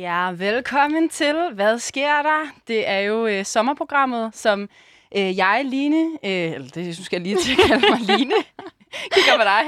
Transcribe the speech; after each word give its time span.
Ja, 0.00 0.30
velkommen 0.30 1.08
til. 1.08 1.34
Hvad 1.54 1.78
sker 1.78 2.22
der? 2.22 2.52
Det 2.68 2.88
er 2.88 2.98
jo 2.98 3.26
øh, 3.26 3.44
sommerprogrammet, 3.44 4.30
som 4.34 4.68
øh, 5.16 5.36
jeg, 5.36 5.62
Line, 5.64 6.10
øh, 6.24 6.52
eller 6.52 6.68
det 6.68 6.94
synes 6.94 7.12
jeg 7.12 7.20
lige 7.20 7.36
til 7.36 7.52
at 7.52 7.58
kalde 7.68 7.86
mig 7.90 8.00
Line, 8.00 8.34
kigger 9.14 9.36
på 9.36 9.42
dig. 9.42 9.62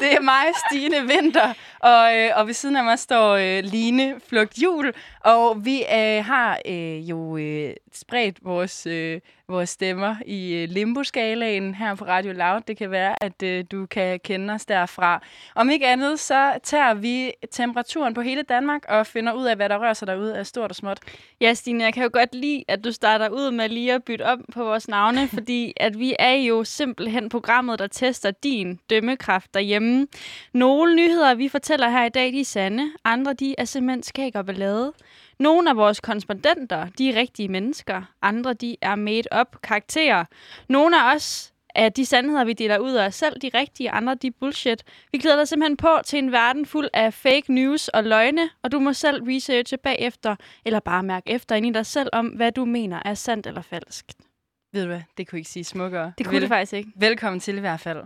Det 0.00 0.12
er 0.14 0.20
mig, 0.20 0.44
Stine 0.66 1.06
Vinter, 1.06 1.52
og, 1.78 2.16
øh, 2.16 2.30
og 2.36 2.46
ved 2.46 2.54
siden 2.54 2.76
af 2.76 2.84
mig 2.84 2.98
står 2.98 3.32
øh, 3.34 3.64
Line 3.64 4.14
Flugt 4.28 4.58
Jul, 4.62 4.92
og 5.20 5.64
vi 5.64 5.82
øh, 5.82 6.24
har 6.24 6.58
øh, 6.66 7.10
jo 7.10 7.36
øh, 7.36 7.74
spredt 7.92 8.44
vores, 8.44 8.86
øh, 8.86 9.20
vores 9.48 9.70
stemmer 9.70 10.16
i 10.26 10.54
øh, 10.54 10.68
limbo-skalaen 10.68 11.74
her 11.74 11.94
på 11.94 12.04
Radio 12.04 12.32
Loud. 12.32 12.60
Det 12.60 12.76
kan 12.76 12.90
være, 12.90 13.22
at 13.22 13.42
øh, 13.42 13.64
du 13.70 13.86
kan 13.86 14.20
kende 14.20 14.54
os 14.54 14.66
derfra. 14.66 15.22
Om 15.54 15.70
ikke 15.70 15.86
andet, 15.86 16.20
så 16.20 16.58
tager 16.62 16.94
vi 16.94 17.32
temperaturen 17.50 18.14
på 18.14 18.20
hele 18.20 18.42
Danmark 18.42 18.84
og 18.88 19.06
finder 19.06 19.32
ud 19.32 19.44
af, 19.44 19.56
hvad 19.56 19.68
der 19.68 19.78
rører 19.78 19.94
sig 19.94 20.06
derude 20.08 20.38
af 20.38 20.46
stort 20.46 20.70
og 20.70 20.76
småt. 20.76 20.98
Ja, 21.40 21.54
Stine, 21.54 21.84
jeg 21.84 21.94
kan 21.94 22.02
jo 22.02 22.10
godt 22.12 22.34
lide, 22.34 22.64
at 22.68 22.84
du 22.84 22.92
starter 22.92 23.28
ud 23.28 23.50
med 23.50 23.68
lige 23.68 23.94
at 23.94 24.04
bytte 24.04 24.22
op 24.22 24.38
på 24.52 24.64
vores 24.64 24.88
navne, 24.88 25.28
fordi 25.36 25.72
at 25.76 25.98
vi 25.98 26.14
er 26.18 26.34
jo 26.34 26.64
simpelthen 26.64 27.28
programmet, 27.28 27.78
der 27.78 27.86
tester 27.86 28.30
din 28.30 28.80
dømmekraft 28.90 29.54
derhjemme. 29.54 30.06
Nogle 30.52 30.94
nyheder, 30.94 31.34
vi 31.34 31.48
fortæller 31.66 31.88
her 31.88 32.04
i 32.04 32.08
dag, 32.08 32.32
de 32.32 32.40
er 32.40 32.44
sande. 32.44 32.92
Andre, 33.04 33.34
de 33.34 33.54
er 33.58 33.64
simpelthen 33.64 34.02
skæg 34.02 34.36
og 34.36 34.46
ballade. 34.46 34.92
Nogle 35.38 35.70
af 35.70 35.76
vores 35.76 36.00
korrespondenter, 36.00 36.86
de 36.98 37.10
er 37.10 37.16
rigtige 37.16 37.48
mennesker. 37.48 38.02
Andre, 38.22 38.52
de 38.52 38.76
er 38.80 38.94
made 38.94 39.22
up 39.40 39.62
karakterer. 39.62 40.24
Nogle 40.68 41.02
af 41.02 41.14
os 41.14 41.52
af 41.74 41.92
de 41.92 42.06
sandheder, 42.06 42.44
vi 42.44 42.52
deler 42.52 42.78
ud 42.78 42.92
af 42.92 43.06
os 43.06 43.14
selv, 43.14 43.40
de 43.40 43.50
rigtige, 43.54 43.90
andre, 43.90 44.14
de 44.14 44.26
er 44.26 44.30
bullshit. 44.40 44.84
Vi 45.12 45.18
glæder 45.18 45.36
dig 45.36 45.48
simpelthen 45.48 45.76
på 45.76 45.98
til 46.04 46.18
en 46.18 46.32
verden 46.32 46.66
fuld 46.66 46.88
af 46.94 47.14
fake 47.14 47.54
news 47.54 47.88
og 47.88 48.04
løgne, 48.04 48.50
og 48.62 48.72
du 48.72 48.78
må 48.78 48.92
selv 48.92 49.22
researche 49.22 49.76
bagefter, 49.76 50.36
eller 50.64 50.80
bare 50.80 51.02
mærke 51.02 51.30
efter 51.30 51.54
ind 51.54 51.66
i 51.66 51.72
dig 51.72 51.86
selv 51.86 52.08
om, 52.12 52.26
hvad 52.26 52.52
du 52.52 52.64
mener 52.64 53.02
er 53.04 53.14
sandt 53.14 53.46
eller 53.46 53.62
falsk. 53.62 54.06
Ved 54.72 54.82
du 54.82 54.88
hvad? 54.88 55.02
Det 55.16 55.28
kunne 55.28 55.38
ikke 55.38 55.50
sige 55.50 55.64
smukkere. 55.64 56.12
Det 56.18 56.26
kunne 56.26 56.40
det 56.40 56.48
faktisk 56.48 56.72
ikke. 56.72 56.90
Velkommen 56.96 57.40
til 57.40 57.56
i 57.56 57.60
hvert 57.60 57.80
fald. 57.80 58.02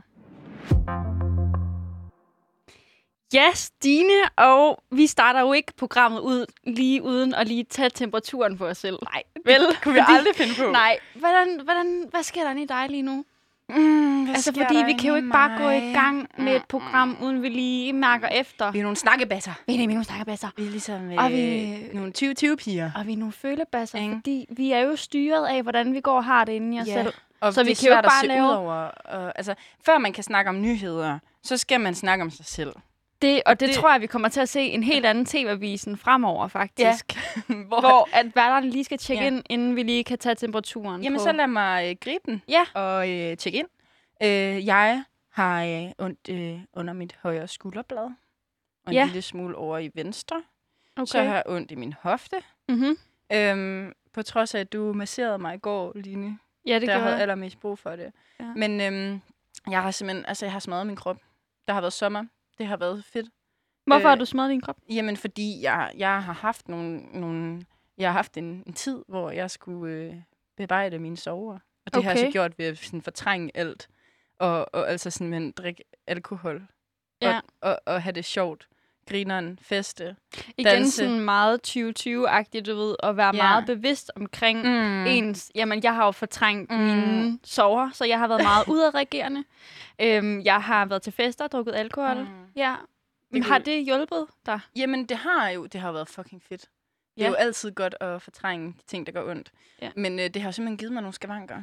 Ja, 3.35 3.47
Stine, 3.55 4.13
og 4.37 4.83
vi 4.91 5.07
starter 5.07 5.41
jo 5.41 5.53
ikke 5.53 5.73
programmet 5.77 6.21
ud 6.21 6.47
lige 6.65 7.03
uden 7.03 7.35
at 7.35 7.49
lige 7.49 7.65
tage 7.65 7.91
temperaturen 7.91 8.59
på 8.59 8.67
os 8.67 8.79
selv. 8.79 8.99
Nej, 9.13 9.23
Vel? 9.47 9.61
det 9.61 9.81
kunne 9.83 9.95
vi 9.95 10.01
aldrig 10.09 10.35
finde 10.37 10.53
på. 10.59 10.71
Nej, 10.73 10.99
hvordan, 11.15 11.61
hvordan, 11.65 12.07
hvad 12.11 12.23
sker 12.23 12.45
der 12.45 12.61
i 12.61 12.65
dig 12.65 12.87
lige 12.91 13.03
nu? 13.03 13.25
Mm, 13.69 14.29
Altså, 14.31 14.53
fordi 14.53 14.75
vi 14.87 14.93
kan 14.93 15.09
jo 15.11 15.15
ikke 15.17 15.29
i 15.29 15.31
bare 15.31 15.59
gå 15.59 15.71
i 15.71 15.81
mig? 15.81 15.95
gang 15.95 16.29
med 16.39 16.53
et 16.57 16.61
Mm, 16.63 16.67
program, 16.69 17.17
uden 17.23 17.43
vi 17.43 17.49
lige 17.49 17.93
mærker 17.93 18.29
efter. 18.29 18.71
Vi 18.71 18.79
er 18.79 18.83
nogle 18.83 18.97
snakkebasser. 18.97 19.53
Vi 19.67 19.75
er 19.75 19.79
nemlig 19.79 19.95
nogle 19.95 20.05
stakkerbasser. 20.05 20.49
Vi 20.57 20.67
er 20.67 20.71
ligesom 20.71 21.11
Og 21.19 21.25
øh, 21.33 21.37
vi- 21.37 21.89
nogle 21.93 22.13
20-20-piger. 22.19 22.91
Og 22.97 23.07
vi 23.07 23.13
er 23.13 23.17
nogle 23.17 23.33
følebasser, 23.33 23.99
Ikke? 23.99 24.15
fordi 24.15 24.47
vi 24.57 24.73
er 24.73 24.79
jo 24.79 24.97
styret 24.97 25.47
af, 25.47 25.63
hvordan 25.63 25.95
vi 25.95 26.01
går 26.01 26.17
og 26.17 26.25
har 26.25 26.45
det 26.45 26.53
inde 26.53 26.77
i 26.77 26.81
os 26.81 26.87
Ja. 26.89 27.03
selv. 27.03 27.15
Og 27.41 27.55
Så 27.55 27.65
vi 27.65 27.75
kan 27.75 27.89
jo 27.89 27.95
bare 28.03 28.21
se 28.21 28.27
lave- 28.27 28.45
ud 28.45 28.49
over. 28.51 28.75
Og, 28.75 29.33
altså, 29.39 29.55
før 29.87 29.99
man 29.99 30.13
kan 30.13 30.25
snakke 30.25 30.49
om 30.49 30.61
nyheder, 30.61 31.19
så 31.43 31.57
skal 31.57 31.81
man 31.81 31.95
snakke 31.95 32.23
om 32.23 32.31
sig 32.31 32.47
selv. 32.47 32.73
Det, 33.23 33.43
og 33.47 33.61
det, 33.61 33.69
det- 33.69 33.77
tror 33.77 33.93
jeg, 33.93 34.01
vi 34.01 34.07
kommer 34.07 34.29
til 34.29 34.41
at 34.41 34.49
se 34.49 34.61
en 34.61 34.83
helt 34.83 35.07
anden 35.07 35.27
tv-avisen 35.27 35.97
fremover, 35.97 36.49
faktisk. 36.49 37.05
Hvor, 37.69 37.81
Hvor 37.89 38.09
at 38.13 38.27
værterne 38.37 38.71
lige 38.71 38.85
skal 38.85 38.99
tjekke 38.99 39.23
Ja. 39.23 39.27
ind, 39.31 39.43
inden 39.51 39.77
vi 39.77 39.83
lige 39.83 40.05
kan 40.05 40.19
tage 40.19 40.35
temperaturen 40.35 41.03
Jamen, 41.03 41.19
på. 41.19 41.23
så 41.25 41.33
lad 41.33 41.47
mig 41.47 41.91
øh, 41.91 41.97
gribe 42.01 42.23
den 42.27 42.43
Ja. 42.49 42.65
og 42.75 43.11
øh, 43.11 43.37
tjekke 43.37 43.59
ind. 43.59 43.69
Øh, 44.23 44.67
jeg 44.67 45.05
har 45.33 45.65
øh, 45.65 45.91
ondt 45.99 46.29
øh, 46.31 46.61
under 46.73 46.93
mit 46.93 47.17
højre 47.23 47.49
skulderblad. 47.49 47.99
Og 47.99 48.13
en 48.89 48.93
Ja. 48.93 49.05
lille 49.05 49.23
smule 49.23 49.57
over 49.57 49.79
i 49.79 49.91
venstre. 49.95 50.43
okay. 50.97 51.07
Så 51.07 51.19
har 51.23 51.35
jeg 51.35 51.43
ondt 51.47 51.71
i 51.71 51.75
min 51.75 51.95
hofte. 52.03 52.37
mm-hmm. 52.69 52.99
Øhm, 53.33 53.93
på 54.13 54.23
trods 54.23 54.55
af, 54.55 54.61
at 54.61 54.73
du 54.73 54.93
masserede 54.93 55.39
mig 55.39 55.55
i 55.55 55.59
går, 55.59 55.93
Line. 55.95 56.39
Ja, 56.67 56.75
det 56.79 56.89
der 56.89 56.95
gør 56.99 57.03
havde 57.03 57.21
allermest 57.23 57.61
brug 57.61 57.79
for 57.79 57.91
det. 57.97 58.13
Ja. 58.41 58.45
Men 58.57 58.81
øhm, 58.81 59.21
jeg 59.71 59.83
har 59.83 59.91
simpelthen, 59.91 60.25
altså 60.27 60.47
jeg 60.47 60.53
har 60.53 60.61
smadret 60.61 60.87
min 60.87 60.97
krop. 60.97 61.17
Der 61.69 61.75
har 61.75 61.81
været 61.81 61.93
sommer. 61.93 62.25
Det 62.61 62.69
har 62.69 62.77
været 62.77 63.05
fedt. 63.05 63.29
Hvorfor 63.87 64.07
øh, 64.07 64.09
har 64.09 64.15
du 64.15 64.25
smadret 64.25 64.51
din 64.51 64.61
krop? 64.61 64.77
Jamen, 64.91 65.17
fordi 65.17 65.63
jeg, 65.63 65.93
jeg 65.97 66.23
har 66.23 66.33
haft 66.33 66.69
nogle, 66.69 66.99
nogle 66.99 67.63
jeg 67.99 68.09
har 68.09 68.13
haft 68.13 68.37
en, 68.37 68.63
en 68.67 68.73
tid, 68.73 69.05
hvor 69.09 69.31
jeg 69.31 69.51
skulle 69.51 69.95
øh, 69.95 70.15
bearbejde 70.57 70.99
mine 70.99 71.17
sover. 71.17 71.59
Og 71.87 71.95
det 71.95 72.05
har 72.05 72.11
jeg 72.11 72.19
så 72.19 72.25
Okay. 72.25 72.33
gjort 72.33 72.59
ved 72.59 72.67
at 72.67 72.79
sådan, 72.79 73.03
fortrænge 73.03 73.51
alt. 73.55 73.89
Og, 74.39 74.75
og 74.75 74.91
altså 74.91 75.11
sådan, 75.11 75.31
men 75.31 75.53
drikke 75.53 75.85
alkohol. 76.07 76.67
Ja. 77.23 77.41
Og, 77.61 77.71
og, 77.71 77.81
og 77.87 78.03
have 78.03 78.13
det 78.13 78.25
sjovt. 78.25 78.69
Grineren, 79.11 79.59
feste. 79.63 80.17
Igen 80.57 80.73
danse. 80.73 80.93
sådan 80.97 81.21
meget 81.21 81.61
2020-agtigt, 81.69 82.67
du 82.67 82.75
ved, 82.77 82.97
at 83.03 83.17
være 83.17 83.27
Ja. 83.37 83.43
meget 83.43 83.67
bevidst 83.67 84.11
omkring 84.17 84.63
mm. 84.65 85.07
Ens... 85.07 85.51
Jamen, 85.55 85.83
jeg 85.83 85.95
har 85.95 86.05
jo 86.05 86.11
fortrængt 86.11 86.71
Mm. 86.71 86.77
mine 86.79 87.39
sover, 87.45 87.91
så 87.93 88.05
jeg 88.05 88.19
har 88.19 88.29
været 88.29 88.43
meget 88.43 88.69
udadreagerende. 88.69 89.45
øhm, 90.01 90.41
jeg 90.41 90.63
har 90.63 90.85
været 90.87 91.03
til 91.03 91.13
fester 91.13 91.45
og 91.45 91.53
drukket 91.53 91.75
alkohol. 91.75 92.17
Mm. 92.17 92.27
Ja. 92.57 92.75
Det 93.33 93.45
har 93.45 93.59
det 93.59 93.85
hjulpet 93.85 94.27
dig? 94.47 94.61
Jamen, 94.77 95.05
det 95.07 95.17
har 95.17 95.49
jo 95.49 95.67
det 95.67 95.81
har 95.81 95.93
været 95.93 96.09
fucking 96.09 96.43
fedt. 96.49 96.61
Det 96.61 96.69
er 97.21 97.25
Ja. 97.25 97.29
jo 97.29 97.35
altid 97.35 97.71
godt 97.73 97.95
at 98.01 98.23
fortrænge 98.23 98.67
de 98.69 98.83
ting, 98.87 99.07
der 99.07 99.13
gør 99.13 99.31
ondt. 99.31 99.51
Ja. 99.83 99.91
Men 99.97 100.19
øh, 100.19 100.29
det 100.29 100.43
har 100.43 100.51
simpelthen 100.51 100.77
givet 100.79 100.93
mig 100.93 101.03
nogle 101.03 101.15
skavanker, 101.15 101.63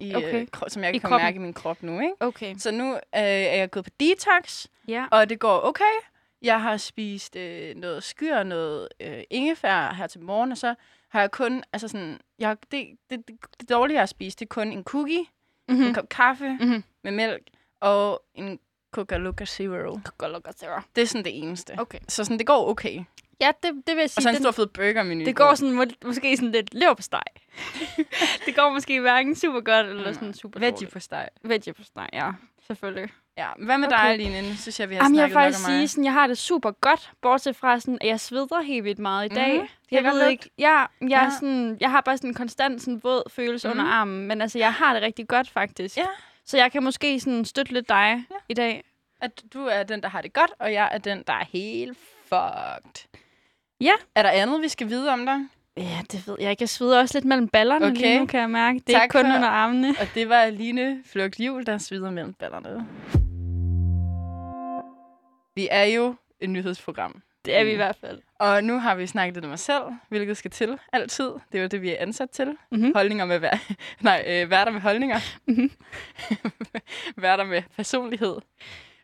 i, 0.00 0.14
Okay. 0.14 0.40
øh, 0.40 0.46
som 0.68 0.82
jeg 0.84 0.94
I 0.94 0.98
kan 0.98 1.08
kroppen. 1.10 1.24
mærke 1.24 1.36
i 1.36 1.38
min 1.38 1.52
krop 1.54 1.82
nu. 1.82 2.00
Ikke? 2.00 2.12
Okay. 2.20 2.54
Så 2.58 2.70
nu 2.70 2.92
øh, 2.94 2.98
er 3.12 3.56
jeg 3.56 3.70
gået 3.70 3.84
på 3.84 3.90
detox, 4.00 4.66
Ja. 4.88 5.06
og 5.10 5.28
det 5.28 5.38
går 5.38 5.60
okay. 5.64 5.94
Jeg 6.42 6.62
har 6.62 6.76
spist 6.76 7.36
øh, 7.36 7.74
noget 7.76 8.02
skyr, 8.02 8.42
noget 8.42 8.88
øh, 9.00 9.22
ingefær 9.30 9.94
her 9.94 10.06
til 10.06 10.20
morgen, 10.20 10.52
og 10.52 10.58
så 10.58 10.74
har 11.08 11.20
jeg 11.20 11.30
kun, 11.30 11.62
altså 11.72 11.88
sådan, 11.88 12.18
jeg, 12.38 12.56
det, 12.70 12.88
det, 13.10 13.28
det, 13.28 13.36
det 13.60 13.68
dårlige, 13.70 13.94
jeg 13.94 14.00
har 14.00 14.06
spist, 14.06 14.38
det 14.40 14.44
er 14.44 14.48
kun 14.48 14.72
en 14.72 14.84
cookie, 14.84 15.20
mm. 15.68 15.74
en 15.74 15.80
Mm-hmm. 15.80 15.94
kop 15.94 16.08
kaffe 16.08 16.48
Mm-hmm. 16.60 16.84
med 17.04 17.12
mælk, 17.12 17.42
og 17.80 18.22
en 18.34 18.58
Coca-Cola 18.96 19.46
Zero. 19.46 19.98
Det 20.96 21.02
er 21.02 21.06
sådan 21.06 21.24
det 21.24 21.38
eneste. 21.38 21.74
Okay. 21.78 21.98
Så 22.08 22.24
sådan, 22.24 22.38
det 22.38 22.46
går 22.46 22.68
okay. 22.68 23.04
Ja, 23.40 23.52
det, 23.62 23.72
det 23.86 23.96
vil 23.96 23.96
jeg 23.96 24.04
Og 24.04 24.10
sige. 24.10 24.22
så 24.22 24.28
en 24.28 24.34
den- 24.34 24.42
stor 24.42 24.50
fed 24.50 24.66
burgermenu. 24.66 25.24
Det 25.24 25.36
går 25.36 25.54
sådan, 25.54 25.74
må, 25.74 25.84
måske 26.04 26.36
sådan 26.36 26.52
lidt 26.52 26.74
løb 26.74 26.96
på 26.96 27.02
steg. 27.02 27.22
det 28.46 28.54
går 28.56 28.70
måske 28.72 29.00
hverken 29.00 29.34
super 29.36 29.60
godt 29.60 29.86
eller 29.86 30.12
sådan 30.12 30.34
super 30.34 30.60
Veggie 30.60 30.86
på 30.88 31.00
steg. 31.00 31.28
Veggie 31.44 31.72
på 31.72 31.82
steg, 31.82 32.08
ja. 32.12 32.30
Selvfølgelig. 32.66 33.08
Ja, 33.38 33.46
hvad 33.58 33.78
med 33.78 33.88
Okay. 33.92 34.08
dig, 34.08 34.18
Line? 34.18 34.48
Nu 34.48 34.54
synes 34.54 34.80
jeg, 34.80 34.90
vi 34.90 34.94
har 34.94 35.02
Jamen, 35.02 35.16
jeg 35.18 35.30
snakket 35.30 35.36
vil 35.36 35.42
faktisk 35.54 35.64
sige, 35.66 35.88
sådan, 35.88 36.04
jeg 36.04 36.12
har 36.12 36.26
det 36.26 36.38
super 36.38 36.70
godt, 36.70 37.10
bortset 37.22 37.56
fra, 37.56 37.80
sådan, 37.80 37.98
at 38.00 38.06
jeg 38.08 38.20
sveder 38.20 38.62
helt 38.62 38.84
vildt 38.84 38.98
meget 38.98 39.32
i 39.32 39.34
dag. 39.34 39.58
Mhm, 39.58 39.68
Jeg 39.90 40.04
jeg 40.04 40.12
ved 40.12 40.28
ikke, 40.28 40.50
ja, 40.58 40.78
jeg, 41.00 41.08
Ja. 41.10 41.24
er 41.24 41.30
sådan, 41.30 41.76
jeg 41.80 41.90
har 41.90 42.00
bare 42.00 42.16
sådan 42.16 42.30
en 42.30 42.34
konstant 42.34 42.82
sådan, 42.82 43.00
våd 43.02 43.30
følelse 43.30 43.68
Mhm. 43.68 43.78
under 43.78 43.92
armen, 43.92 44.26
men 44.26 44.40
altså, 44.42 44.58
jeg 44.58 44.72
har 44.72 44.92
det 44.94 45.02
rigtig 45.02 45.28
godt 45.28 45.50
faktisk. 45.50 45.96
Ja. 45.96 46.06
Så 46.44 46.56
jeg 46.56 46.72
kan 46.72 46.82
måske 46.82 47.20
sådan 47.20 47.44
støtte 47.44 47.72
lidt 47.72 47.88
dig 47.88 48.24
Ja. 48.30 48.36
i 48.48 48.54
dag. 48.54 48.84
At 49.20 49.42
du 49.54 49.64
er 49.66 49.82
den, 49.82 50.02
der 50.02 50.08
har 50.08 50.20
det 50.22 50.32
godt, 50.32 50.50
og 50.58 50.72
jeg 50.72 50.88
er 50.92 50.98
den, 50.98 51.22
der 51.26 51.32
er 51.32 51.44
helt 51.52 51.98
fucked. 52.28 53.08
Ja. 53.80 53.92
Er 54.14 54.22
der 54.22 54.30
andet, 54.30 54.62
vi 54.62 54.68
skal 54.68 54.88
vide 54.88 55.10
om 55.12 55.26
dig? 55.26 55.46
Ja, 55.76 55.98
det 56.12 56.28
ved 56.28 56.36
jeg 56.40 56.50
ikke. 56.50 56.62
Jeg 56.62 56.68
sveder 56.68 56.98
også 57.00 57.16
lidt 57.18 57.24
mellem 57.24 57.48
ballerne 57.48 57.86
Okay. 57.86 57.96
lige 57.96 58.18
nu, 58.18 58.26
kan 58.26 58.40
jeg 58.40 58.50
mærke. 58.50 58.78
Det 58.86 58.94
er 58.94 58.98
Tak 58.98 59.02
ikke 59.04 59.12
kun 59.12 59.26
for- 59.26 59.34
under 59.36 59.48
armene. 59.48 59.94
Og 60.00 60.06
det 60.14 60.28
var 60.28 60.46
Line 60.50 61.02
Flugt 61.06 61.40
Jul, 61.40 61.66
der 61.66 61.78
svider 61.78 62.10
mellem 62.10 62.32
ballerne. 62.32 62.86
Vi 65.58 65.68
er 65.70 65.84
jo 65.84 66.14
et 66.40 66.50
nyhedsprogram. 66.50 67.22
Det 67.44 67.56
er 67.56 67.64
vi 67.64 67.70
i 67.70 67.72
Mm. 67.74 67.78
hvert 67.78 67.96
fald. 68.00 68.18
Og 68.38 68.64
nu 68.64 68.78
har 68.78 68.94
vi 68.94 69.06
snakket 69.06 69.34
lidt 69.34 69.44
om 69.44 69.50
os 69.50 69.60
selv, 69.60 69.82
hvilket 70.08 70.36
skal 70.36 70.50
til 70.50 70.78
altid. 70.92 71.24
Det 71.52 71.58
er 71.58 71.62
jo 71.62 71.68
det, 71.68 71.82
vi 71.82 71.90
er 71.90 71.96
ansat 71.98 72.30
til. 72.30 72.56
Mhm. 72.72 72.92
Holdninger 72.94 73.24
med 73.24 73.38
vær- 73.38 73.72
Nej, 74.00 74.24
øh, 74.28 74.50
værter 74.50 74.72
med 74.72 74.80
holdninger. 74.80 75.18
Mhm. 75.46 75.70
værter 77.16 77.44
med 77.44 77.62
personlighed. 77.76 78.36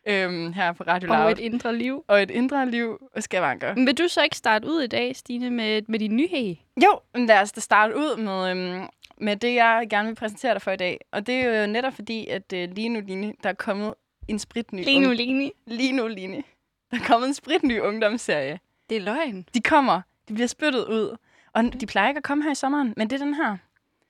Øhm, 0.07 0.53
her 0.53 0.71
på 0.73 0.83
Radio 0.87 1.07
Loud. 1.07 1.19
Og 1.21 1.31
et 1.31 1.39
indre 1.39 1.75
liv. 1.75 2.03
og 2.07 2.21
et 2.21 2.31
indre 2.31 2.69
liv 2.71 2.97
og 3.15 3.23
skavanker. 3.23 3.75
Men 3.75 3.85
vil 3.87 3.97
du 3.97 4.07
så 4.07 4.23
ikke 4.23 4.37
starte 4.37 4.67
ud 4.67 4.81
i 4.81 4.87
dag, 4.87 5.15
Stine, 5.15 5.49
med, 5.49 5.81
med 5.87 5.99
din 5.99 6.15
nyhed? 6.15 6.55
Jo, 6.83 6.99
lad 7.15 7.41
os 7.41 7.51
da 7.51 7.61
starte 7.61 7.95
ud 7.97 8.17
med, 8.17 8.51
øhm, 8.51 8.87
med 9.17 9.35
det, 9.35 9.55
jeg 9.55 9.87
gerne 9.89 10.07
vil 10.07 10.15
præsentere 10.15 10.53
dig 10.53 10.61
for 10.61 10.71
i 10.71 10.77
dag. 10.77 10.99
Og 11.11 11.27
det 11.27 11.35
er 11.35 11.61
jo 11.61 11.67
netop 11.67 11.93
fordi, 11.93 12.27
at 12.27 12.53
øh, 12.53 12.69
lige 12.71 12.89
nu, 12.89 12.99
Line, 12.99 13.33
der 13.43 13.49
er 13.49 13.53
kommet 13.53 13.93
en 14.27 14.39
spritny... 14.39 14.83
Lige 14.83 14.99
nu, 14.99 15.11
Line. 15.11 15.51
lige 15.67 15.91
nu, 15.91 16.07
Line. 16.07 16.43
Der 16.91 16.97
er 16.97 17.05
kommet 17.07 17.27
en 17.27 17.33
spritny 17.33 17.79
ungdomsserie. 17.79 18.59
Det 18.89 18.97
er 18.97 19.01
løgn. 19.01 19.45
De 19.53 19.61
kommer. 19.61 20.01
De 20.27 20.33
bliver 20.33 20.47
spyttet 20.47 20.85
ud. 20.85 21.17
Og 21.53 21.63
de 21.81 21.85
plejer 21.85 22.07
ikke 22.07 22.17
at 22.17 22.23
komme 22.23 22.43
her 22.43 22.51
i 22.51 22.55
sommeren, 22.55 22.93
men 22.97 23.09
det 23.09 23.21
er 23.21 23.25
den 23.25 23.33
her. 23.33 23.57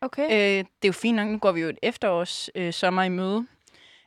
Okay. 0.01 0.23
Øh, 0.23 0.57
det 0.57 0.83
er 0.83 0.87
jo 0.87 0.91
fint 0.91 1.15
nok. 1.15 1.27
Nu 1.27 1.37
går 1.37 1.51
vi 1.51 1.61
jo 1.61 1.69
et 1.69 1.79
efterårs 1.83 2.49
øh, 2.55 2.73
sommer 2.73 3.03
i 3.03 3.09
møde. 3.09 3.45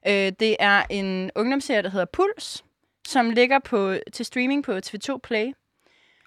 Øh, 0.07 0.33
det 0.41 0.57
er 0.59 0.83
en 0.91 1.31
ungdomsserie, 1.35 1.83
der 1.83 1.91
hedder 1.91 2.07
Puls, 2.13 2.65
som 3.09 3.31
ligger 3.31 3.59
på, 3.59 3.97
til 4.13 4.27
streaming 4.27 4.65
på 4.65 4.73
TV2 4.73 5.19
Play. 5.23 5.53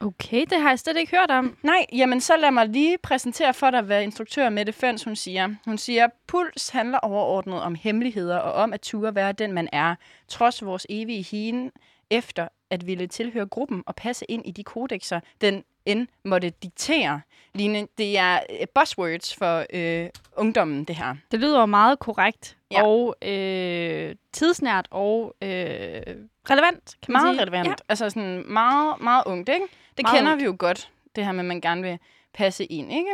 Okay, 0.01 0.45
det 0.49 0.61
har 0.61 0.69
jeg 0.69 0.79
slet 0.79 0.97
ikke 0.97 1.17
hørt 1.17 1.31
om. 1.31 1.57
Nej, 1.63 1.85
jamen 1.93 2.21
så 2.21 2.37
lad 2.37 2.51
mig 2.51 2.67
lige 2.67 2.97
præsentere 2.97 3.53
for 3.53 3.71
dig, 3.71 3.81
hvad 3.81 4.03
instruktør 4.03 4.49
Mette 4.49 4.73
Føns 4.73 5.03
hun 5.03 5.15
siger. 5.15 5.49
Hun 5.65 5.77
siger, 5.77 6.07
puls 6.27 6.69
handler 6.69 6.97
overordnet 6.97 7.61
om 7.61 7.75
hemmeligheder 7.75 8.37
og 8.37 8.53
om 8.53 8.73
at 8.73 8.81
ture 8.81 9.15
være 9.15 9.31
den, 9.31 9.53
man 9.53 9.69
er, 9.71 9.95
trods 10.27 10.65
vores 10.65 10.85
evige 10.89 11.21
hien 11.21 11.71
efter 12.11 12.47
at 12.69 12.87
ville 12.87 13.07
tilhøre 13.07 13.45
gruppen 13.45 13.83
og 13.85 13.95
passe 13.95 14.25
ind 14.29 14.45
i 14.45 14.51
de 14.51 14.63
kodexer, 14.63 15.19
den 15.41 15.63
end 15.85 16.07
måtte 16.25 16.49
diktere. 16.49 17.21
Line, 17.53 17.87
det 17.97 18.17
er 18.17 18.39
øh, 18.49 18.67
buzzwords 18.75 19.35
for 19.35 19.65
øh, 19.73 20.09
ungdommen, 20.37 20.83
det 20.83 20.95
her. 20.95 21.15
Det 21.31 21.39
lyder 21.39 21.59
jo 21.59 21.65
meget 21.65 21.99
korrekt 21.99 22.57
Ja. 22.71 22.83
og 22.87 23.15
øh, 23.21 24.15
tidsnært 24.31 24.87
og 24.91 25.35
øh, 25.41 25.49
relevant, 25.49 26.97
kan 27.03 27.13
man 27.13 27.21
Meget 27.21 27.35
sige. 27.35 27.41
relevant. 27.41 27.67
Ja. 27.67 27.73
Altså 27.89 28.09
sådan 28.09 28.43
meget, 28.47 29.01
meget 29.01 29.23
ungt, 29.25 29.49
ikke? 29.49 29.65
Det 29.97 30.03
Meget 30.03 30.17
kender 30.17 30.31
ungt. 30.31 30.41
vi 30.41 30.45
jo 30.45 30.55
godt, 30.59 30.91
det 31.15 31.25
her 31.25 31.31
med, 31.31 31.39
at 31.39 31.45
man 31.45 31.61
gerne 31.61 31.81
vil 31.81 31.99
passe 32.33 32.65
ind, 32.65 32.91
ikke? 32.91 33.11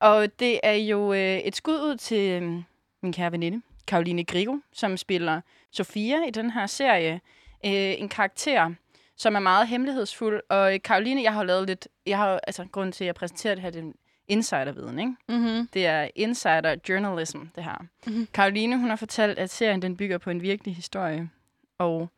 Og 0.00 0.38
det 0.38 0.60
er 0.62 0.72
jo 0.72 1.12
øh, 1.12 1.38
et 1.38 1.56
skud 1.56 1.74
ud 1.80 1.96
til 1.96 2.42
øh, 2.42 2.62
min 3.02 3.12
kære 3.12 3.32
veninde, 3.32 3.62
Karoline 3.86 4.24
Grigo, 4.24 4.56
som 4.72 4.96
spiller 4.96 5.40
Sofia 5.70 6.16
i 6.28 6.30
den 6.30 6.50
her 6.50 6.66
serie. 6.66 7.20
Øh, 7.66 8.00
en 8.00 8.08
karakter, 8.08 8.74
som 9.16 9.34
er 9.34 9.40
meget 9.40 9.68
hemmelighedsfuld. 9.68 10.40
Og 10.48 10.74
øh, 10.74 10.80
Karoline, 10.84 11.22
jeg 11.22 11.32
har 11.32 11.44
lavet 11.44 11.66
lidt... 11.66 11.88
Jeg 12.06 12.18
har, 12.18 12.40
altså, 12.46 12.66
grunden 12.72 12.92
til, 12.92 13.04
at 13.04 13.06
jeg 13.06 13.14
præsenterer 13.14 13.54
det 13.54 13.62
her, 13.62 13.70
det 13.70 13.78
er 13.78 13.82
en 13.82 13.94
insiderviden, 14.28 14.98
ikke? 14.98 15.14
Mm-hmm. 15.28 15.68
Det 15.74 15.86
er 15.86 16.08
insider 16.14 16.76
journalism, 16.88 17.38
det 17.56 17.64
her. 17.64 17.78
Mhm. 17.78 17.88
Mm-hmm. 18.06 18.28
Karoline, 18.34 18.78
hun 18.78 18.88
har 18.88 18.96
fortalt, 18.96 19.38
at 19.38 19.50
serien 19.50 19.82
den 19.82 19.96
bygger 19.96 20.18
på 20.18 20.30
en 20.30 20.42
virkelig 20.42 20.76
historie. 20.76 21.30
Og 21.78 22.08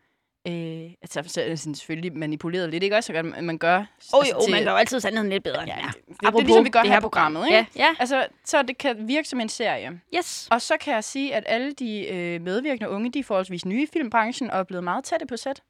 øh, 0.46 0.90
altså, 1.02 1.22
så 1.26 1.40
er 1.40 1.48
det 1.48 1.60
sådan 1.60 1.74
selvfølgelig 1.74 2.16
manipuleret 2.16 2.70
lidt, 2.70 2.82
ikke 2.82 2.96
også? 2.96 3.12
Så 3.12 3.40
man 3.42 3.58
gør... 3.58 3.76
Oh, 3.76 4.26
altså, 4.26 4.46
jo, 4.48 4.54
man 4.54 4.64
gør 4.64 4.70
jo 4.70 4.76
altid 4.76 5.00
sandheden 5.00 5.30
lidt 5.30 5.44
bedre. 5.44 5.60
Ja, 5.66 5.78
er. 5.78 5.86
det, 5.86 5.94
det, 6.08 6.20
det, 6.20 6.26
er 6.26 6.40
ligesom, 6.40 6.64
vi 6.64 6.70
gør 6.70 6.82
det 6.82 6.90
her 6.90 7.00
programmet, 7.00 7.46
ikke? 7.46 7.56
Ja, 7.56 7.66
ja. 7.76 7.94
Altså, 7.98 8.26
så 8.44 8.62
det 8.62 8.78
kan 8.78 9.08
virke 9.08 9.28
som 9.28 9.40
en 9.40 9.48
serie. 9.48 10.00
Yes. 10.16 10.48
Og 10.50 10.62
så 10.62 10.76
kan 10.80 10.94
jeg 10.94 11.04
sige, 11.04 11.34
at 11.34 11.44
alle 11.46 11.72
de 11.72 12.06
øh, 12.06 12.40
medvirkende 12.40 12.90
unge, 12.90 13.12
de 13.12 13.18
er 13.18 13.24
forholdsvis 13.24 13.64
nye 13.64 13.82
i 13.82 13.86
filmbranchen 13.92 14.50
og 14.50 14.58
er 14.58 14.62
blevet 14.62 14.84
meget 14.84 15.04
tætte 15.04 15.26
på 15.26 15.36
sæt. 15.36 15.62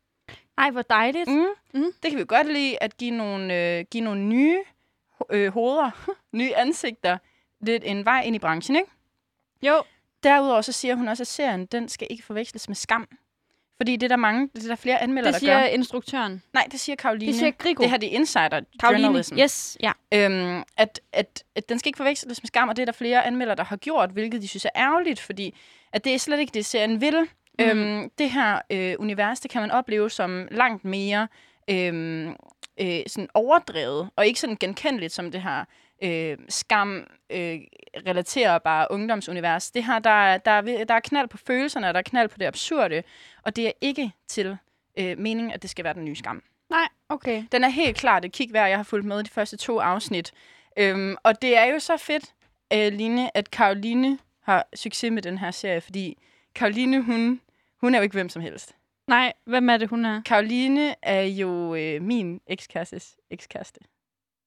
Ej, 0.59 0.71
hvor 0.71 0.83
dejligt. 0.83 1.29
Mm. 1.29 1.47
Mm. 1.75 1.93
Det 2.03 2.11
kan 2.11 2.19
vi 2.19 2.25
godt 2.25 2.53
lide, 2.53 2.83
at 2.83 2.97
give 2.97 3.11
nogle, 3.11 3.55
øh, 3.55 3.85
give 3.91 4.05
nogle 4.05 4.21
nye 4.21 4.59
øh, 5.31 5.53
hoveder, 5.53 5.91
nye 6.39 6.55
ansigter, 6.55 7.19
lidt 7.61 7.83
en 7.87 8.05
vej 8.05 8.23
ind 8.23 8.37
i 8.37 8.39
branchen, 8.39 8.77
ikke? 8.77 8.91
Jo. 9.63 9.83
Derudover 10.23 10.61
så 10.61 10.73
siger 10.73 10.95
hun 10.95 11.09
også, 11.09 11.23
at 11.23 11.27
serien 11.27 11.67
den 11.67 11.89
skal 11.89 12.07
ikke 12.11 12.25
forveksles 12.25 12.69
med 12.69 12.77
skam. 12.77 13.09
Fordi 13.77 13.93
det 13.97 14.03
er 14.03 14.09
der 14.09 14.17
mange, 14.17 14.49
det 14.55 14.65
er 14.65 14.69
der 14.69 14.77
flere 14.77 14.99
anmeldere, 15.03 15.33
Det 15.33 15.41
der 15.41 15.47
gør. 15.47 15.61
siger 15.63 15.67
instruktøren. 15.69 16.43
Nej, 16.53 16.67
det 16.71 16.81
siger 16.81 16.97
Karoline. 16.97 17.27
Det 17.27 17.35
siger 17.39 17.51
Grigo. 17.51 17.83
Det 17.83 17.91
her 17.91 17.97
det 17.99 18.07
er 18.13 18.19
insider 18.19 18.61
Karoline. 18.81 19.05
journalism. 19.07 19.39
Yes, 19.39 19.77
ja. 19.81 19.93
Øhm, 20.15 20.63
at, 20.77 21.01
at, 21.13 21.45
at 21.57 21.69
den 21.69 21.79
skal 21.79 21.89
ikke 21.89 21.97
forveksles 21.97 22.43
med 22.43 22.47
skam, 22.47 22.69
og 22.69 22.77
det 22.77 22.83
er 22.83 22.87
der 22.87 22.93
flere 22.93 23.27
anmeldere, 23.27 23.57
der 23.57 23.65
har 23.65 23.77
gjort, 23.77 24.11
hvilket 24.11 24.43
de 24.43 24.49
synes 24.49 24.65
er 24.65 24.71
ærgerligt, 24.77 25.21
fordi 25.21 25.55
at 25.93 26.05
det 26.05 26.15
er 26.15 26.19
slet 26.19 26.41
ikke 26.41 26.51
det, 26.55 26.67
serien 26.67 27.01
vil. 27.01 27.27
Mm. 27.59 27.65
Øhm, 27.65 28.11
det 28.19 28.31
her 28.31 28.61
øh, 28.71 28.95
univers, 28.99 29.41
det 29.41 29.51
kan 29.51 29.61
man 29.61 29.71
opleve 29.71 30.11
som 30.11 30.49
langt 30.51 30.85
mere 30.85 31.29
øhm, 31.71 32.29
øh, 32.81 33.01
sådan 33.07 33.29
overdrevet, 33.35 34.11
og 34.17 34.27
ikke 34.27 34.41
sådan 34.41 34.57
genkendeligt 34.61 35.13
som 35.13 35.31
det 35.31 35.43
her 35.43 35.65
øh, 36.03 36.39
skam 36.49 37.07
øh, 37.31 37.59
relaterbare 38.07 38.87
ungdomsunivers. 38.91 39.71
Det 39.71 39.85
her, 39.85 39.99
der, 39.99 40.11
er- 40.11 40.39
der, 40.39 40.51
er, 40.51 40.85
der 40.85 40.95
er 40.95 41.01
knald 41.01 41.29
på 41.29 41.37
følelserne, 41.37 41.89
og 41.89 41.95
der 41.95 41.99
er 41.99 42.03
knald 42.03 42.29
på 42.29 42.39
det 42.39 42.45
absurde, 42.47 43.03
og 43.43 43.57
det 43.57 43.67
er 43.67 43.73
ikke 43.81 44.13
til 44.29 44.57
øh, 44.99 45.19
meningen, 45.19 45.53
at 45.53 45.63
det 45.63 45.71
skal 45.71 45.85
være 45.85 45.95
den 45.95 46.05
nye 46.05 46.17
skam. 46.17 46.43
Nej, 46.71 46.89
okay. 47.09 47.45
Den 47.53 47.65
er 47.65 47.69
helt 47.69 47.97
klart 47.97 48.25
et 48.25 48.33
kig 48.33 48.53
værd. 48.53 48.69
Jeg 48.69 48.79
har 48.79 48.83
fulgt 48.83 49.07
med 49.07 49.25
de 49.25 49.31
første 49.31 49.57
to 49.57 49.79
afsnit. 49.81 50.33
Øhm, 50.79 51.17
og 51.23 51.43
det 51.43 51.57
er 51.57 51.65
jo 51.65 51.79
så 51.79 51.97
fedt, 51.97 52.35
øh, 52.73 52.93
Line, 52.93 53.37
at 53.37 53.51
Karoline 53.51 54.19
har 54.43 54.69
succes 54.75 55.11
med 55.13 55.23
den 55.23 55.39
her 55.39 55.51
serie, 55.51 55.81
fordi 55.81 56.19
Karoline, 56.55 57.03
hun, 57.03 57.41
hun 57.81 57.95
er 57.95 57.99
jo 57.99 58.03
ikke 58.03 58.13
hvem 58.13 58.29
som 58.29 58.43
helst. 58.43 58.75
Nej, 59.07 59.33
hvem 59.45 59.69
er 59.71 59.77
det, 59.77 59.89
hun 59.89 60.05
er? 60.05 60.23
Karoline 60.27 60.95
er 61.03 61.23
jo 61.23 61.75
øh, 61.75 62.03
min 62.03 62.41
ekskærestes 62.47 63.17
ekskæreste, 63.31 63.81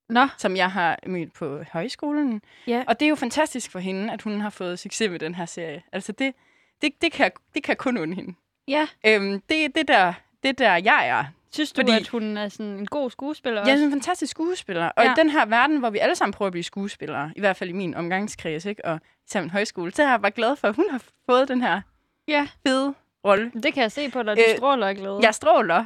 Nå, 0.09 0.27
som 0.37 0.55
jeg 0.55 0.71
har 0.71 0.99
mødt 1.05 1.33
på 1.33 1.63
højskolen. 1.73 2.41
Ja. 2.67 2.83
Og 2.87 2.99
det 2.99 3.05
er 3.05 3.09
jo 3.09 3.15
fantastisk 3.15 3.71
for 3.71 3.79
hende, 3.79 4.13
at 4.13 4.21
hun 4.21 4.41
har 4.41 4.49
fået 4.49 4.79
succes 4.79 5.09
med 5.11 5.19
den 5.19 5.35
her 5.35 5.45
serie. 5.45 5.83
Altså, 5.91 6.11
det, 6.11 6.33
det, 6.81 6.91
det, 7.01 7.11
kan, 7.11 7.31
det 7.53 7.63
kan 7.63 7.75
kun 7.75 7.97
undre 7.97 8.15
hende. 8.15 8.33
ja. 8.67 8.87
Øhm, 9.05 9.41
det 9.49 9.65
er 9.65 9.69
det 9.75 9.87
der, 9.87 10.13
det 10.43 10.59
der, 10.59 10.75
jeg 10.75 11.07
er. 11.07 11.25
Synes 11.51 11.71
du, 11.71 11.81
Fordi- 11.81 11.91
at 11.91 12.07
hun 12.07 12.37
er 12.37 12.49
sådan 12.49 12.65
en 12.65 12.85
god 12.85 13.11
skuespiller 13.11 13.61
er 13.61 13.71
også? 13.71 13.83
en 13.85 13.91
fantastisk 13.91 14.31
skuespiller. 14.31 14.85
Og 14.85 15.03
Ja. 15.03 15.11
i 15.11 15.15
den 15.17 15.29
her 15.29 15.45
verden, 15.45 15.77
hvor 15.79 15.89
vi 15.89 15.97
alle 15.97 16.15
sammen 16.15 16.33
prøver 16.33 16.47
at 16.47 16.51
blive 16.51 16.63
skuespillere, 16.63 17.31
i 17.35 17.39
hvert 17.39 17.57
fald 17.57 17.69
i 17.69 17.73
min 17.73 17.95
omgangskreds, 17.95 18.65
ikke? 18.65 18.85
og 18.85 18.99
især 19.27 19.41
min 19.41 19.49
højskole, 19.49 19.91
så 19.91 20.03
er 20.03 20.09
jeg 20.09 20.21
bare 20.21 20.31
glad 20.31 20.55
for, 20.55 20.67
at 20.67 20.75
hun 20.75 20.85
har 20.91 21.01
fået 21.29 21.47
den 21.47 21.61
her 21.61 21.81
Ja, 22.27 22.47
fede 22.67 22.93
rolle. 23.25 23.51
det 23.63 23.73
kan 23.73 23.83
jeg 23.83 23.91
se 23.91 24.09
på 24.09 24.23
dig. 24.23 24.37
Du 24.37 24.41
Øh, 24.49 24.57
stråler 24.57 24.87
af 24.87 24.95
glæde. 24.95 25.19
Jeg 25.21 25.35
stråler. 25.35 25.85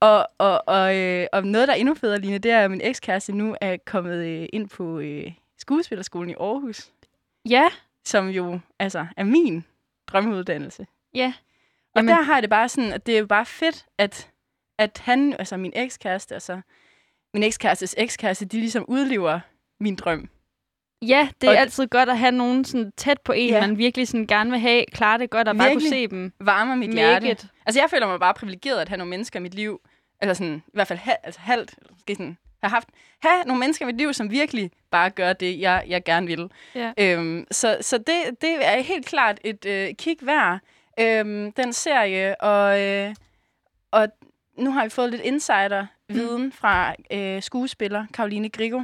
Og, 0.00 0.28
og, 0.38 0.62
og, 0.68 0.96
øh, 0.96 1.26
og 1.32 1.46
noget, 1.46 1.68
der 1.68 1.74
er 1.74 1.78
endnu 1.78 1.94
federe, 1.94 2.20
Line, 2.20 2.38
det 2.38 2.50
er, 2.50 2.64
at 2.64 2.70
min 2.70 2.80
ekskæreste 2.84 3.32
nu 3.32 3.56
er 3.60 3.76
kommet 3.86 4.26
øh, 4.26 4.48
ind 4.52 4.68
på 4.68 4.98
øh, 4.98 5.32
skuespillerskolen 5.58 6.30
i 6.30 6.34
Aarhus, 6.40 6.90
Ja, 7.48 7.68
som 8.04 8.28
jo 8.28 8.60
altså 8.78 9.06
er 9.16 9.24
min 9.24 9.64
drømmeuddannelse. 10.06 10.86
ja. 11.14 11.32
Og 11.94 11.98
Jamen- 12.02 12.08
der 12.16 12.22
har 12.22 12.34
jeg 12.34 12.42
det 12.42 12.50
bare 12.50 12.68
sådan, 12.68 12.92
at 12.92 13.06
det 13.06 13.14
er 13.14 13.18
jo 13.18 13.26
bare 13.26 13.46
fedt, 13.46 13.86
at, 13.98 14.30
at 14.78 14.98
han, 15.04 15.34
altså 15.38 15.56
min 15.56 15.72
ekskæreste, 15.76 16.34
altså 16.34 16.60
min 17.34 17.42
ekskærestes 17.42 17.94
ekskæreste, 17.98 18.44
de 18.44 18.58
ligesom 18.60 18.84
udlever 18.88 19.40
min 19.80 19.96
drøm. 19.96 20.28
Ja, 21.02 21.28
det 21.40 21.46
er 21.46 21.50
Og- 21.52 21.58
altid 21.58 21.86
godt 21.86 22.08
at 22.08 22.18
have 22.18 22.32
nogen 22.32 22.64
sådan 22.64 22.92
tæt 22.96 23.20
på 23.20 23.32
en, 23.32 23.48
Ja. 23.50 23.60
man 23.60 23.78
virkelig 23.78 24.08
sådan 24.08 24.26
gerne 24.26 24.50
vil 24.50 24.58
have, 24.58 24.84
klare 24.92 25.18
det 25.18 25.30
godt 25.30 25.48
og 25.48 25.56
bare 25.56 25.72
kunne 25.72 25.88
se 25.88 26.06
dem. 26.08 26.32
Varmer 26.40 26.74
mit 26.74 26.88
Make 26.88 26.98
hjerte. 27.00 27.30
it. 27.30 27.46
Altså, 27.66 27.80
jeg 27.80 27.90
føler 27.90 28.06
mig 28.06 28.20
bare 28.20 28.34
privilegeret 28.34 28.80
at 28.80 28.88
have 28.88 28.98
nogle 28.98 29.10
mennesker 29.10 29.38
i 29.40 29.42
mit 29.42 29.54
liv, 29.54 29.80
eller 30.22 30.34
sådan, 30.34 30.62
i 30.66 30.70
hvert 30.72 30.86
fald 30.86 30.98
ha- 30.98 31.16
altså 31.22 31.40
halvt, 31.40 31.74
måske 31.90 32.14
sådan, 32.14 32.36
have 32.60 32.70
haft, 32.70 32.88
have 33.22 33.44
nogle 33.46 33.60
mennesker 33.60 33.84
i 33.84 33.86
mit 33.86 33.96
liv, 33.96 34.12
som 34.12 34.30
virkelig 34.30 34.70
bare 34.90 35.10
gør 35.10 35.32
det, 35.32 35.60
jeg, 35.60 35.84
jeg 35.88 36.04
gerne 36.04 36.26
vil. 36.26 36.50
Ja. 36.74 36.92
Øhm, 36.98 37.46
så 37.50 37.78
så 37.80 37.98
det, 37.98 38.40
det 38.40 38.66
er 38.66 38.80
helt 38.80 39.06
klart 39.06 39.38
et 39.44 39.64
øh, 39.64 39.94
kig 39.94 40.16
værd, 40.22 40.58
øhm, 41.00 41.52
den 41.52 41.72
serie, 41.72 42.40
og, 42.40 42.80
øh, 42.80 43.14
og 43.90 44.08
nu 44.56 44.70
har 44.70 44.84
vi 44.84 44.90
fået 44.90 45.10
lidt 45.10 45.22
insider-viden 45.22 46.42
mm. 46.44 46.52
fra 46.52 46.94
øh, 47.12 47.42
skuespiller 47.42 48.06
Karoline 48.14 48.48
Grigo. 48.48 48.80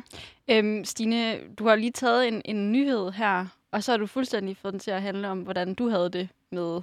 Øhm, 0.50 0.84
Stine, 0.84 1.38
du 1.58 1.68
har 1.68 1.76
lige 1.76 1.92
taget 1.92 2.28
en, 2.28 2.42
en 2.44 2.72
nyhed 2.72 3.10
her, 3.12 3.46
og 3.70 3.84
så 3.84 3.92
har 3.92 3.96
du 3.96 4.06
fuldstændig 4.06 4.56
fået 4.56 4.72
den 4.72 4.80
til 4.80 4.90
at 4.90 5.02
handle 5.02 5.28
om, 5.28 5.40
hvordan 5.40 5.74
du 5.74 5.88
havde 5.88 6.10
det 6.10 6.28
med, 6.50 6.80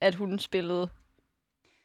at 0.00 0.14
hun 0.14 0.38
spillede 0.38 0.88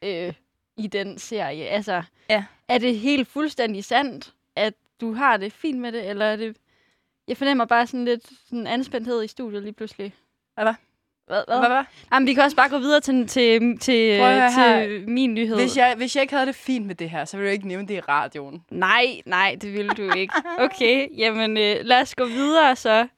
øh, 0.04 0.32
i 0.76 0.86
den 0.86 1.18
serie. 1.18 1.64
Altså, 1.64 2.02
Ja. 2.30 2.44
er 2.68 2.78
det 2.78 2.98
helt 2.98 3.28
fuldstændig 3.28 3.84
sandt, 3.84 4.32
at 4.56 4.74
du 5.00 5.12
har 5.12 5.36
det 5.36 5.52
fint 5.52 5.78
med 5.78 5.92
det, 5.92 6.08
eller 6.10 6.24
er 6.24 6.36
det... 6.36 6.56
Jeg 7.28 7.36
fornemmer 7.36 7.64
bare 7.64 7.86
sådan 7.86 8.04
lidt 8.04 8.22
sådan 8.48 8.66
anspændthed 8.66 9.22
i 9.24 9.26
studiet 9.28 9.62
lige 9.62 9.72
pludselig. 9.72 10.14
Hvad 10.54 10.64
var? 10.64 10.76
Hvad? 11.26 11.42
hvad? 11.48 11.58
Hvad? 11.58 11.84
Jamen, 12.12 12.26
vi 12.26 12.34
kan 12.34 12.42
også 12.42 12.56
bare 12.56 12.68
gå 12.68 12.78
videre 12.78 13.00
til, 13.00 13.26
til, 13.28 13.78
til, 13.78 14.18
Prøv 14.20 14.40
til 14.50 15.08
min 15.08 15.34
nyhed. 15.34 15.56
Hvis 15.56 15.76
jeg, 15.76 15.94
hvis 15.96 16.16
jeg 16.16 16.22
ikke 16.22 16.34
havde 16.34 16.46
det 16.46 16.54
fint 16.54 16.86
med 16.86 16.94
det 16.94 17.10
her, 17.10 17.24
så 17.24 17.36
ville 17.36 17.46
jeg 17.46 17.54
ikke 17.54 17.68
nævne 17.68 17.88
det 17.88 17.94
i 17.94 18.00
radioen. 18.00 18.64
Nej, 18.70 19.20
nej, 19.26 19.56
det 19.60 19.72
ville 19.72 19.90
du 19.90 20.12
ikke. 20.12 20.34
Okay, 20.58 21.08
jamen 21.22 21.50
øh, 21.56 21.76
lad 21.82 22.00
os 22.00 22.14
gå 22.14 22.24
videre 22.24 22.76
så. 22.76 23.08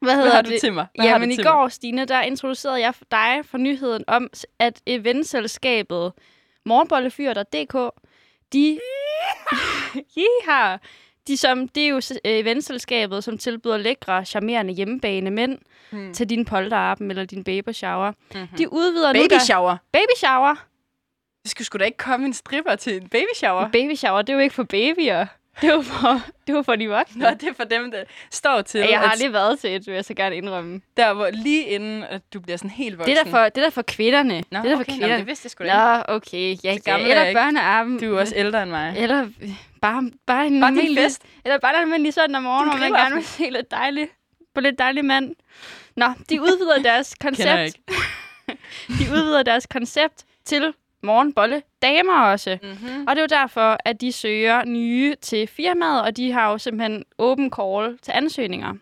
Hvad 0.00 0.14
hedder 0.14 0.26
Hvad 0.26 0.34
har 0.34 0.42
du 0.42 0.50
det? 0.50 0.60
til 0.60 0.72
mig? 0.72 0.86
Hvad 0.94 1.06
Jamen 1.06 1.28
du 1.30 1.40
i 1.40 1.44
går, 1.44 1.68
Stine, 1.68 2.04
der 2.04 2.22
introducerede 2.22 2.80
jeg 2.80 2.94
for 2.94 3.04
dig 3.10 3.40
for 3.44 3.58
nyheden 3.58 4.04
om, 4.06 4.28
at 4.58 4.80
eventselskabet 4.86 6.12
morgenbollefyr.dk, 6.66 7.74
de, 8.52 8.80
de 10.14 10.26
har, 10.44 10.80
de 11.26 11.36
som, 11.36 11.68
det 11.68 11.84
er 11.84 11.88
jo 11.88 12.00
eventselskabet, 12.24 13.24
som 13.24 13.38
tilbyder 13.38 13.76
lækre, 13.76 14.24
charmerende 14.24 14.72
hjemmebane 14.74 15.30
mænd 15.30 15.58
Hmm. 15.90 16.14
til 16.14 16.28
din 16.30 16.44
polterappen 16.44 17.10
eller 17.10 17.24
din 17.24 17.44
baby 17.44 17.72
shower. 17.72 18.12
Mm-hmm. 18.34 18.48
De 18.58 18.72
udvider 18.72 19.12
nu 19.12 19.20
Baby 19.22 19.30
der, 19.34 19.38
shower. 19.38 19.76
baby 19.92 20.16
shower. 20.16 20.54
Det 21.42 21.50
skulle 21.50 21.66
sgu 21.66 21.78
da 21.78 21.84
ikke 21.84 21.98
komme 21.98 22.26
en 22.26 22.32
stripper 22.32 22.76
til 22.76 22.96
en 22.96 23.08
baby 23.08 23.34
shower. 23.34 23.68
Baby 23.72 23.94
shower, 23.94 24.22
det 24.22 24.28
er 24.32 24.34
jo 24.36 24.40
ikke 24.40 24.54
for 24.54 24.62
babyer. 24.64 25.26
Det 25.60 25.70
jo 25.70 25.82
for, 25.82 26.20
det 26.46 26.52
jo 26.52 26.62
for 26.62 26.76
de 26.76 26.88
voksne. 26.88 27.24
Nå, 27.24 27.30
det 27.30 27.42
er 27.48 27.52
for 27.54 27.64
dem, 27.64 27.90
der 27.90 28.04
står 28.30 28.62
til, 28.62 28.80
jeg 28.80 28.98
har 28.98 29.06
at 29.06 29.12
aldrig 29.12 29.32
været 29.32 29.58
til 29.58 29.74
et, 29.76 29.86
vil 29.86 29.94
jeg 29.94 30.04
så 30.04 30.14
gerne 30.14 30.36
indrømme. 30.36 30.80
der 30.96 31.14
hvor 31.14 31.30
lige 31.30 31.64
inden, 31.64 32.04
at 32.04 32.22
du 32.34 32.40
bliver 32.40 32.56
sådan 32.56 32.70
helt 32.70 32.98
voksen. 32.98 33.14
Det 33.14 33.20
er 33.20 33.24
der 33.24 33.30
for, 33.30 33.44
det 33.44 33.58
er 33.58 33.62
der 33.62 33.70
for 33.70 33.82
kvinderne. 33.82 34.34
Nå, 34.34 34.42
det 34.50 34.56
er 34.56 34.62
der 34.62 34.76
for 34.76 34.80
okay. 34.80 34.92
Nå, 34.92 34.94
kvinderne. 34.94 35.12
men 35.12 35.18
det 35.18 35.26
vidste 35.26 35.46
jeg 35.46 35.50
sgu 35.50 35.64
da 35.64 35.68
ikke. 35.68 36.04
Nå, 36.08 36.14
okay. 36.16 36.56
Ja, 36.64 36.72
ja. 36.86 36.92
er 36.92 36.96
Eller 36.96 37.24
ikke. 37.24 37.38
børnearben. 37.38 38.00
Du 38.00 38.14
er 38.14 38.20
også 38.20 38.34
ældre 38.36 38.62
end 38.62 38.70
mig. 38.70 38.94
Eller 38.98 39.28
bare, 39.80 40.10
bare 40.26 40.46
en 40.46 40.60
Bare 40.60 40.68
almindelig, 40.68 41.02
fest. 41.04 41.22
Eller 41.44 41.58
bare 41.58 41.74
en 41.74 41.80
almindelig 41.80 42.14
søndag 42.14 42.42
morgen, 42.42 42.70
Din 42.70 42.78
hvor 42.78 42.88
man 42.88 43.00
gerne 43.00 43.14
vil 43.14 43.24
se 43.24 43.50
lidt 43.50 43.70
dejligt, 43.70 44.10
på 44.54 44.60
lidt 44.60 44.78
dejlig 44.78 45.04
mand. 45.04 45.34
Nå, 45.96 46.06
de 46.30 46.40
udvider 46.40 46.82
deres 46.90 47.14
koncept. 47.20 47.76
de 48.98 49.04
udvider 49.12 49.42
deres 49.42 49.66
koncept 49.66 50.24
til 50.44 50.74
morgenbolle 51.02 51.62
damer 51.82 52.20
også. 52.22 52.58
Mm-hmm. 52.62 53.06
Og 53.08 53.16
det 53.16 53.18
er 53.18 53.36
jo 53.36 53.40
derfor, 53.40 53.76
at 53.84 54.00
de 54.00 54.12
søger 54.12 54.64
nye 54.64 55.14
til 55.20 55.46
firmaet, 55.46 56.02
og 56.02 56.16
de 56.16 56.32
har 56.32 56.50
jo 56.50 56.58
simpelthen 56.58 57.04
åben 57.18 57.52
call 57.60 57.98
til 57.98 58.12
ansøgninger. 58.12 58.74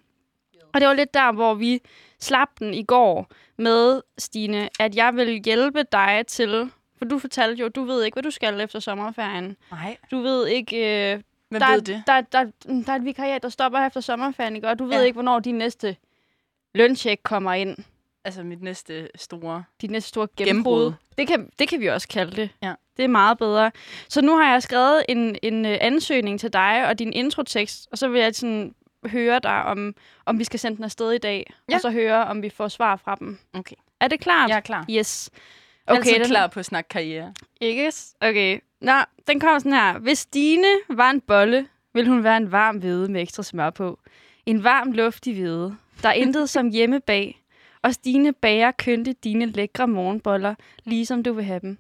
Og 0.75 0.81
det 0.81 0.89
var 0.89 0.95
lidt 0.95 1.15
der, 1.15 1.33
hvor 1.33 1.55
vi 1.55 1.81
slap 2.21 2.49
den 2.59 2.75
i 2.75 2.83
går 2.85 3.27
med, 3.59 4.03
Stine, 4.19 4.69
at 4.81 4.97
jeg 4.97 5.17
vil 5.17 5.43
hjælpe 5.45 5.85
dig 5.93 6.25
til, 6.29 6.71
for 6.99 7.05
du 7.05 7.19
fortalte 7.19 7.63
jo, 7.63 7.69
du 7.69 7.85
ved 7.85 8.05
ikke, 8.05 8.15
hvad 8.15 8.23
du 8.23 8.31
skal 8.31 8.61
efter 8.61 8.81
sommerferien. 8.81 9.57
Nej. 9.71 9.97
Du 10.11 10.19
ved 10.21 10.47
ikke, 10.47 11.13
øh, 11.13 11.21
Hvem 11.49 11.61
der, 11.61 11.73
ved 11.73 11.83
det? 11.83 12.03
Der, 12.07 12.21
der, 12.21 12.45
der 12.87 12.93
er 12.93 12.97
et 12.97 13.05
vikariat, 13.05 13.43
der 13.43 13.49
stopper 13.49 13.87
efter 13.87 14.01
sommerferien, 14.01 14.57
ikke? 14.57 14.69
og 14.69 14.79
du 14.79 14.85
ved 14.85 14.93
Ja. 14.99 15.03
ikke, 15.03 15.15
hvornår 15.17 15.39
din 15.41 15.55
næste 15.55 15.97
løncheck 16.75 17.23
kommer 17.23 17.53
ind. 17.53 17.77
Altså 18.29 18.43
mit 18.43 18.63
næste 18.63 19.09
store... 19.15 19.65
Dit 19.81 19.91
næste 19.91 20.09
store 20.09 20.29
Gennembrud. 20.37 20.79
gennembrud. 20.81 20.93
Det 21.19 21.27
kan, 21.29 21.51
det 21.59 21.69
kan 21.69 21.81
vi 21.81 21.87
også 21.87 22.09
kalde 22.09 22.37
det. 22.37 22.51
Ja. 22.63 22.73
Det 22.97 23.05
er 23.05 23.09
meget 23.09 23.39
bedre. 23.39 23.71
Så 24.09 24.21
nu 24.23 24.37
har 24.37 24.53
jeg 24.53 24.63
skrevet 24.63 25.03
en, 25.09 25.37
en 25.43 25.67
øh, 25.67 25.79
ansøgning 25.81 26.41
til 26.41 26.53
dig 26.53 26.87
og 26.89 26.99
din 26.99 27.13
introtekst, 27.13 27.89
og 27.93 27.99
så 27.99 28.09
vil 28.09 28.21
jeg 28.21 28.35
sådan 28.35 28.75
høre 29.07 29.39
dig, 29.43 29.63
om, 29.65 29.95
om 30.27 30.39
vi 30.39 30.45
skal 30.45 30.61
sende 30.61 30.77
den 30.77 30.85
afsted 30.85 31.13
i 31.13 31.19
dag, 31.19 31.53
Ja. 31.69 31.75
og 31.75 31.81
så 31.81 31.91
høre, 31.91 32.25
om 32.27 32.43
vi 32.43 32.51
får 32.51 32.69
svar 32.69 32.97
fra 32.97 33.15
dem. 33.21 33.39
Okay. 33.55 33.77
Er 34.01 34.09
det 34.09 34.21
klart? 34.21 34.51
Jeg 34.51 34.57
er 34.57 34.61
klar. 34.61 34.85
Yes. 34.91 35.31
Okay, 35.87 35.99
Altid 35.99 36.15
den- 36.15 36.25
klar 36.27 36.47
på 36.47 36.61
at 36.61 36.67
snakke 36.67 36.89
karriere. 36.89 37.35
Ikke? 37.61 37.93
Okay. 38.21 38.59
Nå, 38.81 38.93
den 39.29 39.41
kommer 39.41 39.59
sådan 39.59 39.73
her. 39.73 39.99
Hvis 39.99 40.19
Stine 40.19 40.67
var 40.89 41.11
en 41.11 41.21
bolle, 41.21 41.69
ville 41.95 42.11
hun 42.11 42.25
være 42.25 42.37
en 42.37 42.53
varm 42.53 42.77
hvide 42.77 43.09
med 43.13 43.23
ekstra 43.23 43.43
smør 43.43 43.71
på. 43.71 43.99
En 44.47 44.65
varm, 44.65 44.93
luftig 44.93 45.35
hvide. 45.35 45.77
Der 46.03 46.09
er 46.09 46.13
intet 46.13 46.51
som 46.51 46.69
hjemme 46.71 47.01
bag. 47.01 47.38
Og 47.83 47.95
Stine 47.95 48.33
bager 48.33 48.71
kønte 48.71 49.13
dine 49.13 49.47
lækre 49.47 49.89
morgenboller, 49.89 50.55
ligesom 50.85 51.23
du 51.23 51.33
vil 51.33 51.45
have 51.45 51.61
dem. 51.61 51.79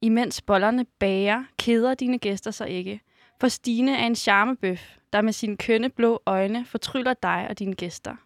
Imens 0.00 0.42
bollerne 0.42 0.84
bager, 0.98 1.44
keder 1.58 1.94
dine 1.94 2.18
gæster 2.18 2.50
sig 2.50 2.68
ikke. 2.68 3.00
For 3.40 3.48
Stine 3.48 3.96
er 3.96 4.06
en 4.06 4.14
charmebøf, 4.14 4.96
der 5.12 5.20
med 5.20 5.32
sine 5.32 5.56
kønne 5.56 5.88
blå 5.88 6.22
øjne 6.26 6.64
fortryller 6.64 7.14
dig 7.14 7.46
og 7.50 7.58
dine 7.58 7.74
gæster. 7.74 8.16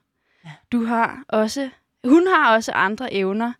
Du 0.73 0.85
har 0.85 1.25
også, 1.29 1.71
hun 2.05 2.27
har 2.27 2.55
også 2.55 2.73
andre 2.73 3.13
evner 3.13 3.53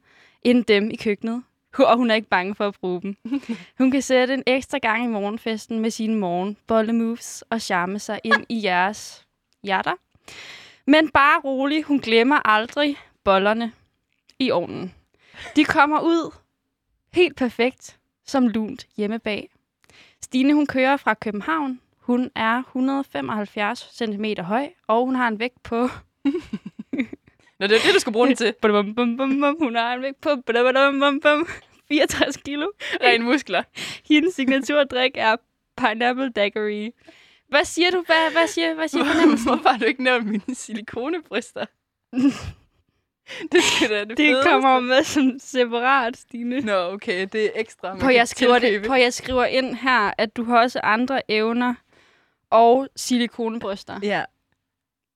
end 0.43 0.65
dem 0.65 0.91
i 0.91 0.97
køkkenet, 0.97 1.43
og 1.79 1.97
hun 1.97 2.11
er 2.11 2.15
ikke 2.15 2.29
bange 2.29 2.55
for 2.55 2.69
at 2.69 2.75
bruge 2.81 3.03
dem. 3.03 3.17
Hun 3.79 3.91
kan 3.91 4.03
sætte 4.03 4.35
en 4.35 4.43
ekstra 4.47 4.79
gang 4.79 5.05
i 5.05 5.07
morgenfesten 5.07 5.81
med 5.81 5.91
sine 5.91 6.17
morgenbolle-moves 6.17 7.45
og 7.51 7.61
charme 7.61 7.99
sig 7.99 8.21
ind 8.25 8.47
i 8.49 8.65
jeres 8.65 9.27
hjerter. 9.63 9.95
Men 10.87 11.09
bare 11.11 11.41
rolig, 11.41 11.85
hun 11.85 11.99
glemmer 11.99 12.49
aldrig 12.49 12.97
bollerne 13.27 13.73
i 14.39 14.51
ovnen. 14.51 14.95
De 15.57 15.65
kommer 15.65 16.01
ud 16.01 16.35
helt 17.13 17.37
perfekt 17.37 17.99
som 18.27 18.49
lunt 18.49 18.87
hjemme 18.97 19.19
bag. 19.19 19.51
Stine, 20.23 20.55
hun 20.55 20.67
kører 20.67 20.97
fra 20.97 21.15
København. 21.15 21.81
Hun 21.99 22.31
er 22.35 22.59
175 22.59 23.89
cm 23.93 24.25
høj, 24.39 24.69
og 24.87 25.05
hun 25.05 25.15
har 25.15 25.29
en 25.29 25.39
vægt 25.39 25.63
på 25.63 25.77
Nå, 27.59 27.67
det 27.67 27.77
er 27.77 27.83
det, 27.85 27.95
du 27.95 27.99
skal 27.99 28.13
bruge 28.13 28.27
den 28.27 28.37
til. 28.37 28.55
Bum, 28.63 28.95
bum, 28.95 29.17
bum, 29.17 29.41
bum. 29.41 29.57
Hun 29.61 29.75
har 29.75 29.95
en 29.95 30.03
vægt 30.03 30.21
på 30.21 30.31
bum, 30.47 30.75
bum, 30.75 31.01
bum, 31.01 31.21
bum. 31.21 31.49
64 31.89 32.37
kilo. 32.37 32.67
Ren 33.03 33.23
muskler. 33.23 33.63
Hendes 34.11 34.35
signaturdrik 34.35 35.13
er 35.15 35.37
pineapple 35.77 36.31
daiquiri. 36.31 36.91
Hvad 37.49 37.65
siger 37.65 37.91
du? 37.91 38.03
Hvad, 38.07 38.33
hvad 38.33 38.47
siger, 38.49 38.75
hvad 38.75 38.89
siger 38.89 39.05
fornemmelsen? 39.05 39.49
Hvorfor 39.49 39.69
har 39.69 39.79
du 39.79 39.85
ikke 39.85 40.03
nævnt 40.03 40.27
mine 40.27 40.55
silikonebryster? 40.55 41.67
det 43.53 43.63
skal 43.63 43.91
da 43.91 44.01
det, 44.01 44.09
Det 44.09 44.17
fedeste. 44.19 44.51
kommer 44.51 44.81
med 44.81 45.05
som 45.05 45.39
separat, 45.39 46.17
Stine. 46.17 46.61
Nå, 46.61 46.93
okay, 46.93 47.27
det 47.33 47.45
er 47.45 47.51
ekstra. 47.55 47.97
På 47.97 48.09
jeg, 48.11 48.29
skriver 48.29 48.59
det, 48.59 48.87
på 48.87 48.95
jeg 48.95 49.15
skriver 49.15 49.45
ind 49.45 49.75
her, 49.77 50.11
at 50.19 50.37
du 50.37 50.45
har 50.45 50.59
også 50.63 50.81
andre 50.83 51.31
evner 51.31 51.75
og 52.51 52.89
silikonebryster. 52.97 54.01
Ja, 54.03 54.25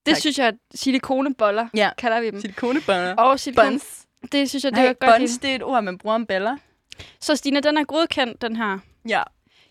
Det 0.06 0.14
tak. 0.14 0.20
synes 0.20 0.38
jeg, 0.38 0.46
at 0.46 0.54
silikoneboller 0.74 1.68
ja. 1.74 1.90
kalder 1.98 2.20
vi 2.20 2.30
dem. 2.30 2.40
Silikonebønner. 2.40 3.14
Og 3.16 3.40
silikon, 3.40 3.64
Buns. 3.64 4.06
det 4.32 4.48
synes 4.50 4.64
jeg, 4.64 4.72
det 4.72 4.78
Nej, 4.78 4.86
er 4.88 4.92
godt. 4.92 5.18
buns, 5.20 5.38
det 5.38 5.50
er 5.50 5.54
et 5.54 5.62
ord, 5.62 5.84
man 5.84 5.98
bruger 5.98 6.14
om 6.14 6.26
baller. 6.26 6.56
Så 7.20 7.36
Stine, 7.36 7.60
den 7.60 7.76
er 7.76 7.84
godkendt, 7.84 8.42
den 8.42 8.56
her. 8.56 8.78
Ja. 9.08 9.22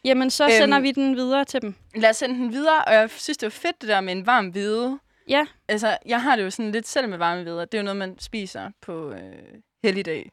Jamen, 0.05 0.29
så 0.29 0.43
Øhm, 0.43 0.51
sender 0.51 0.79
vi 0.79 0.91
den 0.91 1.15
videre 1.15 1.45
til 1.45 1.61
dem. 1.61 1.75
Lad 1.95 2.09
os 2.09 2.17
sende 2.17 2.35
den 2.35 2.51
videre, 2.51 2.85
og 2.85 2.93
jeg 2.93 3.09
synes, 3.09 3.37
det 3.37 3.45
var 3.45 3.49
fedt, 3.49 3.81
det 3.81 3.89
der 3.89 4.01
med 4.01 4.13
en 4.13 4.25
varm 4.25 4.47
hvide. 4.47 4.99
Ja. 5.29 5.45
Altså, 5.67 5.97
jeg 6.05 6.21
har 6.21 6.35
det 6.35 6.43
jo 6.43 6.49
sådan 6.49 6.71
lidt 6.71 6.87
selv 6.87 7.09
med 7.09 7.17
varme 7.17 7.43
hvider. 7.43 7.65
Det 7.65 7.73
er 7.77 7.81
jo 7.81 7.83
noget, 7.83 7.97
man 7.97 8.19
spiser 8.19 8.71
på 8.81 9.11
øh, 9.11 9.43
helligdag. 9.83 10.31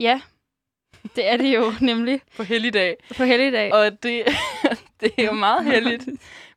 Ja, 0.00 0.20
det 1.16 1.28
er 1.28 1.36
det 1.36 1.54
jo 1.54 1.72
nemlig 1.90 2.20
På 2.36 2.42
helligdag. 2.42 2.96
på 3.16 3.24
helligdag. 3.24 3.72
Og 3.74 4.02
det, 4.02 4.24
det 5.00 5.12
er 5.18 5.24
jo 5.24 5.32
meget 5.32 5.64
heldigt. 5.64 6.08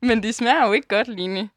Men 0.02 0.22
de 0.22 0.32
smager 0.32 0.66
jo 0.66 0.72
ikke 0.72 0.88
godt, 0.88 1.08
Line. 1.08 1.48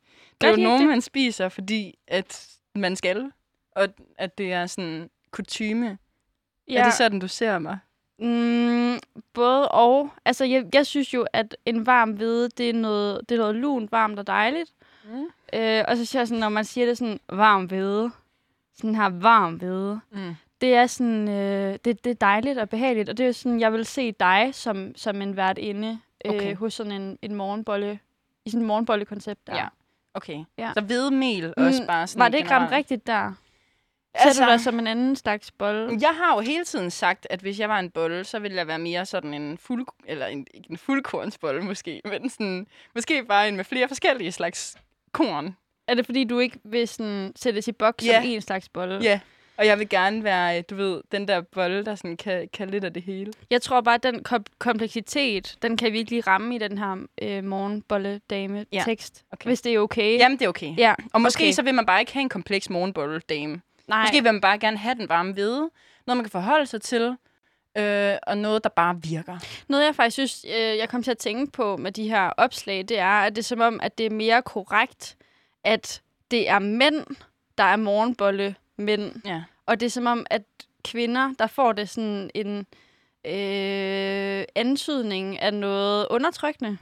Det 0.42 0.48
er 0.48 0.52
jo 0.52 0.56
de 0.58 0.64
nogen, 0.64 0.82
det? 0.82 0.90
man 0.90 1.02
spiser, 1.02 1.50
fordi 1.50 1.96
at 2.08 2.48
man 2.76 2.96
skal. 2.96 3.32
Og 3.76 3.88
at 4.18 4.38
det 4.38 4.54
er 4.54 4.66
sådan 4.66 5.10
kutyme. 5.32 5.98
Ja. 6.68 6.80
Er 6.80 6.84
det 6.84 6.94
sådan, 6.94 7.20
du 7.20 7.28
ser 7.28 7.60
mig? 7.60 7.80
Mm, 8.20 9.00
både 9.34 9.68
og. 9.68 10.10
Altså, 10.26 10.46
jeg, 10.46 10.66
jeg 10.74 10.86
synes 10.86 11.14
jo, 11.14 11.26
at 11.34 11.58
en 11.66 11.86
varm 11.86 12.12
hvide, 12.12 12.50
det 12.50 12.70
er 12.70 12.74
noget, 12.74 13.30
det 13.30 13.36
er 13.36 13.40
noget 13.40 13.56
lunt, 13.56 13.92
varmt 13.92 14.20
og 14.20 14.28
dejligt. 14.28 14.72
Mm. 15.10 15.26
Øh, 15.60 15.84
og 15.88 15.98
så 15.98 16.06
synes 16.06 16.16
jeg 16.16 16.28
sådan, 16.28 16.40
når 16.40 16.50
man 16.50 16.66
siger 16.66 16.88
det 16.88 16.98
sådan, 16.98 17.20
varm 17.30 17.66
hvide, 17.66 18.12
sådan 18.78 18.96
her 18.96 19.10
varm 19.10 19.54
hvide, 19.56 20.00
Mm. 20.12 20.36
det 20.62 20.74
er 20.76 20.88
sådan, 20.88 21.30
øh, 21.30 21.78
det, 21.86 22.04
det 22.04 22.10
er 22.10 22.14
dejligt 22.14 22.58
og 22.60 22.70
behageligt. 22.70 23.10
Og 23.10 23.18
det 23.18 23.28
er 23.28 23.32
sådan, 23.32 23.60
jeg 23.60 23.74
vil 23.74 23.86
se 23.86 24.12
dig 24.12 24.50
som, 24.54 24.96
som 24.96 25.22
en 25.22 25.36
vært 25.38 25.58
inde 25.58 26.00
øh, 26.26 26.32
Okay. 26.36 26.56
hos 26.56 26.74
sådan 26.74 26.92
en, 26.92 27.20
en 27.22 27.36
morgenbolle, 27.36 28.00
i 28.46 28.50
sådan 28.50 28.62
en 28.62 28.68
morgenbolle-koncept 28.68 29.48
der. 29.48 29.56
Ja. 29.56 29.68
Okay. 30.14 30.44
Ja. 30.58 30.72
Så 30.74 30.82
hvedemel 30.82 31.54
også 31.58 31.82
Mm, 31.82 31.88
bare 31.88 32.08
sådan 32.08 32.20
Var 32.20 32.30
det 32.30 32.38
ikke 32.38 32.52
ramt 32.52 32.72
rigtigt 32.72 33.08
der? 33.08 33.34
Altså- 34.14 34.28
Altså, 34.28 34.46
du 34.46 34.50
dig 34.52 34.62
som 34.62 34.80
en 34.80 34.88
anden 34.88 35.16
slags 35.16 35.52
bolle? 35.52 35.98
Jeg 36.02 36.10
har 36.16 36.36
jo 36.36 36.40
hele 36.42 36.66
tiden 36.66 36.92
sagt, 36.92 37.28
at 37.30 37.40
hvis 37.40 37.60
jeg 37.60 37.70
var 37.70 37.80
en 37.80 37.90
bolle, 37.90 38.24
så 38.24 38.40
ville 38.40 38.58
jeg 38.58 38.68
være 38.68 38.80
mere 38.80 39.06
sådan 39.06 39.34
en 39.34 39.58
fuld, 39.58 39.86
eller 40.06 40.26
en, 40.26 40.48
ikke 40.54 40.68
en 40.72 40.78
fuldkornsbolle 40.78 41.62
måske, 41.62 42.02
men 42.12 42.30
sådan, 42.30 42.68
måske 42.96 43.24
bare 43.26 43.48
en 43.48 43.56
med 43.56 43.64
flere 43.64 43.88
forskellige 43.88 44.32
slags 44.32 44.78
korn. 45.12 45.56
Er 45.88 45.94
det 45.94 46.06
fordi, 46.06 46.24
du 46.24 46.40
ikke 46.40 46.60
vil 46.64 46.88
sådan, 46.88 47.32
sættes 47.36 47.68
i 47.68 47.72
boks 47.72 48.06
Ja. 48.06 48.22
som 48.22 48.30
en 48.30 48.42
slags 48.42 48.70
bolle? 48.70 49.00
Ja, 49.02 49.20
og 49.58 49.66
jeg 49.66 49.80
vil 49.80 49.90
gerne 49.90 50.24
være, 50.24 50.58
øh, 50.58 50.64
du 50.70 50.76
ved, 50.76 51.02
den 51.12 51.28
der 51.28 51.42
bolle, 51.42 51.86
der 51.86 51.96
sådan 51.96 52.18
kan, 52.18 52.48
kan 52.54 52.70
lidt 52.70 52.84
af 52.84 52.94
det 52.94 53.04
hele. 53.04 53.34
Jeg 53.50 53.62
tror 53.62 53.82
bare, 53.82 53.96
at 53.96 54.04
den 54.04 54.24
kom- 54.24 54.46
kompleksitet, 54.60 55.58
den 55.62 55.78
kan 55.78 55.94
virkelig 55.94 56.28
ramme 56.28 56.56
i 56.56 56.58
den 56.58 56.78
her 56.78 56.96
øh, 57.22 57.44
morgenbolle-dame-tekst. 57.44 59.24
okay. 59.32 59.48
Hvis 59.50 59.62
det 59.62 59.74
er 59.74 59.80
okay. 59.80 60.18
Jamen, 60.20 60.40
det 60.40 60.46
er 60.46 60.50
okay. 60.50 60.74
Ja, 60.78 60.94
Og 61.14 61.22
måske 61.22 61.44
okay. 61.44 61.52
så 61.52 61.62
vil 61.62 61.76
man 61.76 61.86
bare 61.86 62.00
ikke 62.00 62.14
have 62.14 62.22
en 62.22 62.30
kompleks 62.30 62.70
morgenbolle, 62.70 63.20
dame. 63.30 63.62
Nej, 63.88 64.02
Måske 64.02 64.16
vil 64.24 64.34
man 64.34 64.42
bare 64.42 64.58
gerne 64.60 64.78
have 64.78 64.96
den 64.96 65.10
varme 65.10 65.34
hvide, 65.34 65.70
noget 66.08 66.18
man 66.18 66.24
kan 66.24 66.32
forholde 66.32 66.66
sig 66.66 66.82
til, 66.82 67.16
øh, 67.80 68.18
og 68.28 68.38
noget, 68.38 68.64
der 68.64 68.70
bare 68.70 69.02
virker. 69.04 69.38
noget 69.68 69.86
jeg 69.86 69.96
faktisk 69.96 70.14
synes, 70.14 70.46
øh, 70.50 70.78
jeg 70.78 70.90
kom 70.90 71.04
til 71.04 71.12
at 71.12 71.18
tænke 71.18 71.52
på 71.52 71.78
med 71.78 71.92
de 71.92 72.10
her 72.10 72.30
opslag, 72.38 72.78
det 72.90 73.00
er, 73.00 73.06
at 73.22 73.36
det 73.36 73.42
er 73.42 73.44
som 73.44 73.60
om, 73.62 73.80
at 73.84 73.98
det 73.98 74.06
er 74.06 74.10
mere 74.10 74.42
korrekt, 74.42 75.18
at 75.64 76.02
det 76.32 76.50
er 76.50 76.60
mænd, 76.60 77.06
der 77.58 77.64
er 77.64 77.76
morgenbolle 77.76 78.56
mænd. 78.78 79.12
Ja. 79.26 79.44
Og 79.66 79.80
det 79.80 79.86
er 79.86 79.90
som 79.90 80.06
om, 80.06 80.26
at 80.30 80.42
kvinder, 80.86 81.34
der 81.40 81.48
får 81.48 81.72
det 81.72 81.90
sådan 81.90 82.30
en 82.36 82.66
øh, 83.26 84.44
antydning 84.56 85.40
af 85.40 85.54
noget 85.54 86.08
undertrykkende. 86.10 86.78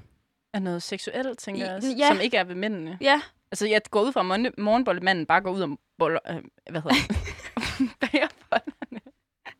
Er 0.53 0.59
noget 0.59 0.83
seksuelt, 0.83 1.39
tænker 1.39 1.65
jeg 1.65 1.75
også, 1.75 1.95
Ja. 1.97 2.07
som 2.07 2.19
ikke 2.19 2.37
er 2.37 2.43
ved 2.43 2.55
mændene. 2.55 2.97
Ja, 3.01 3.21
Altså, 3.51 3.67
jeg 3.67 3.81
går 3.91 4.01
ud 4.01 4.11
fra, 4.11 4.19
at 4.19 4.25
morgen- 4.25 4.53
morgenbollemanden 4.57 5.25
bare 5.25 5.41
går 5.41 5.51
ud 5.51 5.61
og 5.61 5.79
boller... 5.97 6.19
Øh, 6.29 6.35
hvad 6.69 6.81
hedder 6.81 6.95
det? 7.07 7.17
Bager 8.01 8.27
boller. 8.49 8.96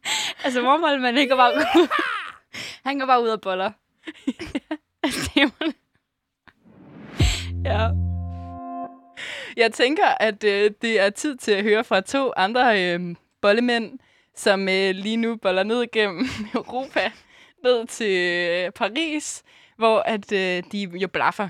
altså 0.46 0.62
man 1.02 1.18
ikke 1.18 1.36
bare 1.36 1.54
ud. 1.56 1.88
Han 2.86 3.00
går 3.00 3.06
bare 3.06 3.24
ud 3.24 3.28
og 3.30 3.42
boller. 3.42 3.72
Ja. 7.66 7.90
Jeg 9.58 9.74
tænker, 9.74 10.06
at 10.20 10.44
øh, 10.44 10.72
det 10.82 11.00
er 11.00 11.10
tid 11.10 11.36
til 11.36 11.52
at 11.52 11.64
høre 11.64 11.84
fra 11.84 12.02
to 12.02 12.34
andre 12.38 12.84
øh, 12.94 13.16
bollemænd, 13.42 14.00
som 14.36 14.70
øh, 14.70 14.96
lige 14.96 15.18
nu 15.18 15.36
boller 15.36 15.64
ned 15.64 15.92
gennem 15.92 16.26
Europa, 16.54 17.12
ned 17.64 17.88
til 17.88 18.18
øh, 18.18 18.72
Paris, 18.72 19.44
hvor 19.78 20.00
at 20.00 20.32
øh, 20.32 20.64
de 20.72 20.82
jo 21.02 21.08
blaffer. 21.08 21.50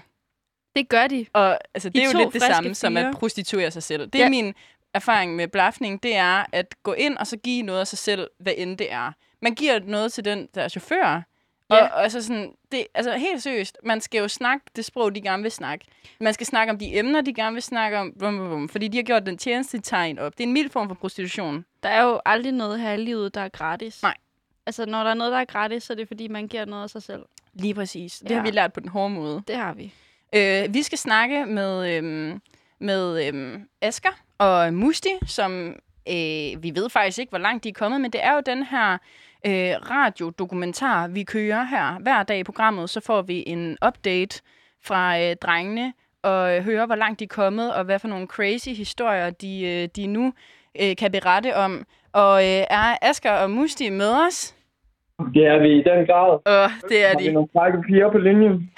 Det 0.75 0.89
gør 0.89 1.07
de. 1.07 1.25
Og 1.33 1.59
altså, 1.73 1.89
det 1.89 1.99
I 1.99 2.01
er 2.03 2.11
jo 2.13 2.17
lidt 2.19 2.33
det 2.33 2.41
samme 2.41 2.75
som 2.75 2.97
at 2.97 3.03
fyre. 3.03 3.13
prostituere 3.13 3.71
sig 3.71 3.83
selv. 3.83 4.07
Det 4.07 4.19
Ja. 4.19 4.25
er 4.25 4.29
min 4.29 4.53
erfaring 4.97 5.35
med 5.35 5.47
blafning, 5.47 6.03
det 6.03 6.15
er 6.15 6.45
at 6.51 6.75
gå 6.83 6.93
ind 6.93 7.17
og 7.17 7.27
så 7.27 7.37
give 7.37 7.63
noget 7.63 7.79
af 7.79 7.87
sig 7.87 7.97
selv, 7.99 8.27
hvad 8.39 8.53
end 8.57 8.77
det 8.77 8.91
er. 8.91 9.11
Man 9.41 9.55
giver 9.55 9.79
noget 9.79 10.13
til 10.13 10.25
den, 10.25 10.47
der 10.55 10.61
er 10.61 10.67
chauffør, 10.67 11.21
og, 11.69 11.77
Ja. 11.77 11.85
og 11.87 12.03
altså 12.03 12.21
sådan, 12.21 12.51
det, 12.71 12.87
altså 12.93 13.17
helt 13.17 13.43
seriøst, 13.43 13.77
man 13.83 14.01
skal 14.01 14.19
jo 14.19 14.27
snakke 14.27 14.65
det 14.75 14.85
sprog, 14.85 15.15
de 15.15 15.21
gerne 15.21 15.43
vil 15.43 15.51
snakke. 15.51 15.85
Man 16.19 16.33
skal 16.33 16.45
snakke 16.47 16.71
om 16.71 16.79
de 16.79 16.97
emner, 16.97 17.21
de 17.21 17.33
gerne 17.33 17.53
vil 17.53 17.63
snakke 17.63 17.97
om, 17.97 18.13
bum, 18.19 18.37
bum, 18.37 18.49
bum, 18.49 18.69
fordi 18.69 18.87
de 18.87 18.97
har 18.97 19.03
gjort 19.03 19.25
den 19.25 19.37
tjeneste 19.37 19.79
tegn 19.81 20.19
op. 20.19 20.37
Det 20.37 20.43
er 20.43 20.47
en 20.47 20.53
mild 20.53 20.69
form 20.69 20.87
for 20.87 20.95
prostitution. 20.95 21.65
Der 21.83 21.89
er 21.89 22.03
jo 22.03 22.19
aldrig 22.25 22.51
noget 22.51 22.79
her 22.79 22.91
i 22.93 22.97
livet, 22.97 23.35
der 23.35 23.41
er 23.41 23.49
gratis. 23.49 24.03
Nej. 24.03 24.13
Altså, 24.65 24.85
når 24.85 25.03
der 25.03 25.09
er 25.09 25.13
noget, 25.13 25.31
der 25.33 25.39
er 25.39 25.45
gratis, 25.45 25.83
så 25.83 25.93
er 25.93 25.97
det, 25.97 26.07
fordi 26.07 26.27
man 26.27 26.47
giver 26.47 26.65
noget 26.65 26.83
af 26.83 26.89
sig 26.89 27.03
selv. 27.03 27.23
Lige 27.53 27.73
præcis. 27.73 28.19
Det 28.19 28.29
Ja. 28.31 28.35
har 28.35 28.43
vi 28.43 28.51
lært 28.51 28.73
på 28.73 28.79
den 28.79 28.89
hårde 28.89 29.13
måde. 29.13 29.43
Det 29.47 29.55
har 29.55 29.73
vi. 29.73 29.93
Øh, 30.35 30.73
vi 30.73 30.83
skal 30.83 30.97
snakke 30.97 31.45
med, 31.45 31.97
øhm, 31.97 32.41
med 32.79 33.27
øhm, 33.27 33.67
Asger 33.81 34.09
og 34.39 34.73
Musti, 34.73 35.09
som 35.25 35.75
øh, 36.09 36.63
vi 36.63 36.71
ved 36.75 36.89
faktisk 36.89 37.19
ikke, 37.19 37.29
hvor 37.29 37.39
langt 37.39 37.63
de 37.63 37.69
er 37.69 37.73
kommet, 37.73 38.01
men 38.01 38.11
det 38.11 38.23
er 38.23 38.33
jo 38.33 38.41
den 38.45 38.63
her 38.63 38.97
øh, 39.45 39.91
radiodokumentar, 39.91 41.07
vi 41.07 41.23
kører 41.23 41.63
her 41.63 41.99
hver 41.99 42.23
dag 42.23 42.39
i 42.39 42.43
programmet. 42.43 42.89
Så 42.89 43.01
får 43.01 43.21
vi 43.21 43.43
en 43.47 43.77
update 43.87 44.41
fra 44.85 45.19
øh, 45.21 45.35
drengene 45.35 45.93
og 46.23 46.55
øh, 46.55 46.63
høre, 46.63 46.85
hvor 46.85 46.95
langt 46.95 47.19
de 47.19 47.23
er 47.23 47.27
kommet, 47.27 47.73
og 47.73 47.83
hvad 47.83 47.99
for 47.99 48.07
nogle 48.07 48.27
crazy 48.27 48.69
historier, 48.69 49.29
de, 49.29 49.63
øh, 49.65 49.89
de 49.95 50.07
nu 50.07 50.33
øh, 50.81 50.95
kan 50.95 51.11
berette 51.11 51.55
om. 51.55 51.85
Og 52.13 52.41
øh, 52.43 52.63
er 52.69 52.97
Asger 53.01 53.31
og 53.31 53.49
Musti 53.51 53.89
med 53.89 54.11
os? 54.27 54.55
Det 55.33 55.45
er 55.47 55.59
vi 55.59 55.69
i 55.79 55.83
den 55.83 56.05
grad. 56.05 56.29
Og 56.29 56.69
det 56.89 57.05
er 57.05 57.09
Har 57.09 57.17
vi 57.17 57.27
de. 57.27 57.31
nogle 57.33 57.49
frække 57.53 57.81
piger 57.87 58.11
på 58.11 58.17
linjen? 58.17 58.71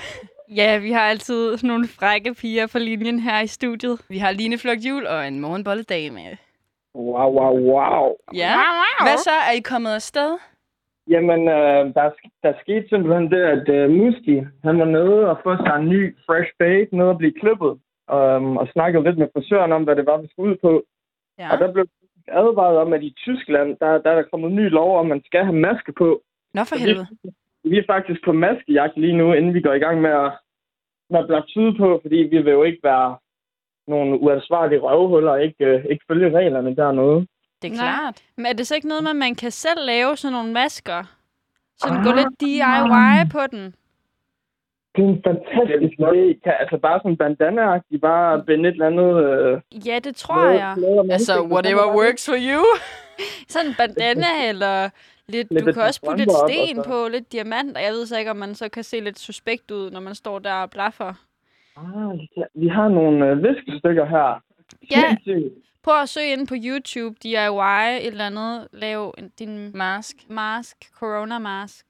Ja, 0.55 0.79
vi 0.79 0.91
har 0.91 1.01
altid 1.01 1.57
nogle 1.63 1.87
frække 1.87 2.33
piger 2.33 2.67
på 2.67 2.79
linjen 2.79 3.19
her 3.19 3.41
i 3.41 3.47
studiet. 3.47 4.05
Vi 4.09 4.17
har 4.17 4.31
Line 4.31 4.57
Flugt 4.57 4.85
Jul 4.89 5.05
og 5.05 5.27
en 5.27 5.39
morgenbolledame. 5.39 6.37
Wow, 6.95 7.29
wow, 7.37 7.53
wow. 7.71 8.15
Ja. 8.33 8.53
Hvad 9.05 9.17
så? 9.17 9.35
Er 9.49 9.53
I 9.59 9.61
kommet 9.71 9.93
afsted? 10.01 10.31
Jamen, 11.07 11.41
øh, 11.57 11.81
der, 11.97 12.05
der 12.43 12.53
skete 12.61 12.85
simpelthen 12.89 13.31
det, 13.31 13.43
at 13.55 13.69
øh, 13.69 13.89
Musti, 13.97 14.35
han 14.63 14.79
var 14.79 14.85
nede 14.85 15.29
og 15.31 15.37
få 15.43 15.51
sig 15.55 15.75
en 15.79 15.89
ny 15.89 16.15
fresh 16.25 16.51
fade, 16.57 16.97
nede 16.97 17.09
og 17.09 17.17
blive 17.17 17.39
klippet, 17.41 17.73
um, 18.17 18.57
og 18.61 18.67
snakkede 18.73 19.03
lidt 19.03 19.17
med 19.17 19.27
frisøren 19.33 19.71
om, 19.71 19.83
hvad 19.83 19.95
det 19.95 20.05
var, 20.05 20.17
vi 20.17 20.27
skulle 20.31 20.51
ud 20.51 20.57
på. 20.67 20.83
Ja. 21.39 21.47
Og 21.51 21.59
der 21.59 21.71
blev 21.73 21.85
advaret 22.27 22.77
om, 22.77 22.93
at 22.93 23.03
i 23.03 23.13
Tyskland, 23.25 23.77
der, 23.81 23.91
der 24.03 24.09
er 24.11 24.15
der 24.15 24.29
kommet 24.31 24.49
en 24.49 24.55
ny 24.55 24.69
lov 24.69 24.99
om, 24.99 25.05
at 25.05 25.09
man 25.09 25.21
skal 25.25 25.43
have 25.43 25.59
maske 25.67 25.91
på. 25.93 26.21
Nå 26.53 26.61
for 26.63 26.75
helvede. 26.75 27.07
Vi 27.63 27.77
er 27.77 27.83
faktisk 27.87 28.19
på 28.25 28.31
maskejagt 28.31 28.97
lige 28.97 29.17
nu, 29.17 29.33
inden 29.33 29.53
vi 29.53 29.61
går 29.61 29.73
i 29.73 29.79
gang 29.79 30.01
med 30.01 30.09
at, 30.09 30.31
med 31.09 31.19
at 31.19 31.27
blande 31.27 31.47
tyde 31.47 31.77
på, 31.77 31.99
fordi 32.01 32.15
vi 32.15 32.37
vil 32.41 32.51
jo 32.51 32.63
ikke 32.63 32.79
være 32.83 33.17
nogle 33.87 34.19
uansvarlige 34.19 34.79
røvhuller 34.79 35.31
og 35.31 35.43
ikke, 35.43 35.65
øh, 35.65 35.85
ikke 35.91 36.05
følge 36.07 36.37
reglerne 36.37 36.75
dernede. 36.75 37.27
Det 37.61 37.67
er 37.71 37.75
Nej. 37.75 37.77
klart. 37.77 38.23
Men 38.37 38.45
er 38.45 38.53
det 38.53 38.67
så 38.67 38.75
ikke 38.75 38.87
noget 38.87 39.03
med, 39.03 39.09
at 39.11 39.15
man 39.15 39.35
kan 39.35 39.51
selv 39.51 39.79
lave 39.85 40.17
sådan 40.17 40.33
nogle 40.33 40.53
masker? 40.53 41.03
Sådan 41.77 41.97
Ah. 41.97 42.03
gå 42.05 42.11
lidt 42.11 42.39
DIY 42.41 43.31
på 43.31 43.39
den? 43.51 43.75
Det 44.95 45.03
er 45.05 45.09
en 45.09 45.21
fantastisk 45.27 45.99
idé. 45.99 46.39
Kan, 46.43 46.53
altså 46.59 46.77
bare 46.77 46.99
sådan 47.03 47.17
bandana-agtigt, 47.23 48.01
bare 48.01 48.43
binde 48.47 48.69
et 48.69 48.73
eller 48.73 48.87
andet... 48.87 49.11
Øh, 49.25 49.87
Ja, 49.87 49.99
det 49.99 50.15
tror 50.15 50.49
jeg. 50.49 50.75
noget 50.77 51.11
Altså, 51.11 51.33
whatever 51.53 51.85
works 51.99 52.29
for 52.29 52.37
you. 52.49 52.63
Sådan 53.53 53.67
en 53.69 53.75
bandana, 53.77 54.31
eller 54.49 54.89
lidt, 55.29 55.47
Lidt 55.51 55.65
du 55.65 55.71
kan 55.73 55.81
også 55.83 56.01
putte 56.05 56.17
lidt 56.17 56.29
op, 56.43 56.49
sten 56.49 56.77
og 56.79 56.83
så- 56.85 56.89
på, 56.91 56.97
lidt 57.11 57.31
diamanter. 57.31 57.81
Jeg 57.81 57.91
ved 57.91 58.05
så 58.05 58.17
ikke, 58.19 58.31
om 58.31 58.37
man 58.37 58.55
så 58.55 58.69
kan 58.69 58.83
se 58.83 58.99
lidt 58.99 59.19
suspekt 59.19 59.71
ud, 59.71 59.91
når 59.91 59.99
man 59.99 60.15
står 60.15 60.39
der 60.39 60.53
og 60.53 60.69
blaffer. 60.69 61.13
Ah, 61.77 62.19
ja, 62.37 62.43
vi 62.55 62.67
har 62.67 62.87
nogle 62.89 63.25
øh, 63.29 63.43
viskestykker 63.43 64.05
her. 64.05 64.27
Ja. 64.95 65.07
Prøv 65.83 66.01
at 66.01 66.09
søge 66.09 66.31
ind 66.33 66.47
på 66.47 66.55
YouTube, 66.67 67.15
DIY, 67.23 67.73
et 68.01 68.07
eller 68.13 68.25
andet. 68.31 68.67
Lav 68.73 69.13
din 69.39 69.71
Mask. 69.77 70.15
mask, 70.29 70.77
corona 70.99 71.39
mask. 71.39 71.85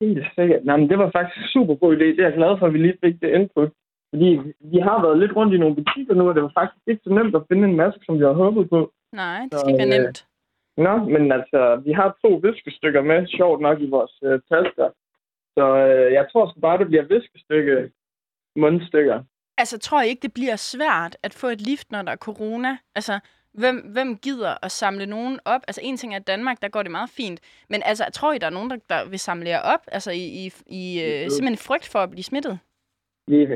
Helt 0.00 0.24
sikkert. 0.38 0.64
Nej, 0.64 0.76
men 0.76 0.88
det 0.90 0.98
var 0.98 1.10
faktisk 1.16 1.38
en 1.38 1.48
super 1.54 1.74
god 1.74 1.96
idé. 1.96 2.04
Det 2.16 2.20
er 2.20 2.28
jeg 2.28 2.38
glad 2.40 2.58
for, 2.58 2.66
at 2.66 2.72
vi 2.74 2.78
lige 2.78 2.98
fik 3.04 3.14
det 3.22 3.30
input. 3.38 3.70
Fordi 4.12 4.30
vi 4.72 4.78
har 4.88 4.96
været 5.04 5.18
lidt 5.18 5.36
rundt 5.36 5.54
i 5.54 5.58
nogle 5.58 5.76
butikker 5.80 6.14
nu, 6.14 6.28
og 6.28 6.34
det 6.34 6.42
var 6.42 6.52
faktisk 6.60 6.82
ikke 6.90 7.02
så 7.04 7.10
nemt 7.18 7.34
at 7.36 7.42
finde 7.48 7.64
en 7.68 7.76
maske, 7.76 8.00
som 8.06 8.14
vi 8.18 8.22
havde 8.24 8.34
håbet 8.44 8.70
på. 8.70 8.80
Nej, 9.12 9.40
det 9.50 9.58
skal 9.60 9.70
ikke 9.72 9.78
være 9.84 9.92
Så, 9.92 9.98
øh, 9.98 10.04
nemt. 10.04 10.18
Nå, 10.76 10.96
men 10.96 11.32
altså, 11.32 11.82
vi 11.84 11.92
har 11.92 12.18
to 12.24 12.40
viskestykker 12.42 13.02
med, 13.02 13.26
sjovt 13.26 13.60
nok, 13.60 13.80
i 13.80 13.90
vores 13.90 14.14
øh, 14.22 14.40
tasker. 14.52 14.88
Så 15.58 15.76
øh, 15.76 16.12
jeg 16.12 16.26
tror 16.32 16.50
sgu 16.50 16.60
bare, 16.60 16.78
det 16.78 16.86
bliver 16.86 17.02
viskestykke 17.02 17.90
mundstykker. 18.56 19.22
Altså, 19.58 19.78
tror 19.78 20.02
I 20.02 20.08
ikke, 20.08 20.22
det 20.22 20.34
bliver 20.34 20.56
svært 20.56 21.16
at 21.22 21.34
få 21.34 21.46
et 21.46 21.60
lift, 21.60 21.92
når 21.92 22.02
der 22.02 22.12
er 22.12 22.16
corona? 22.16 22.78
Altså, 22.94 23.20
hvem, 23.52 23.76
hvem 23.76 24.16
gider 24.16 24.64
at 24.64 24.70
samle 24.70 25.06
nogen 25.06 25.38
op? 25.44 25.60
Altså, 25.68 25.80
en 25.84 25.96
ting 25.96 26.12
er, 26.12 26.16
at 26.16 26.26
Danmark, 26.26 26.62
der 26.62 26.68
går 26.68 26.82
det 26.82 26.90
meget 26.90 27.10
fint. 27.10 27.40
Men 27.70 27.82
altså, 27.84 28.04
tror 28.12 28.32
I, 28.32 28.38
der 28.38 28.46
er 28.46 28.50
nogen, 28.58 28.70
der, 28.70 28.76
der 28.88 29.08
vil 29.10 29.18
samle 29.18 29.48
jer 29.48 29.60
op? 29.74 29.80
Altså, 29.92 30.10
i, 30.10 30.24
i, 30.42 30.46
i 30.66 30.82
øh, 31.04 31.30
simpelthen 31.30 31.66
frygt 31.68 31.88
for 31.92 31.98
at 31.98 32.10
blive 32.10 32.24
smittet? 32.24 32.58
Vi, 33.26 33.46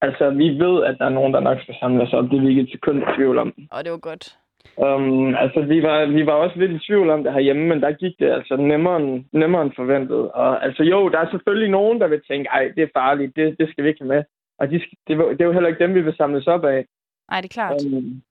altså, 0.00 0.30
vi 0.30 0.48
ved, 0.64 0.84
at 0.84 0.96
der 0.98 1.04
er 1.04 1.16
nogen, 1.18 1.34
der 1.34 1.40
nok 1.40 1.58
skal 1.62 1.74
samle 1.80 2.02
os 2.02 2.12
op. 2.12 2.24
Det 2.24 2.36
er 2.36 2.40
vi 2.40 2.48
ikke 2.48 2.62
et 2.62 2.70
sekund 2.70 2.98
i 2.98 3.06
tvivl 3.16 3.38
om. 3.38 3.54
Og 3.70 3.84
det 3.84 3.92
var 3.92 3.98
godt. 3.98 4.38
Um, 4.76 5.34
altså, 5.34 5.60
vi 5.60 5.82
var, 5.82 6.06
vi 6.06 6.26
var 6.26 6.32
også 6.32 6.58
lidt 6.58 6.72
i 6.72 6.86
tvivl 6.86 7.10
om 7.10 7.24
det 7.24 7.32
herhjemme, 7.32 7.68
men 7.68 7.80
der 7.80 7.92
gik 7.92 8.18
det 8.18 8.30
altså 8.30 8.56
nemmere 8.56 8.96
end, 9.02 9.24
nemmere 9.32 9.62
end 9.62 9.72
forventet. 9.76 10.30
Og 10.32 10.64
altså 10.64 10.82
jo, 10.82 11.08
der 11.08 11.18
er 11.18 11.30
selvfølgelig 11.30 11.70
nogen, 11.70 12.00
der 12.00 12.06
vil 12.08 12.22
tænke, 12.28 12.48
ej, 12.48 12.72
det 12.76 12.82
er 12.82 12.96
farligt, 12.96 13.36
det, 13.36 13.56
det 13.58 13.70
skal 13.70 13.84
vi 13.84 13.88
ikke 13.88 14.00
have 14.00 14.14
med. 14.14 14.24
Og 14.58 14.70
de, 14.70 14.74
det, 15.06 15.18
det 15.18 15.40
er 15.40 15.44
jo 15.44 15.52
heller 15.52 15.68
ikke 15.68 15.84
dem, 15.84 15.94
vi 15.94 16.00
vil 16.00 16.16
samles 16.16 16.46
op 16.46 16.64
af. 16.64 16.84
Nej, 17.30 17.40
det 17.40 17.50
er 17.50 17.54
klart. 17.54 17.72
Um, 17.86 18.22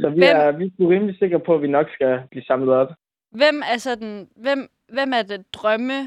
så 0.00 0.08
vi 0.08 0.18
Hvem- 0.18 0.36
er, 0.36 0.50
vi 0.50 0.64
er 0.64 0.90
rimelig 0.90 1.18
sikre 1.18 1.40
på, 1.40 1.54
at 1.54 1.62
vi 1.62 1.68
nok 1.68 1.86
skal 1.94 2.20
blive 2.30 2.44
samlet 2.44 2.74
op. 2.74 2.92
Hvem 3.30 3.62
er 3.74 3.78
sådan, 3.78 4.28
hvem, 4.36 4.68
hvem 4.88 5.12
er 5.18 5.22
det 5.22 5.46
drømme 5.52 5.98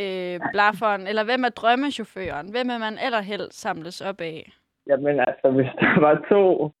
øh, 0.00 0.40
blafferen, 0.52 1.06
eller 1.06 1.24
hvem 1.24 1.44
er 1.44 1.48
drømmechaufføren? 1.48 2.50
Hvem 2.50 2.68
er 2.70 2.78
man 2.78 3.24
helst 3.24 3.60
samles 3.60 4.00
op 4.00 4.20
af? 4.20 4.52
Jamen 4.88 5.20
altså, 5.20 5.50
hvis 5.50 5.70
der 5.80 6.00
var 6.00 6.14
to, 6.28 6.72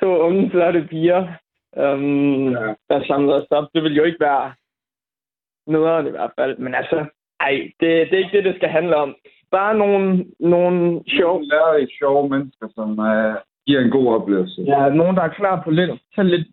to 0.00 0.18
unge, 0.26 0.50
flotte 0.50 0.86
piger, 0.90 1.28
um, 1.76 2.52
ja. 2.52 2.74
der 2.90 3.04
samlede 3.06 3.36
os 3.42 3.46
op, 3.50 3.68
det 3.74 3.82
ville 3.82 3.96
jo 3.96 4.04
ikke 4.04 4.20
være 4.20 4.52
nederen 5.66 6.06
i 6.06 6.10
hvert 6.10 6.32
fald. 6.38 6.58
Men 6.58 6.74
altså, 6.74 7.06
ej, 7.40 7.54
det, 7.80 7.88
det 8.10 8.14
er 8.14 8.18
ikke 8.24 8.36
det, 8.36 8.44
det 8.44 8.56
skal 8.56 8.68
handle 8.68 8.96
om. 8.96 9.14
Bare 9.50 9.74
nogle, 9.78 10.24
nogle 10.40 10.78
sjov, 11.08 11.18
Sjov. 11.18 11.42
Lærer 11.42 11.76
i 11.76 11.86
sjove 11.98 12.28
mennesker, 12.28 12.68
som 12.74 12.90
uh, 12.90 13.34
giver 13.66 13.80
en 13.80 13.90
god 13.90 14.14
oplevelse. 14.14 14.62
ja, 14.62 14.88
nogen, 14.88 15.16
der 15.16 15.22
er 15.22 15.28
klar 15.40 15.62
på 15.64 15.70
lidt, 15.70 15.90
tage 16.14 16.28
lidt 16.28 16.48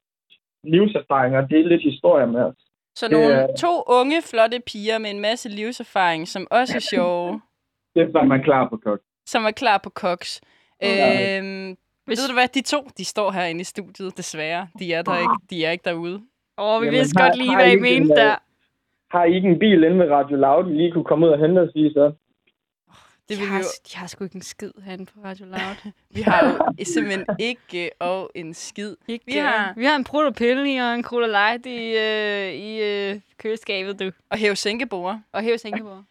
livserfaring 0.64 1.38
og 1.38 1.50
dele 1.50 1.70
lidt 1.70 1.82
historie 1.84 2.28
med 2.28 2.42
os. 2.42 2.56
Så 2.96 3.06
det 3.08 3.12
nogle 3.12 3.34
er- 3.34 3.56
to 3.58 3.84
unge, 3.88 4.22
flotte 4.32 4.60
piger 4.68 4.98
med 4.98 5.10
en 5.10 5.20
masse 5.20 5.50
livserfaring, 5.50 6.28
som 6.28 6.48
også 6.52 6.74
er 6.76 6.86
sjove, 6.96 7.42
Det 7.96 8.16
er 8.16 8.24
man 8.24 8.44
klar 8.44 8.70
på 8.70 8.78
kok. 8.78 9.00
som 9.26 9.46
er 9.46 9.52
klar 9.52 9.78
på 9.84 9.90
koks. 9.90 10.42
Ja. 10.82 11.38
Øhm, 11.38 11.78
Hvis- 12.10 12.20
Ved 12.20 12.28
du 12.28 12.34
hvad, 12.34 12.48
de 12.48 12.62
to, 12.62 12.88
de 12.98 13.06
står 13.06 13.32
herinde 13.32 13.62
i 13.62 13.64
studiet, 13.64 14.18
desværre. 14.18 14.68
De 14.80 14.94
er 14.94 15.02
der 15.02 15.18
ikke, 15.18 15.34
de 15.50 15.66
er 15.66 15.72
ikke 15.72 15.86
derude. 15.86 16.16
Åh, 16.58 16.66
oh, 16.76 16.82
vi 16.82 16.86
Jamen, 16.86 16.98
vidste 17.00 17.20
har- 17.20 17.28
godt 17.28 17.38
lige, 17.38 17.56
hvad 17.56 17.68
I 17.70 17.74
I 17.74 17.80
mente 17.80 18.12
øh, 18.14 18.18
der. 18.18 18.36
Har 19.12 19.24
I 19.26 19.36
ikke 19.36 19.48
en 19.50 19.60
bil 19.60 19.84
inde 19.84 20.00
ved 20.00 20.10
Radio 20.12 20.38
Loud, 20.38 20.72
I 20.72 20.76
lige 20.76 20.92
kunne 20.92 21.04
komme 21.04 21.26
ud 21.28 21.32
og 21.32 21.40
hente 21.40 21.60
os 21.60 21.70
i, 21.76 21.90
så? 21.94 22.12
Det 23.30 23.38
de, 23.38 23.42
vil 23.42 23.48
har, 23.52 23.58
vi 23.58 23.64
jo, 23.64 23.70
de 23.92 23.98
har 23.98 24.08
sgu 24.08 24.24
ikke 24.24 24.36
en 24.36 24.42
skid 24.42 24.72
herinde 24.86 25.06
på 25.06 25.20
Radio 25.26 25.46
Loud. 25.46 25.92
vi 26.16 26.22
har 26.22 26.46
jo 26.48 26.86
simpelthen 26.86 27.26
ikke 27.40 27.90
og 28.00 28.32
en 28.36 28.54
skid. 28.54 28.96
Ikke, 29.08 29.26
Vi 29.26 29.32
har- 29.34 29.74
vi 29.78 29.86
har 29.86 29.96
en 29.96 30.04
protopille 30.04 30.84
og 30.90 30.96
en 30.96 31.04
Cola 31.04 31.28
Light 31.28 31.66
i, 31.66 31.98
øh, 31.98 32.54
i 32.54 32.82
øh, 32.82 33.20
køleskabet, 33.38 34.00
du. 34.00 34.12
Og 34.30 34.38
hæve 34.38 34.56
sænkebord. 34.56 35.20
Og 35.32 35.42
hæve 35.42 35.58
Singapore. 35.58 36.04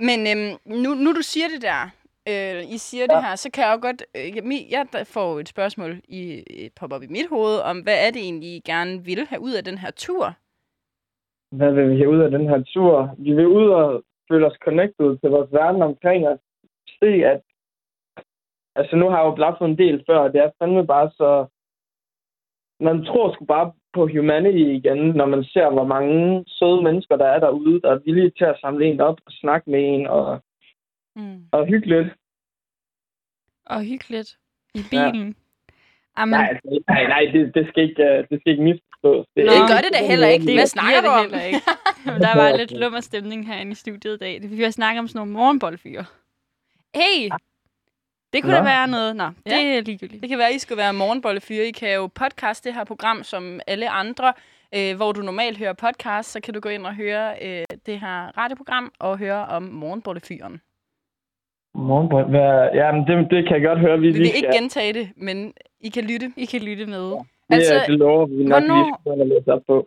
Men 0.00 0.26
øhm, 0.26 0.58
nu, 0.82 0.94
nu 0.94 1.12
du 1.12 1.22
siger 1.22 1.48
det 1.48 1.62
der, 1.62 1.88
øh, 2.32 2.74
I 2.74 2.78
siger 2.78 3.06
det 3.06 3.24
her, 3.24 3.34
så 3.36 3.50
kan 3.50 3.64
jeg 3.64 3.72
jo 3.76 3.80
godt... 3.86 4.00
Øh, 4.16 4.72
jeg 4.74 4.82
får 5.14 5.40
et 5.40 5.48
spørgsmål, 5.48 5.92
i 6.08 6.22
øh, 6.54 6.70
popper 6.76 6.96
op 6.96 7.02
i 7.02 7.14
mit 7.16 7.28
hoved, 7.34 7.56
om 7.70 7.76
hvad 7.80 7.98
er 8.06 8.10
det 8.10 8.22
egentlig, 8.22 8.50
I 8.56 8.60
gerne 8.72 9.04
vil 9.04 9.26
have 9.30 9.40
ud 9.40 9.54
af 9.58 9.64
den 9.64 9.78
her 9.78 9.90
tur? 9.90 10.24
Hvad 11.58 11.72
vil 11.72 11.90
vi 11.90 11.96
have 11.96 12.10
ud 12.10 12.20
af 12.26 12.30
den 12.30 12.48
her 12.48 12.62
tur? 12.74 13.14
Vi 13.18 13.32
vil 13.32 13.46
ud 13.46 13.68
og 13.68 14.02
føle 14.30 14.46
os 14.46 14.58
connected 14.64 15.18
til 15.18 15.30
vores 15.30 15.52
verden 15.52 15.82
omkring 15.82 16.28
os. 16.28 16.38
Se, 17.00 17.10
at... 17.32 17.40
Altså, 18.78 18.96
nu 18.96 19.08
har 19.08 19.18
jeg 19.18 19.26
jo 19.26 19.34
blaffet 19.34 19.64
en 19.66 19.78
del 19.78 20.04
før, 20.06 20.18
og 20.18 20.32
det 20.32 20.40
er 20.40 20.50
fandme 20.58 20.86
bare 20.86 21.10
så... 21.10 21.46
Man 22.80 23.04
tror 23.04 23.32
sgu 23.32 23.44
bare 23.44 23.72
på 23.94 24.06
humanity 24.06 24.66
igen, 24.78 24.98
når 24.98 25.26
man 25.26 25.44
ser, 25.44 25.70
hvor 25.70 25.84
mange 25.84 26.44
søde 26.46 26.82
mennesker, 26.82 27.16
der 27.16 27.26
er 27.26 27.40
derude, 27.40 27.80
der 27.80 27.90
er 27.90 28.04
villige 28.04 28.30
til 28.30 28.44
at 28.44 28.58
samle 28.60 28.86
en 28.86 29.00
op 29.00 29.18
og 29.26 29.32
snakke 29.32 29.70
med 29.70 29.80
en 29.94 30.06
og, 30.06 30.40
Mm. 31.16 31.40
og 31.52 31.66
hygge 31.66 31.86
lidt. 31.88 32.08
Og 33.66 33.82
hyggeligt. 33.82 34.36
I 34.74 34.78
Ja. 34.92 35.10
bilen. 35.10 35.36
Jamen, 36.18 36.30
Nej, 36.40 36.48
altså, 36.50 36.82
nej, 36.88 37.02
nej 37.08 37.20
det, 37.32 37.54
det, 37.54 37.68
skal 37.68 37.82
ikke, 37.88 38.02
øh, 38.02 38.18
det 38.30 38.40
skal 38.40 38.52
ikke 38.52 38.62
misforstås. 38.64 39.26
Det, 39.34 39.42
er 39.42 39.46
Nå. 39.46 39.52
Det 39.52 39.70
gør 39.70 39.80
det 39.86 39.92
da 39.92 40.06
heller 40.06 40.28
ikke. 40.28 40.54
Hvad 40.54 40.66
snakker 40.66 41.00
du 41.00 41.06
det 41.06 41.14
om? 41.14 41.20
heller 41.20 41.42
ikke. 41.42 41.60
der 42.24 42.36
var 42.36 42.56
lidt 42.56 42.70
lummer 42.72 43.00
stemning 43.00 43.46
herinde 43.46 43.72
i 43.72 43.74
studiet 43.74 44.14
i 44.14 44.18
dag. 44.18 44.50
Vi 44.50 44.62
har 44.62 44.70
snakket 44.70 44.98
om 44.98 45.08
sådan 45.08 45.18
nogle 45.18 45.32
morgenboldfyre. 45.32 46.04
Hey! 46.94 47.30
Det 48.32 48.42
kunne 48.42 48.52
Nå. 48.52 48.58
da 48.58 48.64
være 48.64 48.88
noget. 48.88 49.16
Nå, 49.16 49.24
det 49.26 49.34
Ja. 49.46 49.76
er 49.78 49.80
ligegyldigt. 49.80 50.20
Det 50.22 50.28
kan 50.28 50.38
være, 50.38 50.48
at 50.48 50.54
I 50.54 50.58
skulle 50.58 50.76
være 50.78 50.92
morgenbollefyre. 50.92 51.64
I 51.66 51.70
kan 51.70 51.94
jo 51.94 52.06
podcast 52.06 52.64
det 52.64 52.74
her 52.74 52.84
program 52.84 53.22
som 53.24 53.60
alle 53.66 53.90
andre. 53.90 54.32
Øh, 54.74 54.96
hvor 54.96 55.12
du 55.12 55.20
normalt 55.22 55.58
hører 55.58 55.72
podcast, 55.72 56.30
så 56.32 56.40
kan 56.40 56.54
du 56.54 56.60
gå 56.60 56.68
ind 56.68 56.86
og 56.86 56.94
høre 56.94 57.34
øh, 57.42 57.64
det 57.86 58.00
her 58.00 58.38
radioprogram 58.38 58.92
og 58.98 59.18
høre 59.18 59.46
om 59.46 59.62
morgenbollefyren. 59.62 60.60
Morgenbrød, 61.76 62.24
hvad, 62.24 62.68
jamen, 62.74 63.06
det, 63.06 63.30
det 63.30 63.46
kan 63.48 63.54
jeg 63.56 63.64
godt 63.68 63.78
høre, 63.78 63.98
vi, 63.98 64.06
Vi 64.06 64.12
vil 64.12 64.20
lige 64.20 64.36
ikke 64.36 64.48
skal. 64.52 64.60
gentage 64.62 64.92
det, 64.92 65.08
men 65.16 65.52
I 65.80 65.88
kan 65.88 66.04
lytte. 66.04 66.32
I 66.36 66.44
kan 66.44 66.60
lytte 66.62 66.86
med. 66.86 67.04
Det, 67.10 67.18
Altså, 67.50 67.74
altså, 67.74 67.90
det 67.92 67.98
lover 67.98 68.26
vi 68.26 68.44
nok 68.44 68.62
hvornår- 68.62 69.00
lige 69.06 69.22
og 69.22 69.26
læse 69.26 69.52
op 69.52 69.62
på. 69.66 69.86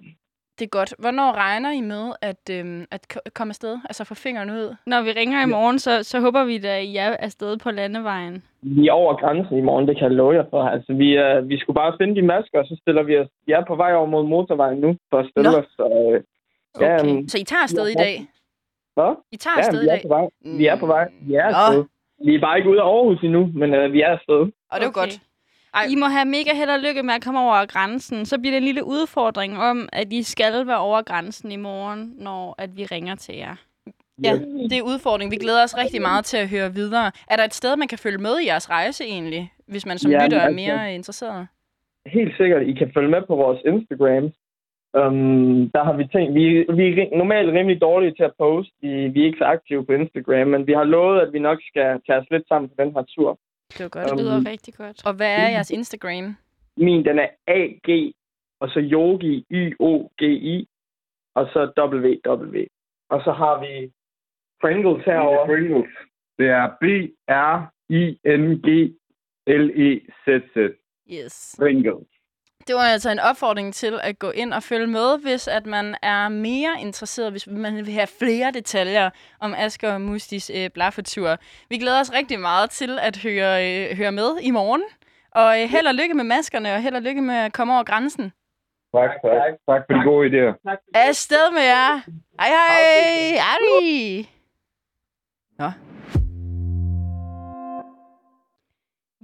Det 0.59 0.65
er 0.65 0.69
godt. 0.69 0.93
Hvornår 0.99 1.31
regner 1.45 1.71
I 1.71 1.81
med 1.81 2.05
at, 2.21 2.43
øhm, 2.51 2.85
at 2.91 3.01
ko- 3.13 3.19
komme 3.33 3.51
afsted? 3.51 3.73
Altså 3.89 4.03
få 4.03 4.15
fingrene 4.15 4.53
ud? 4.53 4.75
Når 4.85 5.01
vi 5.01 5.11
ringer 5.11 5.43
i 5.43 5.49
morgen, 5.55 5.79
så, 5.79 6.03
så 6.03 6.19
håber 6.19 6.43
vi, 6.43 6.55
at 6.55 6.83
I 6.83 6.95
er 6.97 7.15
afsted 7.19 7.57
på 7.57 7.71
landevejen. 7.71 8.43
Vi 8.61 8.87
er 8.87 8.91
over 8.91 9.13
grænsen 9.21 9.57
i 9.57 9.61
morgen, 9.61 9.87
det 9.87 9.95
kan 9.97 10.03
jeg 10.03 10.11
love 10.11 10.33
jer 10.35 10.45
for. 10.49 10.61
Altså, 10.63 10.93
vi, 10.93 11.15
er, 11.15 11.41
vi 11.41 11.57
skulle 11.59 11.75
bare 11.75 11.95
finde 12.01 12.15
de 12.15 12.21
masker, 12.21 12.59
og 12.59 12.65
så 12.65 12.75
stiller 12.81 13.03
vi 13.03 13.17
os... 13.17 13.27
Vi 13.45 13.51
er 13.51 13.63
på 13.67 13.75
vej 13.75 13.93
over 13.93 14.05
mod 14.05 14.23
motorvejen 14.27 14.77
nu, 14.79 14.95
for 15.09 15.17
at 15.17 15.27
stille 15.31 15.51
Nå. 15.51 15.57
os. 15.57 15.65
Så, 15.77 15.85
øh, 15.99 16.21
ja, 16.81 16.95
Okay. 16.95 17.07
jamen, 17.09 17.29
Så 17.29 17.37
I 17.37 17.43
tager 17.43 17.63
afsted 17.63 17.87
i 17.87 17.93
Ja. 17.97 18.03
dag? 18.03 18.15
Hvad? 18.99 19.11
I 19.31 19.37
tager 19.37 19.53
Ja, 19.57 19.59
afsted 19.59 19.81
i 19.83 19.87
er 19.87 19.91
dag? 19.95 20.01
på 20.01 20.07
vej. 20.15 20.25
Vi 20.59 20.65
er 20.65 20.75
på 20.83 20.85
vej. 20.95 21.05
Vi 21.27 21.33
er 21.33 21.49
Nå. 21.51 21.57
afsted. 21.57 21.83
Vi 22.25 22.35
er 22.35 22.41
bare 22.47 22.57
ikke 22.57 22.69
ude 22.69 22.81
af 22.81 22.85
Aarhus 22.85 23.21
endnu, 23.23 23.41
men 23.61 23.73
øh, 23.73 23.93
vi 23.93 24.01
er 24.01 24.07
afsted. 24.17 24.39
Og 24.71 24.75
det 24.79 24.81
er 24.81 24.81
jo 24.83 24.87
Okay. 24.95 25.01
godt. 25.01 25.19
Ej. 25.73 25.85
I 25.93 25.95
må 25.95 26.05
have 26.05 26.25
mega 26.25 26.51
held 26.59 26.69
og 26.69 26.79
lykke 26.79 27.03
med 27.03 27.13
at 27.13 27.23
komme 27.23 27.39
over 27.39 27.65
grænsen. 27.65 28.25
Så 28.25 28.39
bliver 28.39 28.51
det 28.53 28.57
en 28.57 28.63
lille 28.63 28.83
udfordring 28.85 29.57
om, 29.69 29.89
at 29.93 30.13
I 30.13 30.23
skal 30.23 30.67
være 30.67 30.77
over 30.79 31.01
grænsen 31.01 31.51
i 31.51 31.55
morgen, 31.55 32.13
når 32.17 32.55
at 32.57 32.77
vi 32.77 32.85
ringer 32.85 33.15
til 33.15 33.35
jer. 33.35 33.55
Ja, 34.23 34.33
det 34.69 34.77
er 34.77 34.81
udfordring. 34.81 35.31
Vi 35.31 35.35
glæder 35.37 35.63
os 35.63 35.77
rigtig 35.77 36.01
meget 36.01 36.25
til 36.25 36.37
at 36.37 36.49
høre 36.49 36.73
videre. 36.73 37.11
Er 37.31 37.35
der 37.35 37.43
et 37.43 37.53
sted, 37.53 37.75
man 37.75 37.87
kan 37.87 37.97
følge 37.97 38.17
med 38.17 38.39
i 38.39 38.47
jeres 38.47 38.69
rejse 38.69 39.03
egentlig, 39.03 39.51
hvis 39.67 39.85
man 39.85 39.97
som 39.97 40.11
Ja, 40.11 40.23
lytter 40.25 40.37
er 40.37 40.41
altså- 40.41 40.55
mere 40.55 40.95
interesseret? 40.95 41.47
Helt 42.05 42.37
sikkert, 42.37 42.61
I 42.67 42.73
kan 42.73 42.91
følge 42.95 43.09
med 43.09 43.21
på 43.27 43.35
vores 43.35 43.59
Instagram. 43.65 44.29
Um, 44.93 45.69
der 45.75 45.83
har 45.83 45.97
vi 45.97 46.07
tænkt, 46.13 46.33
vi, 46.33 46.65
vi 46.77 47.01
er 47.01 47.17
normalt 47.17 47.49
rimelig 47.49 47.81
dårlige 47.81 48.13
til 48.13 48.23
at 48.23 48.33
poste. 48.37 48.73
Vi, 48.81 49.07
vi 49.07 49.21
er 49.21 49.25
ikke 49.25 49.37
så 49.37 49.43
aktive 49.43 49.85
på 49.85 49.91
Instagram, 49.91 50.47
men 50.47 50.67
vi 50.67 50.73
har 50.73 50.83
lovet, 50.83 51.21
at 51.21 51.33
vi 51.33 51.39
nok 51.39 51.59
skal 51.67 52.01
tage 52.05 52.19
os 52.19 52.29
lidt 52.31 52.47
sammen 52.47 52.69
på 52.69 52.75
den 52.79 52.93
her 52.93 53.03
tur. 53.03 53.39
Det 53.69 53.81
er 53.81 53.89
godt. 53.89 54.09
Det 54.09 54.19
lyder 54.19 54.37
Um, 54.37 54.45
rigtig 54.47 54.73
godt. 54.73 55.05
Og 55.05 55.13
hvad 55.13 55.31
er 55.35 55.49
jeres 55.49 55.71
Instagram? 55.71 56.35
Min, 56.77 57.05
den 57.05 57.19
er 57.19 57.27
AG, 57.47 58.13
og 58.59 58.69
så 58.69 58.79
Yogi, 58.79 59.45
Y-O-G-I, 59.51 60.67
og 61.35 61.45
så 61.53 61.71
WW. 61.77 62.57
Og 63.09 63.21
så 63.23 63.31
har 63.31 63.59
vi 63.59 63.91
Pringles 64.61 65.05
herovre. 65.05 65.45
Pringles. 65.45 65.93
Det 66.37 66.49
er 66.49 66.67
B-R-I-N-G-L-E-Z-Z. 69.49 70.55
Yes. 71.13 71.55
Pringles. 71.59 72.07
Det 72.69 72.77
var 72.77 72.83
altså 72.83 73.09
en 73.09 73.19
opfordring 73.19 73.73
til 73.73 73.99
at 74.03 74.19
gå 74.19 74.31
ind 74.31 74.53
og 74.53 74.63
følge 74.63 74.87
med, 74.87 75.21
hvis 75.21 75.47
at 75.47 75.65
man 75.65 75.95
er 76.01 76.29
mere 76.29 76.71
interesseret, 76.79 77.31
hvis 77.31 77.47
man 77.47 77.75
vil 77.75 77.93
have 77.93 78.07
flere 78.19 78.51
detaljer 78.51 79.09
om 79.39 79.53
Asger 79.57 79.93
og 79.93 80.01
Mustis 80.01 80.51
øh, 80.55 80.69
blaffetur. 80.69 81.37
Vi 81.69 81.77
glæder 81.77 81.99
os 81.99 82.13
rigtig 82.13 82.39
meget 82.39 82.69
til 82.69 82.99
at 82.99 83.17
høre, 83.17 83.53
øh, 83.67 83.97
høre 83.97 84.11
med 84.11 84.37
i 84.41 84.51
morgen. 84.51 84.83
Og 85.31 85.61
øh, 85.61 85.69
held 85.69 85.87
og 85.87 85.95
lykke 85.95 86.13
med 86.13 86.23
maskerne, 86.23 86.73
og 86.73 86.81
held 86.81 86.95
og 86.95 87.01
lykke 87.01 87.21
med 87.21 87.35
at 87.35 87.53
komme 87.53 87.73
over 87.73 87.83
grænsen. 87.83 88.31
Tak, 88.95 89.09
tak. 89.23 89.51
Tak 89.69 89.81
for 89.87 89.93
de 89.93 90.03
gode 90.03 90.27
idéer. 90.29 90.53
Afsted 90.93 91.51
med 91.53 91.61
jer! 91.61 91.93
Hej 92.39 92.49
hej! 92.49 93.37
Ari! 93.53 94.29
Nå, 95.59 95.69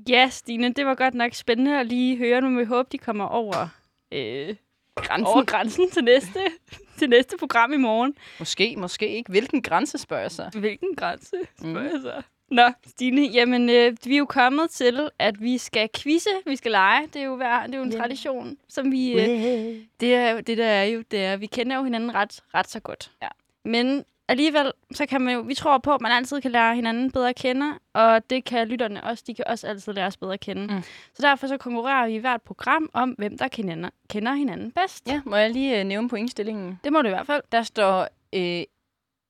Ja, 0.09 0.29
Stine, 0.29 0.73
det 0.73 0.85
var 0.85 0.95
godt 0.95 1.13
nok 1.13 1.33
spændende 1.33 1.79
at 1.79 1.85
lige 1.85 2.17
høre. 2.17 2.41
Nu 2.41 2.49
må 2.49 2.59
vi 2.59 2.65
håbe, 2.65 2.89
de 2.91 2.97
kommer 2.97 3.25
over, 3.25 3.67
øh, 4.11 4.55
grænsen. 4.95 5.25
over 5.27 5.45
grænsen 5.45 5.89
til 5.91 6.03
næste, 6.03 6.39
til 6.97 7.09
næste 7.09 7.37
program 7.37 7.73
i 7.73 7.77
morgen. 7.77 8.15
Måske, 8.39 8.75
måske 8.77 9.09
ikke. 9.09 9.29
Hvilken 9.31 9.61
grænse 9.61 9.97
spørger 9.97 10.21
jeg 10.23 10.31
sig? 10.31 10.49
Hvilken 10.55 10.95
grænse, 10.95 11.35
spørger 11.59 11.81
jeg 11.91 11.99
så. 12.01 12.21
Nå, 12.51 12.63
Stine, 12.87 13.21
jamen, 13.21 13.69
øh, 13.69 13.97
vi 14.05 14.13
er 14.13 14.17
jo 14.17 14.25
kommet 14.25 14.69
til, 14.69 15.09
at 15.19 15.41
vi 15.41 15.57
skal 15.57 15.89
quizze, 15.97 16.29
vi 16.45 16.55
skal 16.55 16.71
lege. 16.71 17.07
Det 17.13 17.21
er 17.21 17.25
jo, 17.25 17.35
hver, 17.35 17.65
det 17.65 17.73
er 17.75 17.77
jo 17.79 17.83
en 17.83 17.91
Ja. 17.91 17.97
tradition, 17.99 18.57
som 18.67 18.91
vi... 18.91 19.11
Øh, 19.11 19.75
det, 19.99 20.15
er 20.15 20.41
det 20.41 20.57
der 20.57 20.65
er 20.65 20.83
jo, 20.83 21.03
det 21.11 21.19
er, 21.25 21.37
vi 21.37 21.45
kender 21.45 21.77
jo 21.77 21.83
hinanden 21.83 22.15
ret, 22.15 22.39
ret 22.53 22.69
så 22.69 22.79
godt. 22.79 23.11
Ja. 23.21 23.27
Men 23.65 24.05
alligevel, 24.27 24.71
så 24.91 25.05
kan 25.05 25.21
man 25.21 25.33
jo, 25.33 25.39
vi 25.41 25.53
tror 25.53 25.77
på, 25.77 25.93
at 25.93 26.01
man 26.01 26.11
altid 26.11 26.41
kan 26.41 26.51
lære 26.51 26.75
hinanden 26.75 27.11
bedre 27.11 27.29
at 27.29 27.35
kende, 27.35 27.79
og 27.93 28.29
det 28.29 28.45
kan 28.45 28.67
lytterne 28.67 29.03
også, 29.03 29.23
de 29.27 29.35
kan 29.35 29.45
også 29.47 29.67
altid 29.67 29.93
lære 29.93 30.07
os 30.07 30.17
bedre 30.17 30.33
at 30.33 30.39
kende. 30.39 30.75
Mm. 30.75 30.83
Så 31.13 31.21
derfor 31.21 31.47
så 31.47 31.57
konkurrerer 31.57 32.07
vi 32.07 32.13
i 32.15 32.17
hvert 32.17 32.41
program 32.41 32.89
om, 32.93 33.09
hvem 33.09 33.37
der 33.37 33.47
kender, 33.47 33.89
kender 34.09 34.33
hinanden 34.33 34.71
bedst. 34.71 35.07
Ja, 35.07 35.21
må 35.25 35.35
jeg 35.35 35.49
lige 35.49 35.79
øh, 35.79 35.85
nævne 35.85 36.09
pointstillingen? 36.09 36.79
Det 36.83 36.93
må 36.93 37.01
du 37.01 37.07
i 37.07 37.11
hvert 37.11 37.27
fald. 37.27 37.41
Der 37.51 37.63
står, 37.63 38.07
øh, 38.33 38.63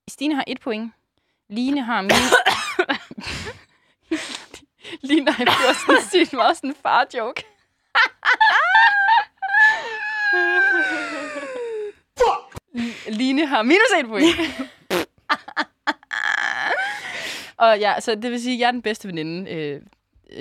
Stine 0.07 0.35
har 0.35 0.43
et 0.47 0.59
point. 0.59 0.93
Line 1.49 1.83
har 1.83 2.01
min... 2.01 2.11
Line 5.09 5.31
har 5.31 5.45
først 5.45 6.11
sige 6.11 6.35
meget 6.35 6.57
sådan 6.57 6.69
en 6.69 6.75
far-joke. 6.83 7.43
Line 13.19 13.45
har 13.45 13.63
minus 13.63 13.91
et 13.99 14.07
point. 14.07 14.35
Og 17.57 17.79
ja, 17.79 17.99
så 17.99 18.15
det 18.15 18.31
vil 18.31 18.41
sige, 18.41 18.53
at 18.53 18.59
jeg 18.59 18.67
er 18.67 18.71
den 18.71 18.81
bedste 18.81 19.07
veninde 19.07 19.51
øh, 19.51 19.81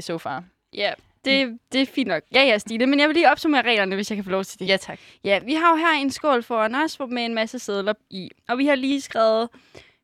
so 0.00 0.18
far. 0.18 0.44
Ja, 0.74 0.92
det, 1.24 1.58
det 1.72 1.82
er 1.82 1.86
fint 1.86 2.08
nok. 2.08 2.22
Ja, 2.34 2.42
ja, 2.42 2.58
Stine, 2.58 2.86
men 2.86 3.00
jeg 3.00 3.08
vil 3.08 3.14
lige 3.14 3.30
opsummere 3.30 3.62
reglerne, 3.62 3.94
hvis 3.94 4.10
jeg 4.10 4.16
kan 4.16 4.24
få 4.24 4.30
lov 4.30 4.44
til 4.44 4.58
det. 4.58 4.68
Ja, 4.68 4.76
tak. 4.76 4.98
Ja, 5.24 5.38
vi 5.38 5.54
har 5.54 5.70
jo 5.70 5.76
her 5.76 5.92
en 5.92 6.10
skål 6.10 6.42
foran 6.42 6.74
os 6.74 6.98
med 7.08 7.24
en 7.24 7.34
masse 7.34 7.58
sædler 7.58 7.94
i. 8.10 8.30
Og 8.48 8.58
vi 8.58 8.66
har 8.66 8.74
lige 8.74 9.00
skrevet, 9.00 9.48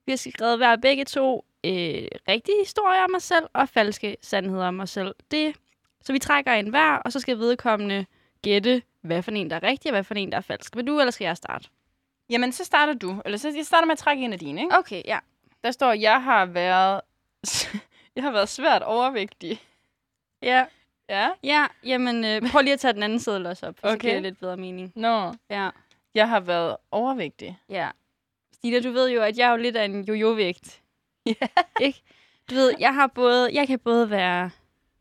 vi 0.06 0.12
har 0.12 0.16
skrevet 0.16 0.56
hver 0.58 0.76
begge 0.76 1.04
to 1.04 1.44
øh, 1.64 2.08
rigtige 2.28 2.56
historier 2.60 3.04
om 3.04 3.14
os 3.16 3.22
selv 3.22 3.46
og 3.52 3.68
falske 3.68 4.16
sandheder 4.22 4.66
om 4.66 4.80
os 4.80 4.90
selv. 4.90 5.14
Det, 5.30 5.56
så 6.02 6.12
vi 6.12 6.18
trækker 6.18 6.52
en 6.52 6.68
hver, 6.68 6.96
og 6.96 7.12
så 7.12 7.20
skal 7.20 7.38
vedkommende 7.38 8.06
gætte, 8.42 8.82
hvad 9.02 9.22
for 9.22 9.30
en, 9.30 9.50
der 9.50 9.56
er 9.56 9.62
rigtig, 9.62 9.90
og 9.90 9.94
hvad 9.94 10.04
for 10.04 10.14
en, 10.14 10.32
der 10.32 10.36
er 10.38 10.42
falsk. 10.42 10.76
Vil 10.76 10.86
du, 10.86 11.00
eller 11.00 11.10
skal 11.10 11.24
jeg 11.24 11.36
starte? 11.36 11.68
Jamen, 12.30 12.52
så 12.52 12.64
starter 12.64 12.94
du. 12.94 13.22
Eller 13.24 13.38
så 13.38 13.52
jeg 13.56 13.66
starter 13.66 13.86
med 13.86 13.92
at 13.92 13.98
trække 13.98 14.24
en 14.24 14.32
af 14.32 14.38
dine, 14.38 14.60
ikke? 14.60 14.78
Okay, 14.78 15.02
ja. 15.04 15.18
Der 15.64 15.70
står, 15.70 15.92
jeg 15.92 16.22
har 16.22 16.46
været... 16.46 17.00
jeg 18.16 18.24
har 18.24 18.30
været 18.30 18.48
svært 18.48 18.82
overvægtig. 18.82 19.62
Ja, 20.42 20.66
Ja? 21.08 21.30
ja 21.42 21.66
jamen 21.84 22.24
øh, 22.24 22.50
prøv 22.50 22.62
lige 22.62 22.72
at 22.72 22.80
tage 22.80 22.92
den 22.92 23.02
anden 23.02 23.20
sædel 23.20 23.46
også 23.46 23.66
op, 23.66 23.74
okay. 23.82 23.92
så 23.92 23.98
giver 23.98 24.12
det 24.14 24.22
lidt 24.22 24.38
bedre 24.40 24.56
mening. 24.56 24.92
Nå, 24.96 25.34
Ja, 25.50 25.70
jeg 26.14 26.28
har 26.28 26.40
været 26.40 26.76
overvægtig. 26.90 27.58
ja. 27.68 27.90
Stina, 28.54 28.80
du 28.80 28.90
ved 28.90 29.10
jo, 29.10 29.22
at 29.22 29.38
jeg 29.38 29.46
er 29.46 29.50
jo 29.50 29.56
lidt 29.56 29.76
af 29.76 29.84
en 29.84 30.04
jojo-vægt. 30.04 30.80
Ja. 31.26 31.32
Ikke? 31.80 32.02
Du 32.50 32.54
ved, 32.54 32.74
jeg 32.78 32.94
har 32.94 33.06
både, 33.06 33.50
jeg 33.52 33.66
kan 33.66 33.78
både 33.78 34.10
være 34.10 34.50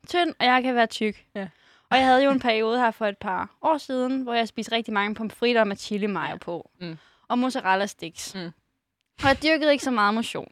tynd, 0.08 0.34
og 0.40 0.46
jeg 0.46 0.64
kan 0.64 0.76
være 0.76 0.88
tyk. 0.88 1.26
Ja. 1.36 1.48
Og 1.90 1.98
jeg 1.98 2.06
havde 2.06 2.24
jo 2.24 2.32
en 2.32 2.40
periode 2.40 2.80
her 2.80 2.92
for 2.92 3.06
et 3.06 3.18
par 3.18 3.50
år 3.62 3.78
siden, 3.78 4.22
hvor 4.22 4.34
jeg 4.34 4.48
spiste 4.48 4.72
rigtig 4.72 4.94
mange 4.94 5.16
pomfritter 5.16 5.64
med 5.64 5.76
chili 5.76 6.06
mayo 6.06 6.38
på. 6.38 6.70
Mm. 6.82 6.98
Og 7.28 7.40
mozzarella 7.40 7.86
sticks. 7.86 8.36
Mm. 8.36 8.52
Og 9.24 9.28
jeg 9.28 9.44
dyrkede 9.44 9.72
ikke 9.72 9.84
så 9.84 9.92
meget 9.92 10.14
motion. 10.14 10.52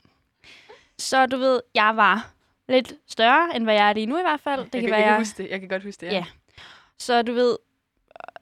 Så 1.00 1.26
du 1.26 1.38
ved, 1.38 1.62
jeg 1.76 1.98
var 1.98 2.30
lidt 2.70 2.94
større, 3.08 3.56
end 3.56 3.64
hvad 3.64 3.74
jeg 3.74 3.90
er 3.90 3.94
lige 3.94 4.06
nu 4.06 4.18
i 4.18 4.22
hvert 4.22 4.40
fald. 4.40 4.60
Det 4.66 4.74
jeg 4.74 4.82
kan 4.82 4.82
kan, 4.82 4.92
være, 4.92 5.00
jeg, 5.00 5.10
kan 5.10 5.18
huske 5.20 5.44
det. 5.44 5.50
Jeg 5.52 5.60
kan 5.60 5.70
godt 5.70 5.84
huske 5.84 6.06
det, 6.06 6.12
Ja. 6.12 6.26
Så 7.00 7.22
du 7.22 7.34
ved, 7.34 7.58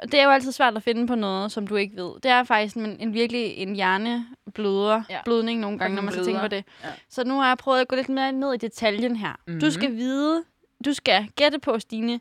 det 0.01 0.13
er 0.13 0.23
jo 0.23 0.29
altid 0.29 0.51
svært 0.51 0.75
at 0.75 0.83
finde 0.83 1.07
på 1.07 1.15
noget, 1.15 1.51
som 1.51 1.67
du 1.67 1.75
ikke 1.75 1.95
ved. 1.95 2.11
Det 2.23 2.31
er 2.31 2.43
faktisk 2.43 2.75
en, 2.75 2.85
en 2.99 3.13
virkelig 3.13 3.53
en 3.57 3.75
hjernebløder, 3.75 5.03
Ja. 5.09 5.15
ja. 5.15 5.21
blødning 5.25 5.59
nogle 5.59 5.79
gange, 5.79 5.95
når 5.95 6.01
man 6.01 6.11
skal 6.11 6.25
tænke 6.25 6.39
på 6.39 6.47
bløder. 6.47 6.61
det. 6.63 6.65
Ja. 6.83 6.89
Så 7.09 7.23
nu 7.23 7.39
har 7.39 7.47
jeg 7.47 7.57
prøvet 7.57 7.79
at 7.81 7.87
gå 7.87 7.95
lidt 7.95 8.09
mere 8.09 8.31
ned 8.31 8.53
i 8.53 8.57
detaljen 8.57 9.15
her. 9.15 9.33
Mm-hmm. 9.47 9.59
Du 9.59 9.65
Mhm. 9.65 9.71
skal 9.71 9.91
vide, 9.95 10.43
du 10.85 10.93
skal 10.93 11.27
gætte 11.35 11.59
på, 11.59 11.79
Stine, 11.79 12.19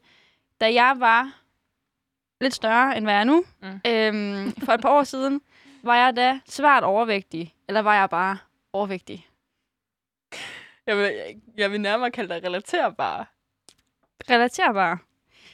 da 0.60 0.72
jeg 0.74 0.94
var 0.98 1.32
lidt 2.40 2.54
større, 2.54 2.96
end 2.96 3.04
hvad 3.04 3.14
jeg 3.14 3.20
er 3.20 3.24
nu, 3.24 3.44
mm. 3.62 3.80
øhm, 3.86 4.52
for 4.64 4.72
et 4.72 4.80
par 4.80 4.88
år 4.90 5.04
siden, 5.04 5.40
var 5.84 5.96
jeg 5.96 6.16
da 6.16 6.40
svært 6.46 6.82
overvægtig, 6.84 7.54
eller 7.68 7.82
var 7.82 7.94
jeg 7.94 8.10
bare 8.10 8.38
overvægtig? 8.72 9.26
Jeg 10.86 10.96
vil, 10.96 11.04
jeg, 11.04 11.36
jeg 11.56 11.70
vil 11.72 11.80
nærmere 11.80 12.10
kalde 12.10 12.34
dig 12.34 12.44
relaterbar. 12.44 13.32
relaterbar. 14.30 15.02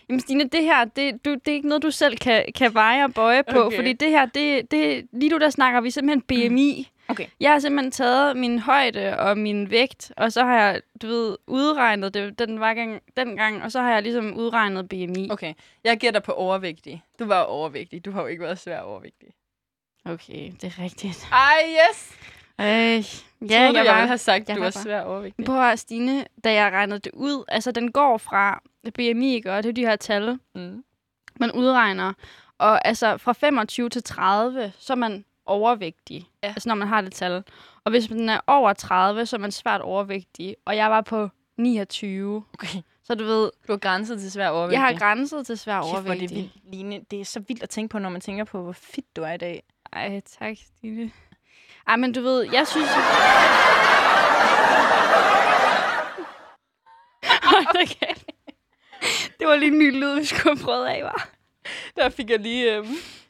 Jamen 0.09 0.21
Stine, 0.21 0.45
det 0.49 0.63
her, 0.63 0.85
det, 0.85 1.25
du, 1.25 1.35
det 1.35 1.49
er 1.49 1.53
ikke 1.53 1.69
noget, 1.69 1.83
du 1.83 1.91
selv 1.91 2.17
kan, 2.19 2.45
kan 2.55 2.75
veje 2.75 3.05
og 3.05 3.15
bøje 3.15 3.43
på, 3.43 3.59
Okay. 3.59 3.77
fordi 3.77 3.93
det 3.93 4.11
her, 4.11 4.27
det, 4.27 4.71
det, 4.71 5.07
lige 5.13 5.31
nu 5.31 5.39
der 5.39 5.51
snakker 5.51 5.81
vi 5.81 5.91
simpelthen 5.91 6.23
BMI. 6.51 6.89
Okay. 7.09 7.27
Jeg 7.41 7.53
har 7.53 7.59
simpelthen 7.59 7.91
taget 7.91 8.37
min 8.37 8.59
højde 8.59 9.19
og 9.19 9.39
min 9.39 9.71
vægt, 9.71 10.13
og 10.17 10.33
så 10.33 10.45
har 10.45 10.55
jeg, 10.55 10.81
du 11.03 11.07
ved, 11.07 11.37
udregnet 11.47 12.15
det 12.15 12.39
den, 12.39 12.61
var 12.61 12.75
gang, 12.75 13.03
den 13.17 13.37
gang, 13.37 13.63
og 13.63 13.73
så 13.73 13.81
har 13.81 13.93
jeg 13.93 14.03
ligesom 14.03 14.35
udregnet 14.37 14.89
BMI. 14.89 15.29
Okay, 15.31 15.55
jeg 15.85 15.99
gætter 15.99 16.21
på 16.21 16.33
overvægtig. 16.33 17.03
Du 17.19 17.25
var 17.25 17.43
overvægtig. 17.43 18.05
Du 18.05 18.11
har 18.11 18.21
jo 18.21 18.27
ikke 18.27 18.43
været 18.43 18.59
svær 18.59 18.81
overvægtig. 18.81 19.29
Okay, 20.13 20.53
det 20.61 20.65
er 20.65 20.83
rigtigt. 20.83 21.29
Ej, 21.33 21.63
yes! 21.91 22.11
Øh, 22.61 22.67
Ja, 22.67 23.47
Troede 23.47 23.65
jeg, 23.65 23.71
du, 23.75 23.77
jeg 23.79 23.95
ville 23.95 24.07
have 24.07 24.19
sagt, 24.19 24.49
jeg 24.49 24.57
du 24.57 24.63
var 24.63 24.71
svær 24.71 25.01
overvægtig. 25.03 25.45
Prøv 25.45 25.71
at 25.71 25.79
Stine, 25.79 26.25
da 26.45 26.53
jeg 26.53 26.73
regnede 26.73 26.99
det 27.01 27.13
ud, 27.15 27.45
altså 27.49 27.73
den 27.73 27.93
går 27.93 28.19
fra 28.19 28.63
BMI, 28.95 29.35
ikke, 29.35 29.53
og 29.53 29.63
det 29.63 29.69
er 29.69 29.73
de 29.73 29.81
her 29.87 29.97
tal, 29.97 30.39
Mm. 30.55 30.85
man 31.41 31.53
udregner. 31.53 32.13
Og 32.59 32.87
altså 32.87 33.17
fra 33.17 33.33
25 33.33 33.89
til 33.89 34.03
30, 34.03 34.73
så 34.79 34.93
er 34.93 34.97
man 34.97 35.25
overvægtig. 35.47 36.29
Ja. 36.43 36.49
Altså 36.49 36.69
når 36.69 36.75
man 36.77 36.89
har 36.89 37.01
det 37.01 37.13
tal. 37.13 37.43
Og 37.85 37.91
hvis 37.91 38.11
man 38.11 38.29
er 38.29 38.41
over 38.47 38.73
30, 38.73 39.27
så 39.27 39.37
er 39.37 39.41
man 39.41 39.53
svært 39.53 39.81
overvægtig. 39.81 40.57
Og 40.67 40.77
jeg 40.77 40.91
var 40.91 41.01
på 41.01 41.29
29. 41.59 42.45
Okay. 42.55 42.83
Så 43.05 43.15
du 43.15 43.25
ved, 43.25 43.51
Du 43.67 43.73
har 43.73 43.77
grænset 43.79 44.21
til 44.21 44.31
svær 44.33 44.49
overvægtig. 44.49 44.73
jeg 44.75 44.83
har 44.83 44.99
grænset 44.99 45.47
til 45.47 45.59
svær 45.59 45.83
Kæft, 45.83 45.91
hvor 45.91 45.99
det, 46.01 46.07
overvægtig. 46.11 46.37
vildt, 46.37 46.53
Line. 46.75 47.01
det 47.11 47.21
er 47.21 47.25
så 47.25 47.41
vildt 47.49 47.63
at 47.63 47.71
tænke 47.71 47.93
på, 47.93 47.99
når 47.99 48.11
man 48.11 48.21
tænker 48.21 48.45
på, 48.45 48.63
hvor 48.63 48.73
fit 48.73 49.17
du 49.17 49.23
er 49.23 49.33
i 49.33 49.37
dag. 49.37 49.63
Ej, 49.93 50.21
tak, 50.39 50.57
Stine. 50.67 51.13
Ej, 51.89 51.97
men 51.97 52.13
du 52.13 52.21
ved, 52.21 52.53
jeg 52.53 52.67
synes... 52.67 52.89
Hold 57.51 57.67
da 57.75 57.85
kæft. 57.85 58.27
det 59.39 59.47
var 59.47 59.57
lige 59.57 59.73
en 59.73 59.79
ny 59.79 60.01
lyd, 60.01 60.15
vi 60.19 60.25
skulle 60.25 60.57
have 60.57 60.65
prøvet 60.65 60.87
af, 60.87 61.03
var. 61.03 61.29
Der 61.97 62.09
fik 62.09 62.31
jeg 62.31 62.39
lige, 62.39 62.77
øh, 62.77 62.85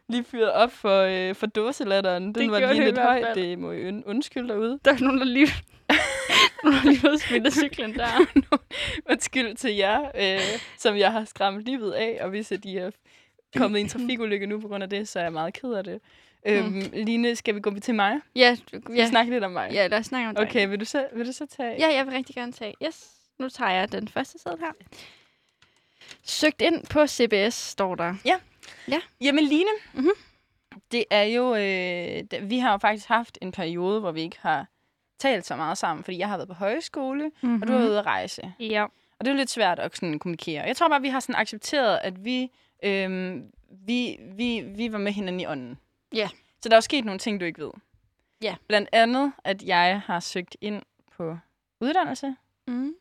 lige 0.09 0.25
fyret 0.25 0.53
op 0.53 0.73
for, 0.73 1.01
øh, 1.01 1.35
for 1.35 1.47
dåselatteren. 1.47 2.23
Den 2.23 2.35
Det 2.35 2.51
var 2.51 2.59
lige 2.59 2.69
det 2.69 2.85
lidt 2.85 2.99
høj. 2.99 3.33
Det 3.35 3.59
må 3.59 3.73
I 3.73 3.89
und- 3.89 4.03
undskylde 4.07 4.49
derude. 4.49 4.79
Der 4.85 4.93
er 4.93 4.99
nogen, 5.01 5.19
der 5.19 5.25
lige... 5.25 5.47
Har 6.65 6.85
lige 6.87 7.01
fået 7.01 7.21
smidt 7.21 7.47
af 7.47 7.53
cyklen 7.53 7.95
der. 7.95 8.27
Undskyld 9.11 9.57
til 9.57 9.75
jer, 9.77 10.01
øh, 10.15 10.41
som 10.79 10.97
jeg 10.97 11.13
har 11.13 11.25
skræmt 11.25 11.63
livet 11.63 11.93
af, 11.93 12.19
og 12.21 12.29
hvis 12.31 12.53
de 12.63 12.79
er 12.79 12.91
kommet 13.57 13.79
i 13.79 13.83
en 13.83 13.89
trafikulykke 13.89 14.47
nu 14.47 14.61
på 14.61 14.69
grund 14.69 14.83
af 14.83 14.91
det, 14.91 15.09
så 15.09 15.19
er 15.19 15.23
jeg 15.23 15.33
meget 15.33 15.55
ked 15.55 15.73
af 15.73 15.85
det. 15.85 16.01
Øhm, 16.47 16.83
Line, 16.93 17.37
skal 17.37 17.55
vi 17.55 17.61
gå 17.61 17.79
til 17.79 17.95
mig? 17.95 18.21
Ja, 18.37 18.57
du, 18.73 18.81
Ja. 18.89 18.95
ja. 18.95 19.07
Snakke 19.09 19.33
lidt 19.33 19.45
om 19.45 19.51
mig? 19.53 19.71
ja, 19.73 19.87
lad 19.87 19.99
os 19.99 20.07
snakke 20.07 20.29
om 20.29 20.35
dig. 20.35 20.45
Okay, 20.45 20.69
vil 20.69 20.81
du 20.81 20.85
så, 20.85 21.07
vil 21.13 21.27
du 21.27 21.33
så 21.33 21.47
tage... 21.47 21.77
Ja, 21.79 21.95
jeg 21.97 22.07
vil 22.07 22.15
rigtig 22.15 22.35
gerne 22.35 22.53
tage. 22.53 22.75
Yes, 22.87 23.11
nu 23.39 23.49
tager 23.49 23.71
jeg 23.71 23.93
den 23.93 24.09
første 24.09 24.39
sæde 24.39 24.57
her. 24.61 24.73
Søgt 26.23 26.61
ind 26.63 26.87
på 26.87 27.07
CBS, 27.07 27.55
står 27.55 27.95
der. 27.95 28.15
Jamen 29.21 29.45
Line, 29.45 29.71
Mhm. 29.95 30.11
det 30.93 31.05
er 31.11 31.23
jo... 31.23 31.55
Øh, 31.55 32.51
vi 32.51 32.59
har 32.59 32.71
jo 32.73 32.79
faktisk 32.79 33.09
haft 33.09 33.39
en 33.43 33.53
periode, 33.53 34.01
hvor 34.01 34.13
vi 34.13 34.21
ikke 34.21 34.39
har 34.41 34.67
talt 35.19 35.47
så 35.47 35.57
meget 35.57 35.79
sammen, 35.79 36.05
fordi 36.05 36.19
jeg 36.19 36.29
har 36.29 36.37
været 36.37 36.49
på 36.49 36.55
højskole, 36.55 37.31
Mm-hmm. 37.41 37.63
og 37.63 37.69
du 37.69 37.73
har 37.73 37.79
været 37.79 37.91
ude 37.91 37.99
at 37.99 38.07
rejse. 38.07 38.53
Ja. 38.61 38.83
Og 38.85 39.25
det 39.25 39.29
er 39.29 39.33
jo 39.33 39.37
lidt 39.39 39.51
svært 39.51 39.79
at 39.79 39.97
sådan 39.97 40.19
kommunikere. 40.19 40.63
Jeg 40.67 40.77
tror 40.77 40.89
bare, 40.89 41.01
vi 41.01 41.09
har 41.09 41.21
sådan 41.21 41.35
accepteret, 41.35 41.99
at 42.03 42.25
vi, 42.25 42.51
øhm, 42.83 43.43
vi, 43.87 44.17
vi, 44.37 44.61
vi 44.77 44.93
var 44.93 44.99
med 44.99 45.13
hinanden 45.13 45.41
i 45.41 45.47
ånden. 45.47 45.79
Ja. 46.15 46.29
Så 46.63 46.69
der 46.69 46.75
er 46.75 46.77
jo 46.77 46.81
sket 46.81 47.05
nogle 47.05 47.19
ting, 47.19 47.41
du 47.41 47.45
ikke 47.45 47.63
ved. 47.63 47.71
Ja. 48.43 48.57
Blandt 48.67 48.89
andet, 48.93 49.33
at 49.45 49.63
jeg 49.63 50.01
har 50.01 50.21
søgt 50.21 50.57
ind 50.61 50.83
på 51.17 51.39
uddannelse. 51.81 52.37
Mm. 52.67 52.95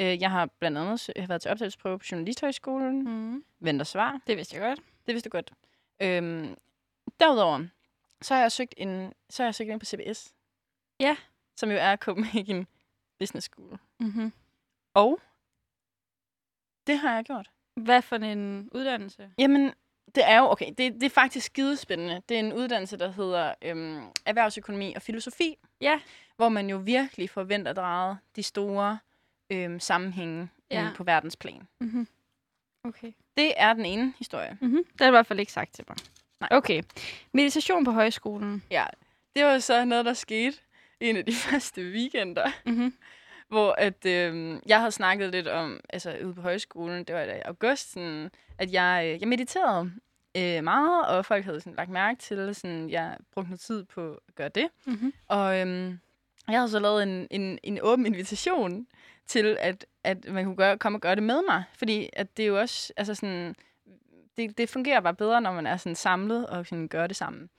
Øh, 0.00 0.20
Jeg 0.20 0.30
har 0.30 0.46
blandt 0.46 0.78
andet 0.78 1.08
jeg 1.16 1.22
har 1.22 1.28
været 1.28 1.42
til 1.42 1.50
optagelsesprøve 1.50 1.98
på 1.98 2.04
Journalisthøjskolen. 2.12 3.04
Mm. 3.04 3.44
Venter 3.60 3.84
svar. 3.84 4.20
Det 4.26 4.36
vidste 4.36 4.56
jeg 4.56 4.62
godt. 4.62 4.78
Det 5.06 5.14
vidste 5.14 5.30
du 5.30 5.36
godt. 5.36 5.52
Øhm, 6.02 6.56
derudover, 7.20 7.66
så 8.22 8.34
har 8.34 8.40
jeg 8.40 8.52
søgt 8.52 8.74
ind, 8.76 9.12
så 9.30 9.42
har 9.42 9.46
jeg 9.46 9.54
søgt 9.54 9.70
ind 9.70 9.80
på 9.80 9.86
CBS. 9.86 10.34
Ja. 11.00 11.16
Som 11.56 11.70
jo 11.70 11.76
er 11.76 11.96
Copenhagen 11.96 12.66
Business 13.18 13.44
School. 13.52 13.78
Mm-hmm. 14.00 14.32
Og 14.94 15.20
det 16.86 16.98
har 16.98 17.14
jeg 17.14 17.24
gjort. 17.24 17.50
Hvad 17.74 18.02
for 18.02 18.16
en 18.16 18.68
uddannelse? 18.72 19.30
Jamen, 19.38 19.72
det 20.14 20.22
er 20.30 20.38
jo, 20.38 20.50
okay, 20.50 20.66
det, 20.78 20.94
det 20.94 21.02
er 21.02 21.10
faktisk 21.10 21.46
skidespændende. 21.46 22.22
Det 22.28 22.34
er 22.34 22.38
en 22.40 22.52
uddannelse, 22.52 22.96
der 22.96 23.12
hedder 23.12 23.54
øhm, 23.62 24.00
erhvervsøkonomi 24.26 24.94
og 24.94 25.02
filosofi. 25.02 25.56
Ja. 25.80 26.00
Hvor 26.36 26.48
man 26.48 26.70
jo 26.70 26.76
virkelig 26.76 27.30
forventer 27.30 27.72
draget 27.72 28.18
de 28.36 28.42
store 28.42 28.98
øhm, 29.50 29.80
sammenhænge 29.80 30.48
Ja. 30.70 30.82
ja. 30.82 30.90
på 30.96 31.04
verdensplan. 31.04 31.68
Mm-hmm. 31.80 32.08
Okay. 32.84 33.12
Det 33.36 33.52
er 33.56 33.72
den 33.72 33.84
ene 33.86 34.14
historie. 34.18 34.58
Mm-hmm. 34.60 34.84
Det 34.92 34.98
du 35.00 35.04
i 35.04 35.10
hvert 35.10 35.26
fald 35.26 35.40
ikke 35.40 35.52
sagt 35.52 35.74
til 35.74 35.84
mig. 35.88 35.96
Nej. 36.40 36.48
Okay. 36.52 36.82
Meditation 37.32 37.84
på 37.84 37.90
højskolen. 37.90 38.62
Ja, 38.70 38.86
det 39.36 39.44
var 39.44 39.58
så 39.58 39.84
noget, 39.84 40.04
der 40.04 40.12
skete 40.12 40.56
en 41.00 41.16
af 41.16 41.24
de 41.24 41.34
første 41.50 41.82
weekender, 41.82 42.50
Mm-hmm. 42.64 42.94
Hvor 43.48 43.72
at, 43.72 44.06
øhm, 44.06 44.60
jeg 44.66 44.78
havde 44.78 44.92
snakket 44.92 45.30
lidt 45.30 45.48
om, 45.48 45.80
altså 45.90 46.16
ude 46.24 46.34
på 46.34 46.40
højskolen, 46.40 47.04
det 47.04 47.14
var 47.14 47.22
i 47.22 47.40
august, 47.44 47.92
sådan, 47.92 48.30
at 48.58 48.72
jeg, 48.72 49.02
øh, 49.06 49.20
jeg 49.20 49.28
mediterede 49.28 49.92
øh, 50.36 50.64
meget, 50.64 51.06
og 51.06 51.26
folk 51.26 51.44
havde 51.44 51.60
sådan, 51.60 51.74
lagt 51.76 51.90
mærke 51.90 52.20
til, 52.20 52.54
sådan, 52.54 52.90
jeg 52.90 53.16
brugte 53.32 53.50
noget 53.50 53.60
tid 53.60 53.84
på 53.84 54.20
at 54.28 54.34
gøre 54.34 54.48
det. 54.48 54.68
Mm-hmm. 54.86 55.12
Og 55.28 55.60
øhm, 55.60 55.98
jeg 56.48 56.58
havde 56.58 56.68
så 56.68 56.78
lavet 56.78 57.02
en, 57.02 57.26
en, 57.30 57.58
en 57.62 57.78
åben 57.82 58.06
invitation 58.06 58.86
til, 59.26 59.56
at, 59.60 59.86
at 60.04 60.24
man 60.28 60.44
kunne 60.44 60.56
gøre, 60.56 60.78
komme 60.78 60.96
og 60.96 61.00
gøre 61.00 61.14
det 61.14 61.22
med 61.22 61.40
mig. 61.48 61.64
Fordi 61.74 62.10
at 62.12 62.36
det 62.36 62.42
er 62.42 62.46
jo 62.46 62.58
også, 62.58 62.92
altså 62.96 63.14
sådan, 63.14 63.54
det, 64.36 64.58
det 64.58 64.68
fungerer 64.68 65.00
bare 65.00 65.14
bedre, 65.14 65.40
når 65.40 65.52
man 65.52 65.66
er 65.66 65.76
sådan 65.76 65.96
samlet 65.96 66.46
og 66.46 66.66
sådan 66.66 66.88
gør 66.88 67.06
det 67.06 67.16
sammen. 67.16 67.50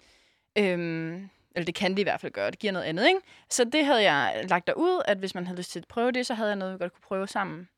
Øhm, 0.58 1.30
eller 1.55 1.65
det 1.65 1.75
kan 1.75 1.91
det 1.91 1.99
i 1.99 2.03
hvert 2.03 2.21
fald 2.21 2.31
gøre, 2.31 2.51
det 2.51 2.59
giver 2.59 2.73
noget 2.73 2.85
andet, 2.85 3.07
ikke? 3.07 3.19
Så 3.49 3.63
det 3.63 3.85
havde 3.85 4.03
jeg 4.12 4.45
lagt 4.49 4.67
derud, 4.67 5.01
at 5.05 5.17
hvis 5.17 5.35
man 5.35 5.47
havde 5.47 5.57
lyst 5.57 5.71
til 5.71 5.79
at 5.79 5.88
prøve 5.88 6.12
det, 6.12 6.25
så 6.25 6.33
havde 6.33 6.49
jeg 6.49 6.55
noget, 6.55 6.73
vi 6.73 6.77
godt 6.77 6.93
kunne 6.93 7.03
prøve 7.07 7.27
sammen. 7.27 7.69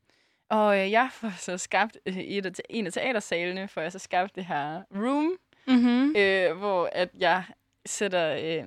Og 0.50 0.78
øh, 0.80 0.90
jeg 0.90 1.08
får 1.12 1.32
så 1.38 1.58
skabt 1.58 1.98
øh, 2.06 2.16
et 2.18 2.46
af, 2.46 2.52
te- 2.52 2.62
en 2.72 2.86
af 2.86 2.92
teatersalene, 2.92 3.68
for 3.68 3.80
jeg 3.80 3.92
så 3.92 3.98
skabt 3.98 4.34
det 4.34 4.44
her 4.44 4.82
room, 4.94 5.36
Mm-hmm. 5.66 6.14
øh, 6.16 6.56
hvor 6.58 6.88
at 6.92 7.08
jeg 7.18 7.44
sætter, 7.86 8.34
øh, 8.34 8.64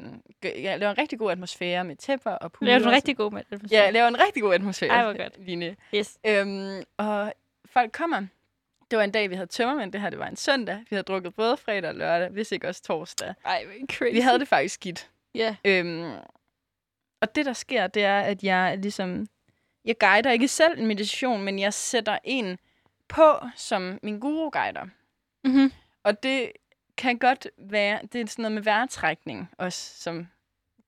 jeg 0.63 0.79
laver 0.79 0.91
en 0.91 0.97
rigtig 0.97 1.19
god 1.19 1.31
atmosfære 1.31 1.83
med 1.83 1.95
tæpper 1.95 2.31
og 2.31 2.51
pudler. 2.51 2.73
Det 2.73 2.81
er 2.81 2.83
du 2.83 2.89
og 2.89 2.95
rigtig 2.95 3.17
god 3.17 3.31
det. 3.31 3.71
Ja, 3.71 3.83
jeg 3.83 3.93
laver 3.93 4.07
en 4.07 4.19
rigtig 4.19 4.43
god 4.43 4.53
atmosfære. 4.53 4.89
Ej, 4.89 5.03
hvor 5.03 5.23
godt. 5.23 5.45
Line. 5.45 5.75
Yes. 5.95 6.17
Øhm, 6.27 6.83
og 6.97 7.33
folk 7.65 7.91
kommer. 7.91 8.25
Det 8.91 8.97
var 8.97 9.03
en 9.03 9.11
dag, 9.11 9.29
vi 9.29 9.35
havde 9.35 9.47
tømmermænd. 9.47 9.93
Det 9.93 10.01
her, 10.01 10.09
det 10.09 10.19
var 10.19 10.27
en 10.27 10.35
søndag. 10.35 10.77
Vi 10.77 10.95
havde 10.95 11.03
drukket 11.03 11.35
både 11.35 11.57
fredag 11.57 11.89
og 11.89 11.95
lørdag, 11.95 12.29
hvis 12.29 12.51
ikke 12.51 12.67
også 12.67 12.83
torsdag. 12.83 13.33
Ej, 13.45 13.65
crazy. 13.91 14.13
Vi 14.13 14.19
havde 14.19 14.39
det 14.39 14.47
faktisk 14.47 14.75
skidt. 14.75 15.09
Ja. 15.35 15.55
Øhm, 15.65 16.11
og 17.21 17.35
det, 17.35 17.45
der 17.45 17.53
sker, 17.53 17.87
det 17.87 18.03
er, 18.03 18.19
at 18.19 18.43
jeg 18.43 18.77
ligesom... 18.77 19.27
Jeg 19.85 19.95
guider 19.99 20.31
ikke 20.31 20.47
selv 20.47 20.79
en 20.79 20.87
meditation, 20.87 21.43
men 21.43 21.59
jeg 21.59 21.73
sætter 21.73 22.17
en 22.23 22.59
på, 23.07 23.39
som 23.55 23.99
min 24.03 24.19
guru 24.19 24.49
guider. 24.49 24.85
Mm-hmm. 25.43 25.71
Og 26.03 26.23
det 26.23 26.51
kan 26.97 27.17
godt 27.17 27.47
være, 27.57 27.99
det 28.13 28.21
er 28.21 28.25
sådan 28.27 28.43
noget 28.43 28.51
med 28.51 28.61
vejrtrækning 28.61 29.49
også, 29.57 30.01
som 30.01 30.27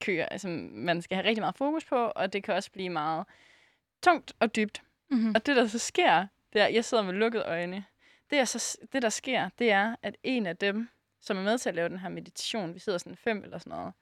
kører, 0.01 0.37
som 0.37 0.51
man 0.73 1.01
skal 1.01 1.15
have 1.15 1.27
rigtig 1.27 1.41
meget 1.41 1.55
fokus 1.55 1.85
på, 1.85 2.05
og 2.15 2.33
det 2.33 2.43
kan 2.43 2.53
også 2.53 2.71
blive 2.71 2.89
meget 2.89 3.25
tungt 4.03 4.33
og 4.39 4.55
dybt. 4.55 4.81
Mm-hmm. 5.09 5.31
Og 5.35 5.45
det, 5.45 5.55
der 5.55 5.67
så 5.67 5.79
sker, 5.79 6.27
det 6.57 6.63
er, 6.63 6.67
jeg 6.67 6.85
sidder 6.85 7.03
med 7.03 7.13
lukkede 7.13 7.43
øjne. 7.43 7.85
Det, 8.29 8.39
er 8.39 8.45
så, 8.45 8.77
det, 8.93 9.01
der 9.01 9.09
sker, 9.09 9.49
det 9.59 9.71
er, 9.71 9.95
at 10.01 10.17
en 10.23 10.45
af 10.45 10.57
dem, 10.57 10.89
som 11.21 11.37
er 11.37 11.41
med 11.41 11.57
til 11.57 11.69
at 11.69 11.75
lave 11.75 11.89
den 11.89 11.99
her 11.99 12.09
meditation, 12.09 12.73
vi 12.73 12.79
sidder 12.79 12.97
sådan 12.97 13.15
fem 13.15 13.43
eller 13.43 13.57
sådan 13.57 13.77
noget, 13.77 13.93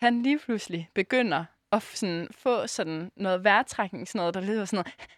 han 0.00 0.22
lige 0.22 0.38
pludselig 0.38 0.90
begynder 0.94 1.44
at 1.72 1.82
sådan, 1.82 2.28
få 2.30 2.66
sådan 2.66 3.12
noget 3.16 3.44
vejrtrækning, 3.44 4.08
sådan 4.08 4.18
noget, 4.18 4.34
der 4.34 4.40
lyder 4.40 4.64
sådan 4.64 4.76
noget, 4.76 5.08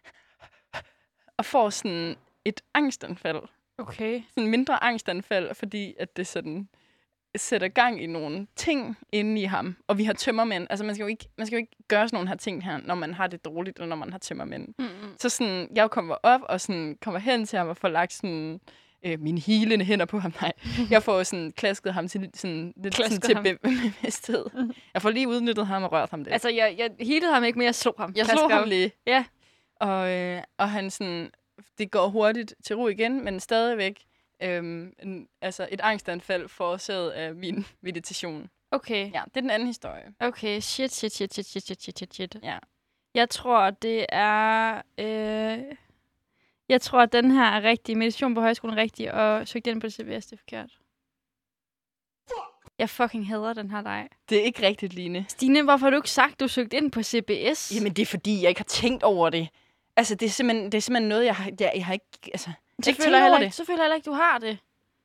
og 1.37 1.45
får 1.45 1.71
sådan 1.71 2.17
et 2.45 2.61
angstanfald 2.75 3.43
Okay. 3.79 4.23
sådan 4.35 4.51
mindre 4.51 4.85
angstanfald, 4.85 5.55
fordi 5.55 5.95
at 5.99 6.17
det 6.17 6.27
sådan 6.27 6.69
sætter 7.37 7.69
gang 7.69 8.03
i 8.03 8.07
nogle 8.07 8.47
ting 8.57 8.97
inde 9.13 9.41
i 9.41 9.45
ham. 9.45 9.77
Og 9.87 9.99
vi 9.99 10.05
har 10.05 10.13
tømmermænd. 10.13 10.67
Altså, 10.71 10.85
man 10.85 10.95
skal 10.95 11.03
jo 11.05 11.09
ikke, 11.09 11.29
man 11.39 11.47
skal 11.47 11.57
jo 11.57 11.61
ikke 11.61 11.77
gøre 11.89 12.09
sådan 12.09 12.17
nogle 12.17 12.29
her 12.29 12.37
ting 12.37 12.65
her, 12.65 12.79
når 12.85 12.95
man 12.95 13.15
har 13.15 13.27
det 13.27 13.45
dårligt, 13.45 13.77
eller 13.77 13.89
når 13.89 13.97
man 13.97 14.11
har 14.13 14.19
tømmermænd. 14.19 14.69
Mm-hmm. 14.79 15.13
Så 15.19 15.29
sådan, 15.29 15.69
jeg 15.75 15.91
kommer 15.91 16.15
op 16.23 16.41
og 16.49 16.61
sådan, 16.61 16.97
kommer 17.03 17.19
hen 17.21 17.47
til 17.47 17.59
ham 17.59 17.69
og 17.69 17.77
får 17.77 17.89
lagt 17.89 18.13
sådan, 18.13 18.61
øh, 19.07 19.21
mine 19.21 19.41
hilende 19.41 19.85
hænder 19.85 20.07
på 20.07 20.19
ham. 20.19 20.35
Nej, 20.43 20.53
jeg 20.91 21.03
får 21.03 21.23
sådan 21.23 21.53
klasket 21.53 21.95
ham 21.95 22.09
til 22.09 22.31
sådan, 22.35 22.73
lidt 22.83 22.95
sådan 22.95 23.09
Klasket 23.09 23.23
til 23.23 23.35
ham. 23.35 23.45
be- 23.45 23.59
bevidsthed. 23.63 24.45
Jeg 24.95 25.03
får 25.03 25.11
lige 25.11 25.29
udnyttet 25.29 25.67
ham 25.67 25.83
og 25.83 25.93
rørt 25.93 26.11
ham 26.11 26.21
lidt. 26.21 26.33
Altså, 26.33 26.49
jeg, 26.49 26.75
jeg 26.79 26.91
healede 27.07 27.33
ham 27.33 27.45
ikke, 27.45 27.59
men 27.59 27.67
jeg 27.67 27.75
slog 27.75 27.95
ham. 27.99 28.13
Jeg 28.17 28.27
slog 28.27 28.51
ham 28.51 28.69
lige. 28.69 28.93
Ja. 29.07 29.25
Og, 29.81 30.11
øh, 30.11 30.43
og 30.59 30.71
han 30.71 30.91
sådan, 30.91 31.31
det 31.79 31.91
går 31.91 32.09
hurtigt 32.09 32.55
til 32.65 32.77
ro 32.77 32.89
igen, 32.89 33.25
men 33.25 33.41
stadigvæk 33.41 34.01
øhm, 34.43 34.93
en, 35.03 35.29
altså 35.41 35.69
et 35.71 35.81
angstanfald 35.81 36.49
forårsaget 36.49 37.11
af 37.11 37.35
min 37.35 37.67
meditation. 37.81 38.51
Okay. 38.71 39.13
Ja, 39.13 39.23
det 39.25 39.37
er 39.37 39.41
den 39.41 39.51
anden 39.51 39.69
historie. 39.69 40.15
Okay, 40.21 40.61
shit, 40.61 40.93
shit, 40.93 41.15
shit, 41.15 41.35
shit, 41.35 41.47
shit, 41.47 41.65
shit, 41.83 41.97
shit, 41.97 42.15
shit. 42.15 42.37
Ja. 42.43 42.59
Jeg 43.15 43.31
tror, 43.31 43.71
det 43.71 44.07
er... 44.09 44.83
Øh, 44.99 45.65
jeg 46.69 46.81
tror, 46.81 47.01
at 47.01 47.13
den 47.13 47.31
her 47.31 47.45
er 47.45 47.63
rigtig. 47.63 47.97
Meditation 47.97 48.35
på 48.35 48.41
højskolen 48.41 48.79
er 48.79 48.83
rigtig, 48.83 49.13
og 49.13 49.49
søgte 49.49 49.71
ind 49.71 49.81
på 49.81 49.91
CBS, 49.91 50.27
det 50.27 50.33
er 50.33 50.37
forkert. 50.37 50.71
Jeg 52.79 52.91
fucking 52.91 53.29
hader 53.29 53.53
den 53.53 53.71
her 53.71 53.83
dig. 53.83 54.09
Det 54.29 54.39
er 54.39 54.43
ikke 54.43 54.63
rigtigt, 54.63 54.95
Line. 54.95 55.25
Stine, 55.29 55.63
hvorfor 55.63 55.87
har 55.87 55.91
du 55.91 55.97
ikke 55.97 56.11
sagt, 56.11 56.41
du 56.41 56.49
søgte 56.49 56.77
ind 56.77 56.93
på 56.93 57.03
CBS? 57.03 57.75
Jamen, 57.75 57.93
det 57.93 58.03
er 58.03 58.07
fordi, 58.07 58.43
jeg 58.43 58.49
ikke 58.49 58.61
har 58.61 58.65
tænkt 58.65 59.03
over 59.03 59.31
det. 59.31 59.49
Altså, 59.99 60.15
det 60.15 60.27
er 60.27 60.31
simpelthen, 60.31 60.73
det 60.73 60.79
er 60.79 60.83
simpelthen 60.83 61.09
noget, 61.09 61.25
jeg 61.25 61.35
har, 61.37 61.51
jeg, 61.61 61.73
jeg 61.75 61.87
har 61.87 61.93
ikke... 61.93 62.07
Altså, 62.33 62.51
så 62.83 62.91
ikke 62.91 63.03
føler 63.03 63.19
jeg 63.19 63.25
heller 63.25 63.39
ikke, 63.39 63.57
så 63.57 63.65
føler 63.65 63.79
jeg 63.79 63.85
heller 63.85 63.97
ikke, 63.97 64.11
du 64.11 64.13
har 64.15 64.39
det. 64.39 64.59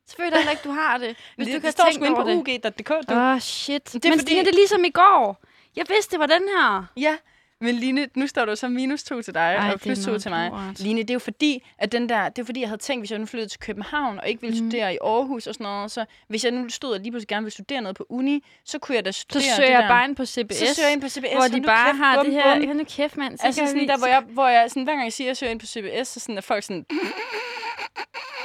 Så 0.06 0.16
føler 0.16 0.28
jeg 0.30 0.38
heller 0.38 0.50
ikke, 0.50 0.62
du 0.64 0.70
har 0.70 0.98
det. 0.98 1.16
Hvis 1.36 1.46
det, 1.46 1.52
du 1.52 1.54
det 1.54 1.62
kan 1.62 1.72
står 1.72 1.84
tænke 1.84 1.94
sgu 1.94 2.04
inde 2.04 2.16
på 2.16 2.28
det. 2.28 2.36
ug.dk. 2.36 2.90
Åh, 3.10 3.16
oh, 3.34 3.38
shit. 3.40 3.84
Det 3.84 3.92
Det 3.92 4.04
er 4.04 4.10
Men 4.10 4.18
fordi- 4.18 4.30
Stine, 4.32 4.40
det 4.44 4.48
er 4.50 4.54
ligesom 4.56 4.84
i 4.84 4.90
går. 4.90 5.42
Jeg 5.76 5.84
vidste, 5.88 6.10
det 6.12 6.20
var 6.20 6.26
den 6.26 6.42
her. 6.48 6.84
Ja, 6.96 7.16
men 7.64 7.74
Line, 7.74 8.08
nu 8.14 8.26
står 8.26 8.44
der 8.44 8.54
så 8.54 8.68
minus 8.68 9.02
to 9.02 9.22
til 9.22 9.34
dig, 9.34 9.40
Ej, 9.54 9.70
og 9.72 9.80
plus 9.80 9.98
to 10.04 10.18
til 10.18 10.30
mig. 10.30 10.50
lort. 10.50 10.80
Line, 10.80 11.02
det 11.02 11.10
er 11.10 11.14
jo 11.14 11.18
fordi, 11.18 11.62
at 11.78 11.92
den 11.92 12.08
der, 12.08 12.28
det 12.28 12.42
er 12.42 12.46
fordi, 12.46 12.60
jeg 12.60 12.68
havde 12.68 12.80
tænkt, 12.82 13.00
hvis 13.02 13.10
jeg 13.10 13.18
nu 13.18 13.26
flyttede 13.26 13.50
til 13.50 13.60
København, 13.60 14.18
og 14.20 14.28
ikke 14.28 14.40
ville 14.40 14.60
Mhm. 14.60 14.70
studere 14.70 14.94
i 14.94 14.98
Aarhus 15.02 15.46
og 15.46 15.54
sådan 15.54 15.64
noget, 15.64 15.90
så 15.90 16.04
hvis 16.28 16.44
jeg 16.44 16.52
nu 16.52 16.68
stod 16.68 16.92
og 16.94 17.00
lige 17.00 17.10
pludselig 17.12 17.28
gerne 17.28 17.44
ville 17.44 17.52
studere 17.52 17.80
noget 17.80 17.96
på 17.96 18.06
uni, 18.08 18.44
så 18.64 18.78
kunne 18.78 18.96
jeg 18.96 19.04
da 19.04 19.12
Så 19.12 19.20
studere 19.20 19.42
søger 19.56 19.66
det 19.68 19.72
jeg 19.74 19.82
der. 19.82 19.88
bare 19.88 20.04
ind 20.04 20.16
på 20.16 20.26
CBS. 20.26 20.56
Så 20.56 20.74
søger 20.74 20.86
jeg 20.88 20.92
ind 20.92 21.00
på 21.02 21.08
CBS, 21.08 21.28
hvor 21.32 21.48
de 21.58 21.62
bare 21.62 21.86
kæft, 21.92 21.98
har 21.98 22.16
bum, 22.16 22.24
det 22.24 22.34
her... 22.34 22.66
bum. 22.66 22.76
Nu 22.76 22.84
kæft, 22.84 23.16
mand. 23.16 23.38
Så 23.38 23.46
Altså 23.46 23.66
sådan 23.66 23.80
vi- 23.80 23.86
der, 23.86 23.98
hvor 23.98 24.06
jeg, 24.06 24.22
hvor 24.28 24.48
jeg 24.48 24.70
sådan, 24.70 24.82
hver 24.84 24.92
gang 24.92 25.04
jeg 25.04 25.12
siger, 25.12 25.26
at 25.26 25.28
jeg 25.28 25.36
søger 25.36 25.50
ind 25.50 25.60
på 25.60 25.66
CBS, 25.66 26.08
så 26.08 26.20
sådan, 26.20 26.36
er 26.36 26.40
folk 26.40 26.62
sådan, 26.64 26.86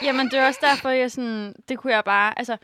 Jamen, 0.04 0.26
det 0.26 0.34
er 0.40 0.46
også 0.48 0.60
derfor, 0.64 0.90
jeg 0.90 1.12
sådan... 1.12 1.54
Det 1.70 1.78
kunne 1.78 1.94
jeg 1.94 2.04
bare... 2.04 2.40
Altså, 2.40 2.58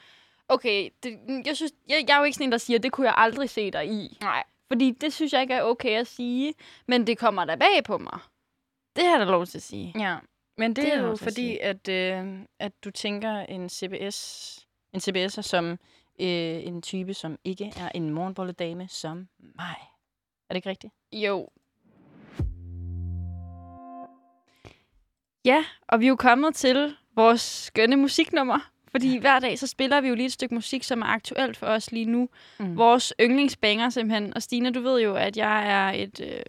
okay, 0.50 0.89
det, 1.04 1.18
jeg, 1.46 1.56
synes, 1.56 1.72
jeg, 1.89 2.06
jeg 2.08 2.13
er 2.13 2.18
jo 2.18 2.24
ikke 2.24 2.36
sådan 2.36 2.48
en, 2.48 2.52
der 2.52 2.58
siger, 2.58 2.80
det 2.80 2.91
kunne 2.91 3.08
jeg 3.08 3.13
aldrig 3.18 3.50
se 3.50 3.72
dig 3.72 3.86
i. 3.88 4.18
nej, 4.22 4.44
fordi 4.67 4.91
det 4.91 5.13
synes 5.13 5.34
jeg 5.34 5.41
ikke 5.41 5.54
er 5.54 5.63
okay 5.63 5.99
at 5.99 6.08
sige, 6.08 6.54
men 6.88 7.08
det 7.08 7.17
kommer 7.17 7.45
da 7.45 7.56
bag 7.56 7.84
på 7.86 7.97
mig. 7.97 8.19
Det 8.95 9.04
har 9.04 9.12
jeg 9.12 9.19
da 9.19 9.32
lov 9.32 9.45
til 9.45 9.58
at 9.58 9.63
sige. 9.63 9.93
Ja, 9.99 10.17
men 10.58 10.75
det, 10.75 10.84
det 10.84 10.93
er 10.93 11.01
jo 11.01 11.15
fordi, 11.15 11.58
at, 11.58 11.89
øh, 11.89 12.39
at 12.60 12.71
du 12.84 12.91
tænker 12.91 13.32
en 13.39 13.69
CBS, 13.69 14.67
en 14.93 14.99
CBS'er 14.99 15.41
som 15.41 15.71
øh, 16.19 16.67
en 16.67 16.82
type, 16.82 17.13
som 17.13 17.38
ikke 17.43 17.73
er 17.78 17.89
en 17.95 18.10
morgenbolledame 18.10 18.88
som 18.88 19.28
mig. 19.39 19.75
Er 20.49 20.54
det 20.54 20.56
ikke 20.56 20.69
rigtigt? 20.69 20.93
Jo. 21.12 21.49
Ja, 25.45 25.65
og 25.88 25.99
vi 25.99 26.06
er 26.06 26.10
jo 26.10 26.15
kommet 26.15 26.56
til 26.56 26.95
vores 27.15 27.41
skønne 27.41 27.95
musiknummer. 27.95 28.71
Fordi 28.95 29.17
hver 29.17 29.39
dag, 29.39 29.60
så 29.60 29.67
spiller 29.67 30.01
vi 30.01 30.08
jo 30.08 30.15
lige 30.15 30.25
et 30.25 30.31
stykke 30.34 30.55
musik, 30.55 30.84
som 30.84 31.01
er 31.01 31.05
aktuelt 31.05 31.58
for 31.58 31.67
os 31.67 31.91
lige 31.91 32.05
nu. 32.05 32.29
Mm. 32.60 32.77
Vores 32.77 33.13
yndlingsbanger 33.21 33.89
simpelthen. 33.89 34.34
Og 34.34 34.41
Stine, 34.43 34.71
du 34.71 34.81
ved 34.81 35.01
jo, 35.01 35.15
at 35.15 35.38
jeg 35.38 35.67
er 35.71 35.91
et, 36.03 36.19
øh, 36.23 36.41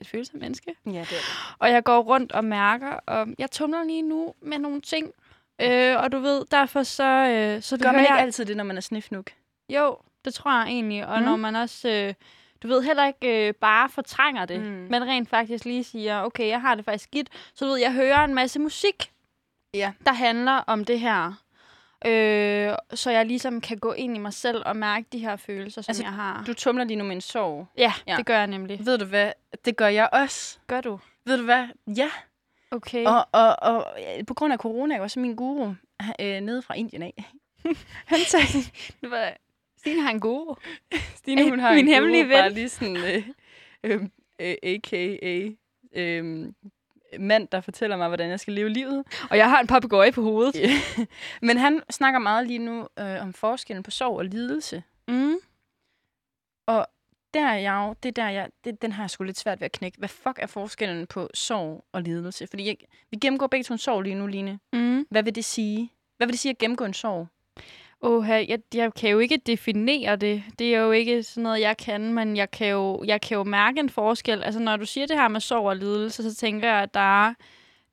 et 0.00 0.08
følsomt 0.08 0.40
menneske. 0.42 0.74
Ja, 0.86 0.90
det 0.90 0.98
er 0.98 1.04
det. 1.04 1.54
Og 1.58 1.70
jeg 1.70 1.84
går 1.84 1.98
rundt 2.00 2.32
og 2.32 2.44
mærker, 2.44 2.90
og 3.06 3.26
jeg 3.38 3.50
tumler 3.50 3.84
lige 3.84 4.02
nu 4.02 4.34
med 4.42 4.58
nogle 4.58 4.80
ting. 4.80 5.12
Øh, 5.60 5.96
og 6.02 6.12
du 6.12 6.18
ved, 6.18 6.44
derfor 6.50 6.82
så... 6.82 7.04
Øh, 7.04 7.62
så 7.62 7.76
Gør 7.78 7.92
man 7.92 8.00
ikke 8.00 8.12
altid 8.14 8.44
det, 8.44 8.56
når 8.56 8.64
man 8.64 8.76
er 8.76 8.80
snifnuk? 8.80 9.30
Jo, 9.68 9.96
det 10.24 10.34
tror 10.34 10.52
jeg 10.58 10.66
egentlig. 10.68 11.06
Og 11.06 11.18
Mm. 11.18 11.24
når 11.24 11.36
man 11.36 11.56
også... 11.56 11.88
Øh, 11.88 12.14
du 12.62 12.68
ved 12.68 12.82
heller 12.82 13.06
ikke 13.06 13.48
øh, 13.48 13.54
bare 13.54 13.88
fortrænger 13.88 14.44
det, 14.44 14.60
mm. 14.60 14.66
men 14.90 15.04
rent 15.06 15.28
faktisk 15.30 15.64
lige 15.64 15.84
siger, 15.84 16.22
okay, 16.22 16.48
jeg 16.48 16.60
har 16.60 16.74
det 16.74 16.84
faktisk 16.84 17.04
skidt. 17.04 17.28
Så 17.54 17.64
du 17.64 17.70
ved, 17.70 17.78
jeg 17.80 17.92
hører 17.92 18.24
en 18.24 18.34
masse 18.34 18.58
musik, 18.60 19.10
Ja. 19.74 19.92
der 20.06 20.12
handler 20.12 20.52
om 20.52 20.84
det 20.84 21.00
her. 21.00 21.32
Øh, 22.06 22.74
så 22.94 23.10
jeg 23.10 23.26
ligesom 23.26 23.60
kan 23.60 23.78
gå 23.78 23.92
ind 23.92 24.16
i 24.16 24.18
mig 24.20 24.32
selv 24.32 24.62
og 24.66 24.76
mærke 24.76 25.06
de 25.12 25.18
her 25.18 25.36
følelser, 25.36 25.82
som 25.82 25.90
Altså, 25.90 26.02
jeg 26.02 26.12
har. 26.12 26.44
Du 26.46 26.54
tumler 26.54 26.84
lige 26.84 26.96
nu 26.96 27.04
med 27.04 27.14
en 27.16 27.20
sorg. 27.20 27.66
ja, 27.78 27.92
Ja. 28.06 28.16
det 28.16 28.26
gør 28.26 28.38
jeg 28.38 28.46
nemlig. 28.46 28.86
Ved 28.86 28.98
du 28.98 29.04
hvad? 29.04 29.32
Det 29.64 29.76
gør 29.76 29.88
jeg 29.88 30.08
også. 30.12 30.58
Gør 30.66 30.80
du? 30.80 31.00
Ved 31.26 31.38
du 31.38 31.44
hvad? 31.44 31.66
Ja. 31.96 32.10
Okay. 32.70 33.04
Og, 33.06 33.26
og, 33.32 33.56
og 33.62 33.86
øh, 34.18 34.26
på 34.26 34.34
grund 34.34 34.52
af 34.52 34.58
corona, 34.58 34.98
var 34.98 35.08
så 35.08 35.20
min 35.20 35.34
guru 35.36 35.74
øh, 36.20 36.40
nede 36.40 36.62
fra 36.62 36.74
Indien 36.74 37.02
af. 37.02 37.24
Han 38.12 38.18
sagde, 38.18 38.46
det 39.00 39.10
var... 39.10 39.32
Stine 39.78 40.00
har 40.02 40.10
en 40.10 40.20
god. 40.20 40.56
Stine, 41.16 41.50
hun 41.50 41.58
har 41.58 41.74
Min 41.74 41.88
en 41.88 41.94
hemmelige 41.94 42.22
guru, 42.24 42.32
bare 42.32 42.44
ven. 42.44 42.52
lige 42.52 42.68
sådan, 42.68 42.96
øh, 42.96 43.28
øh, 43.84 44.02
øh, 44.40 44.54
a.k.a. 44.62 45.48
Øh, 45.96 46.48
mand, 47.18 47.48
der 47.48 47.60
fortæller 47.60 47.96
mig, 47.96 48.08
hvordan 48.08 48.30
jeg 48.30 48.40
skal 48.40 48.54
leve 48.54 48.68
livet. 48.68 49.04
Og 49.30 49.36
jeg 49.36 49.50
har 49.50 49.60
en 49.60 49.66
papegøje 49.66 50.12
på 50.12 50.22
hovedet. 50.22 50.56
Men 51.42 51.56
han 51.56 51.82
snakker 51.90 52.20
meget 52.20 52.46
lige 52.46 52.58
nu 52.58 52.88
øh, 52.98 53.22
om 53.22 53.32
forskellen 53.32 53.82
på 53.82 53.90
sorg 53.90 54.16
og 54.16 54.24
lidelse. 54.24 54.82
Mm. 55.08 55.36
Der 57.34 57.46
er 57.46 57.58
jeg 57.58 57.86
jo, 57.88 57.94
det 58.02 58.08
er 58.08 58.22
der, 58.22 58.28
jeg, 58.28 58.48
det, 58.64 58.82
den 58.82 58.92
har 58.92 59.02
jeg 59.02 59.10
sgu 59.10 59.24
lidt 59.24 59.38
svært 59.38 59.60
ved 59.60 59.64
at 59.64 59.72
knække. 59.72 59.98
Hvad 59.98 60.08
fuck 60.08 60.38
er 60.38 60.46
forskellen 60.46 61.06
på 61.06 61.30
sorg 61.34 61.84
og 61.92 62.02
lidelse? 62.02 62.46
Fordi 62.46 62.66
jeg, 62.66 62.76
vi 63.10 63.16
gennemgår 63.16 63.46
begge 63.46 63.64
to 63.64 63.74
en 63.74 63.78
sorg 63.78 64.02
lige 64.02 64.14
nu, 64.14 64.26
Line. 64.26 64.58
Mm. 64.72 65.06
Hvad 65.10 65.22
vil 65.22 65.34
det 65.34 65.44
sige? 65.44 65.92
Hvad 66.16 66.26
vil 66.26 66.32
det 66.32 66.40
sige 66.40 66.50
at 66.50 66.58
gennemgå 66.58 66.84
en 66.84 66.94
sorg? 66.94 67.26
Åh, 68.04 68.28
jeg, 68.28 68.58
jeg 68.74 68.94
kan 68.94 69.10
jo 69.10 69.18
ikke 69.18 69.36
definere 69.36 70.16
det. 70.16 70.42
Det 70.58 70.74
er 70.74 70.80
jo 70.80 70.90
ikke 70.90 71.22
sådan 71.22 71.42
noget, 71.42 71.60
jeg 71.60 71.76
kan, 71.76 72.14
men 72.14 72.36
jeg 72.36 72.50
kan 72.50 72.68
jo, 72.68 73.04
jeg 73.06 73.20
kan 73.20 73.36
jo 73.36 73.44
mærke 73.44 73.80
en 73.80 73.90
forskel. 73.90 74.42
Altså, 74.42 74.60
når 74.60 74.76
du 74.76 74.86
siger 74.86 75.06
det 75.06 75.16
her 75.16 75.28
med 75.28 75.40
sorg 75.40 75.66
og 75.66 75.76
lidelse, 75.76 76.22
så 76.30 76.34
tænker 76.34 76.68
jeg, 76.68 76.82
at 76.82 76.94
der 76.94 77.26
er, 77.26 77.34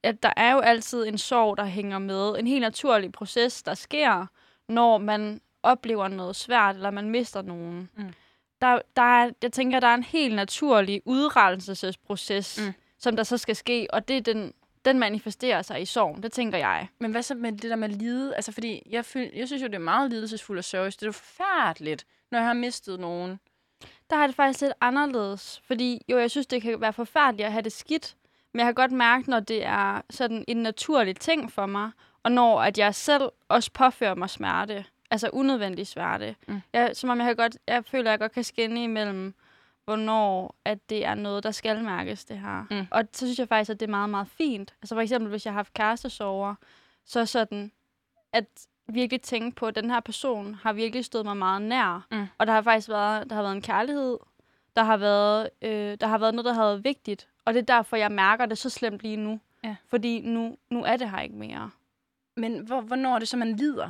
at 0.04 0.24
der 0.24 0.34
er 0.38 0.54
jo 0.54 0.60
altid 0.60 1.08
en 1.08 1.18
sorg, 1.18 1.58
der 1.58 1.66
hænger 1.66 2.00
med. 2.00 2.36
En 2.40 2.48
helt 2.48 2.62
naturlig 2.62 3.12
proces, 3.12 3.64
der 3.64 3.74
sker, 3.74 4.26
når 4.70 4.98
man 4.98 5.42
oplever 5.64 6.08
noget 6.08 6.36
svært, 6.36 6.76
eller 6.76 6.92
man 6.92 7.10
mister 7.10 7.42
nogen. 7.42 7.90
Mm. 7.98 8.14
Der, 8.62 8.80
der 8.96 9.02
er, 9.02 9.30
jeg 9.42 9.52
tænker, 9.52 9.80
der 9.80 9.88
er 9.88 9.96
en 9.96 10.04
helt 10.04 10.36
naturlig 10.36 11.02
udrenselsesproces, 11.06 12.60
Mm. 12.62 12.66
mm. 12.66 12.74
som 13.00 13.16
der 13.16 13.24
så 13.24 13.38
skal 13.38 13.56
ske, 13.56 13.88
og 13.94 14.08
det 14.08 14.18
er 14.18 14.22
den, 14.22 14.54
den 14.86 15.00
manifesterer 15.00 15.62
sig 15.62 15.82
i 15.82 15.86
sorgen. 15.86 16.24
Det 16.24 16.32
tænker 16.32 16.58
jeg. 16.58 16.88
Men 17.00 17.12
hvad 17.12 17.24
så 17.24 17.36
med 17.36 17.52
det 17.52 17.70
der 17.70 17.76
med 17.76 17.90
lide? 17.90 18.36
Altså, 18.36 18.52
fordi 18.52 18.84
jeg, 18.90 19.06
føl, 19.06 19.30
jeg 19.36 19.48
synes 19.48 19.62
jo, 19.62 19.68
det 19.68 19.76
er 19.76 19.80
meget 19.80 20.10
lidelsesfuldt 20.10 20.58
og 20.58 20.64
sørgeligt. 20.64 21.00
Det 21.00 21.06
er 21.06 21.08
jo 21.08 21.12
forfærdeligt, 21.12 22.06
når 22.32 22.40
jeg 22.40 22.48
har 22.48 22.54
mistet 22.54 23.00
nogen. 23.00 23.40
Der 24.10 24.16
har 24.16 24.28
det 24.28 24.36
faktisk 24.36 24.62
lidt 24.62 24.74
anderledes. 24.82 25.62
Fordi 25.68 26.02
jo, 26.10 26.20
jeg 26.20 26.32
synes, 26.32 26.48
det 26.48 26.62
kan 26.62 26.82
være 26.82 26.94
forfærdeligt 26.94 27.46
at 27.46 27.52
have 27.52 27.62
det 27.62 27.72
skidt. 27.72 28.16
Men 28.54 28.60
jeg 28.60 28.68
kan 28.68 28.74
godt 28.74 28.92
mærke, 28.92 29.30
når 29.30 29.40
det 29.40 29.66
er 29.66 30.02
sådan 30.10 30.46
en 30.48 30.58
naturlig 30.58 31.16
ting 31.16 31.52
for 31.52 31.66
mig, 31.66 31.92
og 32.24 32.32
når 32.32 32.62
at 32.62 32.78
jeg 32.78 32.96
selv 32.96 33.30
også 33.48 33.72
påfører 33.74 34.16
mig 34.16 34.30
smerte. 34.30 34.86
Altså 35.12 35.30
unødvendig 35.34 35.88
smerte. 35.88 36.36
Mm. 36.48 36.62
Jeg, 36.74 36.92
som 36.94 37.10
om 37.10 37.18
jeg, 37.20 37.28
kan 37.28 37.36
godt, 37.36 37.58
jeg 37.68 37.86
føler, 37.86 38.04
at 38.04 38.12
jeg 38.12 38.20
godt 38.20 38.32
kan 38.32 38.44
skinne 38.44 38.84
imellem, 38.84 39.34
hvornår 39.92 40.56
at 40.66 40.90
det 40.90 41.06
er 41.06 41.16
noget, 41.16 41.44
der 41.44 41.52
skal 41.52 41.84
mærkes, 41.84 42.26
det 42.26 42.40
her. 42.40 42.66
Mm. 42.72 42.88
Og 42.92 43.04
så 43.14 43.26
synes 43.26 43.40
jeg 43.40 43.48
faktisk, 43.48 43.72
at 43.72 43.80
det 43.80 43.86
er 43.86 43.92
meget, 43.92 44.10
meget 44.10 44.28
fint. 44.28 44.74
Altså 44.82 44.96
for 44.96 45.02
eksempel, 45.02 45.30
hvis 45.30 45.46
jeg 45.46 45.54
har 45.54 45.60
haft 45.60 45.74
kærestesover, 45.74 46.56
så 47.06 47.26
sådan, 47.26 47.72
at 48.34 48.46
virkelig 48.88 49.22
tænke 49.22 49.56
på, 49.56 49.68
at 49.68 49.76
den 49.76 49.92
her 49.92 50.00
person 50.00 50.54
har 50.56 50.74
virkelig 50.74 51.06
stået 51.06 51.26
mig 51.26 51.38
meget 51.38 51.62
nær. 51.62 52.08
Mm. 52.12 52.28
Og 52.38 52.48
der 52.48 52.54
har 52.54 52.62
faktisk 52.62 52.90
været, 52.90 53.30
der 53.30 53.36
har 53.36 53.42
været 53.42 53.56
en 53.56 53.62
kærlighed, 53.62 54.18
der 54.76 54.84
har 54.84 54.98
været, 54.98 55.50
øh, 55.62 55.98
der 56.02 56.08
har 56.08 56.18
været 56.18 56.34
noget, 56.34 56.46
der 56.46 56.54
har 56.54 56.66
været 56.66 56.84
vigtigt. 56.84 57.28
Og 57.46 57.54
det 57.54 57.60
er 57.60 57.76
derfor, 57.76 57.98
jeg 57.98 58.12
mærker 58.12 58.46
det 58.46 58.58
så 58.58 58.70
slemt 58.70 59.02
lige 59.02 59.18
nu. 59.18 59.40
Ja. 59.64 59.76
Fordi 59.88 60.22
nu, 60.22 60.58
nu 60.70 60.84
er 60.84 60.98
det 60.98 61.10
her 61.10 61.20
ikke 61.20 61.36
mere. 61.36 61.70
Men 62.38 62.60
hvor, 62.60 62.82
hvornår 62.82 63.16
er 63.16 63.20
det 63.20 63.28
så, 63.28 63.38
man 63.38 63.56
lider? 63.56 63.90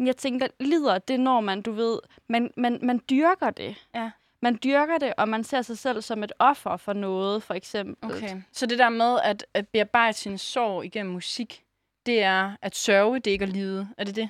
Jeg 0.00 0.16
tænker, 0.16 0.46
lider, 0.60 0.98
det 0.98 1.14
er 1.14 1.18
når 1.18 1.40
man, 1.40 1.62
du 1.62 1.72
ved, 1.72 1.98
man, 2.28 2.50
man, 2.56 2.78
man 2.82 3.00
dyrker 3.10 3.50
det. 3.50 3.86
Ja. 3.94 4.10
Man 4.44 4.58
dyrker 4.64 4.98
det, 4.98 5.12
og 5.16 5.28
man 5.28 5.44
ser 5.44 5.62
sig 5.62 5.78
selv 5.78 6.02
som 6.02 6.22
et 6.22 6.32
offer 6.38 6.76
for 6.76 6.92
noget, 6.92 7.42
for 7.42 7.54
eksempel. 7.54 8.10
Okay. 8.10 8.42
Så 8.52 8.66
det 8.66 8.78
der 8.78 8.88
med 8.88 9.18
at, 9.24 9.46
at 9.54 9.68
bearbejde 9.68 10.16
sin 10.16 10.38
sorg 10.38 10.84
igennem 10.84 11.12
musik, 11.12 11.64
det 12.06 12.22
er 12.22 12.56
at 12.62 12.76
sørge, 12.76 13.18
det 13.18 13.26
er 13.26 13.32
ikke 13.32 13.42
at 13.42 13.48
lide. 13.48 13.88
Er 13.98 14.04
det 14.04 14.16
det? 14.16 14.28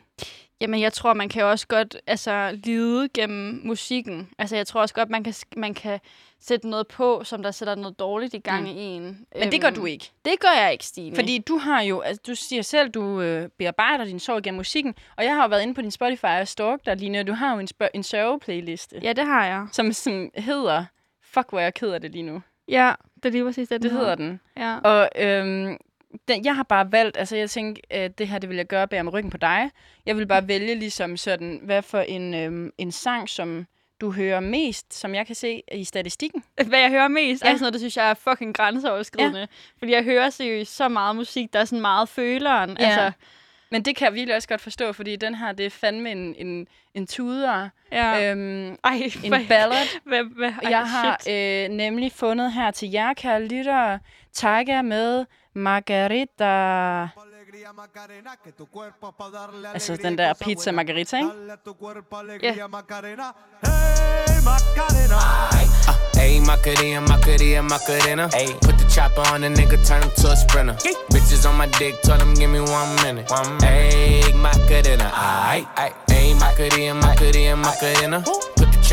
Jamen, 0.60 0.80
jeg 0.80 0.92
tror, 0.92 1.14
man 1.14 1.28
kan 1.28 1.44
også 1.44 1.66
godt 1.66 1.96
altså, 2.06 2.58
lide 2.64 3.08
gennem 3.14 3.60
musikken. 3.64 4.28
Altså, 4.38 4.56
jeg 4.56 4.66
tror 4.66 4.80
også 4.80 4.94
godt, 4.94 5.10
man 5.10 5.24
kan, 5.24 5.34
man 5.56 5.74
kan 5.74 6.00
sætte 6.40 6.68
noget 6.68 6.88
på, 6.88 7.22
som 7.24 7.42
der 7.42 7.50
sætter 7.50 7.74
noget 7.74 7.98
dårligt 7.98 8.34
i 8.34 8.38
gang 8.38 8.60
Mm. 8.62 8.66
i 8.66 8.80
en. 8.80 9.26
Men 9.38 9.52
det 9.52 9.60
gør 9.60 9.70
du 9.70 9.84
ikke. 9.86 10.10
Det 10.24 10.40
gør 10.40 10.60
jeg 10.62 10.72
ikke, 10.72 10.84
Stine. 10.84 11.14
Fordi 11.16 11.38
du 11.38 11.56
har 11.58 11.82
jo, 11.82 12.00
altså 12.00 12.22
du 12.26 12.34
siger 12.34 12.62
selv, 12.62 12.90
du 12.90 13.20
øh, 13.20 13.48
bearbejder 13.58 14.04
din 14.04 14.18
sorg 14.20 14.42
gennem 14.42 14.56
musikken, 14.56 14.94
og 15.16 15.24
jeg 15.24 15.34
har 15.34 15.42
jo 15.42 15.48
været 15.48 15.62
inde 15.62 15.74
på 15.74 15.82
din 15.82 15.90
Spotify 15.90 16.24
og 16.40 16.48
stalk 16.48 16.86
dig, 16.86 16.96
Line, 16.96 17.20
og 17.20 17.26
du 17.26 17.32
har 17.32 17.54
jo 17.54 17.58
en, 17.60 17.68
en 17.94 18.02
sørgeplayliste, 18.02 19.00
Ja, 19.02 19.12
det 19.12 19.26
har 19.26 19.46
jeg. 19.46 19.66
som, 19.72 19.92
som 19.92 20.30
hedder, 20.36 20.84
fuck 21.22 21.48
hvor 21.48 21.58
er 21.58 21.62
jeg 21.62 21.74
ked 21.74 21.90
af 21.90 22.00
det 22.00 22.10
lige 22.10 22.22
nu. 22.22 22.42
Ja, 22.68 22.92
det 23.16 23.24
er 23.24 23.30
lige 23.30 23.44
præcis 23.44 23.68
det, 23.68 23.82
Det 23.82 23.90
hedder 23.90 24.14
den. 24.14 24.40
Ja. 24.56 24.78
Og 24.78 25.08
øhm, 25.18 25.76
den, 26.28 26.44
jeg 26.44 26.56
har 26.56 26.62
bare 26.62 26.92
valgt, 26.92 27.16
altså 27.16 27.36
jeg 27.36 27.50
tænkte, 27.50 27.92
at 27.92 28.18
det 28.18 28.28
her, 28.28 28.38
det 28.38 28.48
vil 28.48 28.56
jeg 28.56 28.66
gøre 28.66 28.88
bag 28.88 29.04
med 29.04 29.12
ryggen 29.12 29.30
på 29.30 29.36
dig. 29.36 29.70
Jeg 30.06 30.16
vil 30.16 30.26
bare 30.26 30.48
vælge 30.48 30.74
ligesom 30.74 31.16
sådan, 31.16 31.60
hvad 31.62 31.82
for 31.82 32.00
en, 32.00 32.34
øhm, 32.34 32.70
en 32.78 32.92
sang, 32.92 33.28
som 33.28 33.66
du 34.00 34.10
hører 34.12 34.40
mest, 34.40 34.94
som 34.94 35.14
jeg 35.14 35.26
kan 35.26 35.34
se 35.34 35.62
i 35.72 35.84
statistikken. 35.84 36.44
Hvad 36.66 36.78
jeg 36.80 36.90
hører 36.90 37.08
mest, 37.08 37.44
Ja. 37.44 37.48
er 37.48 37.52
sådan 37.52 37.60
noget, 37.62 37.72
det 37.72 37.80
synes 37.80 37.96
jeg 37.96 38.10
er 38.10 38.14
fucking 38.14 38.54
grænseoverskridende. 38.54 39.38
Ja. 39.40 39.46
Fordi 39.78 39.92
jeg 39.92 40.04
hører 40.04 40.30
seriøst 40.30 40.76
så 40.76 40.88
meget 40.88 41.16
musik, 41.16 41.52
der 41.52 41.58
er 41.60 41.64
sådan 41.64 41.80
meget 41.80 42.08
føleren. 42.08 42.76
Ja. 42.80 42.84
Altså, 42.86 43.12
Men 43.70 43.82
det 43.82 43.96
kan 43.96 44.04
jeg 44.06 44.14
virkelig 44.14 44.36
også 44.36 44.48
godt 44.48 44.60
forstå, 44.60 44.92
fordi 44.92 45.16
den 45.16 45.34
her, 45.34 45.52
det 45.52 45.66
er 45.66 45.70
fandme 45.70 46.10
en, 46.12 46.34
en, 46.38 46.66
en 46.94 47.06
tuder, 47.06 47.68
ja. 47.92 48.30
øhm, 48.32 48.76
Ej, 48.84 49.10
en 49.24 49.28
hvad, 49.28 49.48
ballad. 49.48 49.86
hvad, 50.08 50.22
hvad, 50.24 50.52
ej, 50.62 50.70
Jeg 50.70 50.86
har 50.90 51.18
shit. 51.20 51.34
øh, 51.34 51.68
nemlig 51.76 52.12
fundet 52.12 52.52
her 52.52 52.70
til 52.70 52.90
jer, 52.90 53.14
kære 53.14 53.46
lyttere, 53.46 53.98
Tiger 54.32 54.82
med 54.82 55.24
Margarita. 55.54 57.08
Altså 59.72 59.96
den 60.02 60.18
der 60.18 60.34
pizza 60.34 60.72
margarita, 60.72 61.16
ikke? 61.16 61.30
Ja. 62.42 62.68
Ayy, 66.24 66.40
Macarena, 66.40 67.00
Macarena, 67.00 67.62
Macarena. 67.62 68.28
Ayy, 68.32 68.52
put 68.62 68.78
the 68.78 68.84
chopper 68.88 69.22
on 69.32 69.40
the 69.42 69.48
nigga, 69.48 69.76
turn 69.86 70.02
him 70.02 70.10
to 70.16 70.30
a 70.30 70.36
sprinter. 70.36 70.74
Bitches 71.12 71.44
on 71.48 71.56
my 71.56 71.66
dick, 71.78 72.00
told 72.02 72.22
him 72.22 72.34
give 72.34 72.50
me 72.50 72.60
one 72.60 72.94
minute. 73.02 73.30
One 73.30 73.56
minute. 73.58 73.94
Ayy, 73.94 74.34
Macarena, 74.34 75.10
aight, 75.12 75.66
aight. 75.76 75.94
Ayy, 76.08 76.34
Macarena, 76.40 76.94
Macarena, 76.94 77.56
Macarena. 77.56 78.22
Put 78.22 78.56
the 78.56 78.63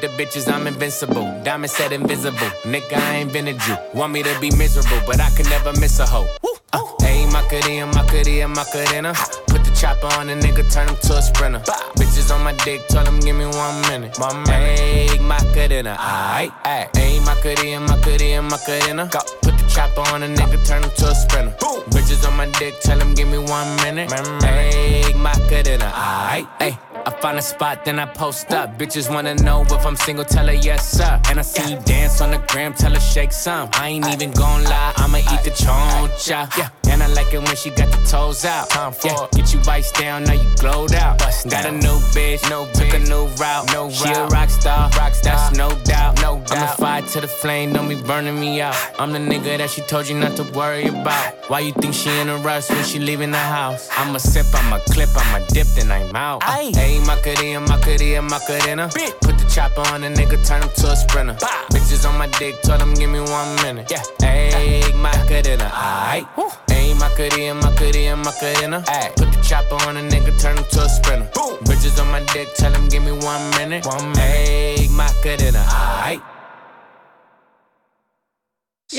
the 0.00 0.08
bitches, 0.08 0.52
I'm 0.52 0.66
invincible. 0.66 1.24
Diamond 1.42 1.70
said 1.70 1.92
invisible. 1.92 2.50
Nigga, 2.64 2.94
I 2.94 3.16
ain't 3.16 3.32
been 3.32 3.48
a 3.48 3.52
Jew. 3.52 3.76
Want 3.94 4.12
me 4.12 4.22
to 4.22 4.40
be 4.40 4.50
miserable, 4.56 5.00
but 5.06 5.20
I 5.20 5.30
can 5.30 5.48
never 5.48 5.72
miss 5.80 5.98
a 5.98 6.06
hoe. 6.06 6.28
Uh, 6.72 6.82
Ayy, 7.02 7.30
Macarena, 7.32 7.86
Macarena, 7.86 8.48
Macarena. 8.48 9.14
Put 9.46 9.64
the 9.64 9.76
chopper 9.78 10.06
on 10.18 10.28
a 10.30 10.34
nigga, 10.34 10.64
turn 10.72 10.88
him 10.88 10.96
to 10.96 11.16
a 11.18 11.22
sprinter. 11.22 11.60
Bitches 11.96 12.34
on 12.34 12.42
my 12.42 12.52
dick, 12.64 12.86
tell 12.88 13.04
him 13.04 13.20
give 13.20 13.36
me 13.36 13.46
one 13.46 13.80
minute. 13.82 14.18
Minute. 14.18 14.48
Ayy, 14.48 15.20
Macarena, 15.20 15.96
aight, 15.98 16.52
aight. 16.64 16.90
Ayy, 16.92 17.24
Macarena, 17.24 17.80
Macarena, 17.80 18.42
Macarena. 18.42 19.08
Put 19.42 19.58
the 19.58 19.66
chopper 19.68 20.00
on 20.12 20.22
a 20.22 20.28
nigga, 20.28 20.66
turn 20.66 20.82
him 20.82 20.90
to 20.90 21.10
a 21.10 21.14
sprinter. 21.14 21.54
Boom. 21.60 21.82
Bitches 21.90 22.26
on 22.26 22.36
my 22.36 22.46
dick, 22.58 22.80
tell 22.80 22.98
him 22.98 23.14
give 23.14 23.28
me 23.28 23.38
one 23.38 23.76
minute. 23.76 24.10
Hey, 24.42 25.12
my 25.14 25.34
good 25.48 25.68
in 25.68 25.80
a 25.80 25.90
aight. 25.90 26.48
Hey. 26.60 26.93
I 27.06 27.10
find 27.20 27.38
a 27.38 27.42
spot, 27.42 27.84
then 27.84 27.98
I 27.98 28.06
post 28.06 28.50
up. 28.52 28.78
Bitches 28.78 29.12
wanna 29.12 29.34
know 29.34 29.62
if 29.62 29.84
I'm 29.86 29.96
single, 29.96 30.24
tell 30.24 30.46
her 30.46 30.54
yes, 30.54 30.90
sir. 30.90 31.20
And 31.28 31.38
I 31.38 31.42
see 31.42 31.72
you 31.72 31.78
dance 31.80 32.20
on 32.20 32.30
the 32.30 32.38
gram, 32.48 32.72
tell 32.72 32.94
her 32.94 33.00
shake 33.00 33.32
some. 33.32 33.68
I 33.74 33.88
ain't 33.88 34.06
even 34.08 34.30
gon' 34.32 34.64
lie, 34.64 34.92
I'ma 34.96 35.18
eat 35.18 35.42
the 35.44 35.50
choncha. 35.50 36.56
Yeah. 36.56 36.83
I 37.04 37.08
like 37.08 37.34
it 37.34 37.38
when 37.38 37.54
she 37.54 37.68
got 37.68 37.90
the 37.90 38.00
toes 38.08 38.46
out. 38.46 38.70
Time 38.70 38.92
for 38.92 39.08
yeah. 39.08 39.26
Get 39.32 39.52
you 39.52 39.60
vice 39.60 39.92
down, 39.92 40.24
now 40.24 40.32
you 40.32 40.48
glowed 40.56 40.94
out. 40.94 41.18
Bust 41.18 41.50
got 41.50 41.64
down. 41.64 41.74
a 41.74 41.78
new 41.78 41.98
bitch, 42.16 42.48
no 42.48 42.64
took 42.72 42.88
bitch. 42.88 42.94
a 42.94 43.08
new 43.10 43.26
route. 43.36 43.70
No 43.74 43.90
she 43.90 44.08
route. 44.08 44.16
a 44.16 44.34
rock 44.34 44.48
star, 44.48 44.88
rock 44.96 45.12
star. 45.12 45.36
that's 45.36 45.56
no 45.58 45.68
doubt. 45.84 46.22
No 46.22 46.40
doubt. 46.40 46.52
I'm 46.52 46.62
a 46.64 46.76
fire 46.76 47.02
to 47.02 47.20
the 47.20 47.28
flame, 47.28 47.74
don't 47.74 47.90
be 47.90 48.00
burning 48.00 48.40
me 48.40 48.62
out. 48.62 48.74
I'm 48.98 49.12
the 49.12 49.18
nigga 49.18 49.58
that 49.58 49.68
she 49.68 49.82
told 49.82 50.08
you 50.08 50.18
not 50.18 50.34
to 50.36 50.44
worry 50.52 50.86
about. 50.86 51.34
Why 51.48 51.60
you 51.60 51.72
think 51.72 51.92
she 51.92 52.08
in 52.20 52.30
a 52.30 52.38
rush 52.38 52.70
when 52.70 52.82
she 52.84 52.98
leaving 52.98 53.32
the 53.32 53.36
house? 53.36 53.86
I'ma 53.98 54.16
sip, 54.16 54.46
I'ma 54.54 54.78
clip, 54.88 55.10
I'ma 55.14 55.44
dip, 55.48 55.66
then 55.76 55.90
I'm 55.92 56.16
out. 56.16 56.42
Hey. 56.42 56.72
Ayy, 56.72 57.06
Macarena, 57.06 57.60
Macarena, 57.60 58.22
Macarena. 58.22 58.88
Put 59.20 59.36
the 59.36 59.50
chopper 59.54 59.82
on 59.92 60.04
a 60.04 60.08
nigga, 60.08 60.42
turn 60.46 60.62
him 60.62 60.70
to 60.76 60.92
a 60.92 60.96
sprinter. 60.96 61.36
Bah. 61.38 61.66
Bitches 61.70 62.08
on 62.08 62.16
my 62.16 62.28
dick, 62.38 62.62
told 62.62 62.80
him 62.80 62.94
give 62.94 63.10
me 63.10 63.20
one 63.20 63.56
minute. 63.56 63.90
Yeah, 63.90 64.02
ayy, 64.20 64.94
Macarena, 64.96 65.68
aight. 65.68 66.26
Ayy, 66.68 66.93
Macarena, 67.02 67.54
Macarena, 67.54 68.16
Macarena. 68.16 68.84
Ay. 68.88 69.10
Put 69.16 69.28
the 69.32 69.40
chopper 69.48 69.78
on 69.88 69.96
a 69.96 70.02
nigga, 70.12 70.32
turn 70.42 70.56
him 70.58 70.66
to 70.74 70.80
a 70.80 70.88
sprinter. 70.88 71.28
Boom. 71.34 71.54
Bitches 71.68 71.96
on 72.02 72.08
my 72.14 72.20
dick, 72.32 72.48
tell 72.60 72.72
him 72.76 72.88
give 72.92 73.04
me 73.08 73.12
one 73.12 73.44
minute. 73.58 73.86
One 73.86 74.06
minute. 74.16 74.20
Ayy, 74.20 74.88
Macarena, 75.00 75.62
aight. 76.06 76.22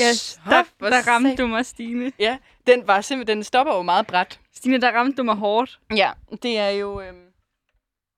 Yes, 0.02 0.40
der, 0.50 0.62
der 0.80 1.08
ramte 1.08 1.36
du 1.36 1.46
mig, 1.46 1.66
Stine. 1.66 2.12
Ja, 2.18 2.38
den 2.66 2.86
var 2.86 3.00
simpelthen, 3.00 3.36
den 3.36 3.44
stopper 3.44 3.74
jo 3.74 3.82
meget 3.82 4.06
bræt. 4.06 4.40
Stine, 4.54 4.80
der 4.80 4.92
ramte 4.92 5.16
du 5.16 5.22
mig 5.22 5.34
hårdt. 5.34 5.78
Ja, 5.96 6.10
det 6.42 6.58
er 6.58 6.68
jo... 6.68 7.00
Øh... 7.00 7.12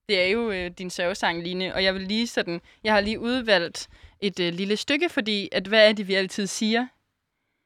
Det 0.09 0.21
er 0.21 0.27
jo 0.27 0.51
øh, 0.51 0.71
din 0.79 0.91
sørgesang, 0.91 1.43
Line, 1.43 1.75
og 1.75 1.85
jeg 1.85 1.95
vil 1.95 2.03
lige 2.03 2.27
sådan, 2.27 2.61
jeg 2.85 2.93
har 2.93 3.01
lige 3.01 3.21
udvalgt 3.21 3.89
et 4.21 4.41
øh, 4.41 4.53
lille 4.53 4.77
stykke, 4.77 5.09
fordi 5.09 5.49
at 5.53 5.67
hvad 5.67 5.89
er 5.89 5.93
det, 5.93 6.09
vi 6.09 6.15
altid 6.15 6.47
siger? 6.47 6.87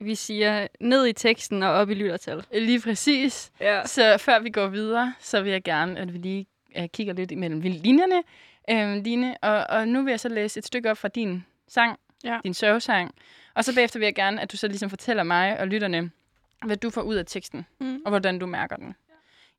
Vi 0.02 0.14
siger 0.14 0.66
ned 0.80 1.06
i 1.06 1.12
teksten 1.12 1.62
og 1.62 1.70
op 1.70 1.90
i 1.90 1.94
lyttertal. 1.94 2.44
Lige 2.52 2.80
præcis. 2.80 3.52
Ja. 3.60 3.86
Så 3.86 4.18
før 4.18 4.38
vi 4.38 4.50
går 4.50 4.66
videre, 4.66 5.14
så 5.18 5.42
vil 5.42 5.52
jeg 5.52 5.62
gerne, 5.62 6.00
at 6.00 6.12
vi 6.12 6.18
lige 6.18 6.46
øh, 6.76 6.88
kigger 6.88 7.14
lidt 7.14 7.30
imellem 7.30 7.60
linjerne, 7.60 8.22
øh, 8.70 9.04
Line. 9.04 9.36
Og, 9.42 9.66
og 9.78 9.88
nu 9.88 10.02
vil 10.02 10.10
jeg 10.10 10.20
så 10.20 10.28
læse 10.28 10.58
et 10.58 10.66
stykke 10.66 10.90
op 10.90 10.98
fra 10.98 11.08
din 11.08 11.44
sang, 11.68 11.98
ja. 12.24 12.38
din 12.44 12.54
sørgesang. 12.54 13.14
Og 13.54 13.64
så 13.64 13.74
bagefter 13.74 13.98
vil 13.98 14.06
jeg 14.06 14.14
gerne, 14.14 14.40
at 14.40 14.52
du 14.52 14.56
så 14.56 14.68
ligesom 14.68 14.90
fortæller 14.90 15.22
mig 15.22 15.60
og 15.60 15.68
lytterne, 15.68 16.10
hvad 16.64 16.76
du 16.76 16.90
får 16.90 17.02
ud 17.02 17.14
af 17.14 17.26
teksten, 17.26 17.66
mm. 17.80 18.02
og 18.04 18.10
hvordan 18.10 18.38
du 18.38 18.46
mærker 18.46 18.76
den. 18.76 18.94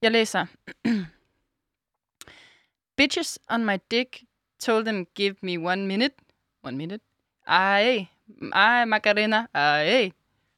Jeg 0.02 0.12
læser. 0.12 0.46
Bitches 2.98 3.40
on 3.50 3.66
my 3.66 3.78
dick 3.92 4.24
told 4.60 4.86
them 4.86 5.06
give 5.16 5.36
me 5.42 5.58
one 5.58 5.88
minute. 5.88 6.16
One 6.64 6.78
minute. 6.78 7.04
Ay, 7.48 8.06
ay, 8.54 8.86
Macarena, 8.86 9.48
ay, 9.54 10.12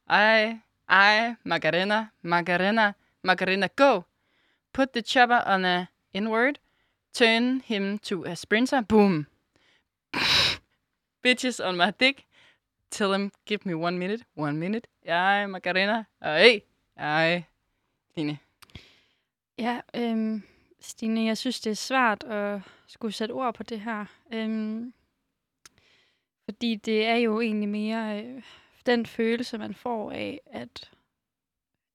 ej, 0.08 0.60
ej, 0.88 1.34
Macarena, 1.44 2.10
Macarena, 2.22 2.94
Macarena, 3.22 3.68
go. 3.76 4.04
Put 4.72 4.92
the 4.92 5.02
chopper 5.02 5.42
on 5.46 5.64
a 5.64 5.88
inward. 6.12 6.58
Turn 7.12 7.60
him 7.60 7.98
to 7.98 8.24
a 8.24 8.36
sprinter. 8.36 8.82
Boom. 8.82 9.26
Bitches 11.24 11.60
on 11.60 11.76
my 11.76 11.90
dick. 11.90 12.26
Tell 12.90 13.12
him, 13.12 13.32
give 13.46 13.66
me 13.66 13.74
one 13.74 13.98
minute. 13.98 14.22
One 14.36 14.58
minute. 14.58 14.86
Ej, 15.04 15.46
Macarena, 15.46 16.06
ej, 16.22 16.62
ej. 16.96 17.46
Line. 18.16 18.38
Ja, 19.58 19.80
øhm, 19.94 20.42
Stine, 20.80 21.24
jeg 21.24 21.38
synes, 21.38 21.60
det 21.60 21.70
er 21.70 21.74
svært 21.74 22.24
at 22.24 22.60
skulle 22.86 23.12
sætte 23.12 23.32
ord 23.32 23.54
på 23.54 23.62
det 23.62 23.80
her. 23.80 24.04
Øhm, 24.32 24.92
fordi 26.44 26.74
det 26.74 27.06
er 27.06 27.14
jo 27.16 27.40
egentlig 27.40 27.68
mere 27.68 28.24
øh, 28.24 28.42
den 28.86 29.06
følelse, 29.06 29.58
man 29.58 29.74
får 29.74 30.12
af 30.12 30.40
at, 30.46 30.90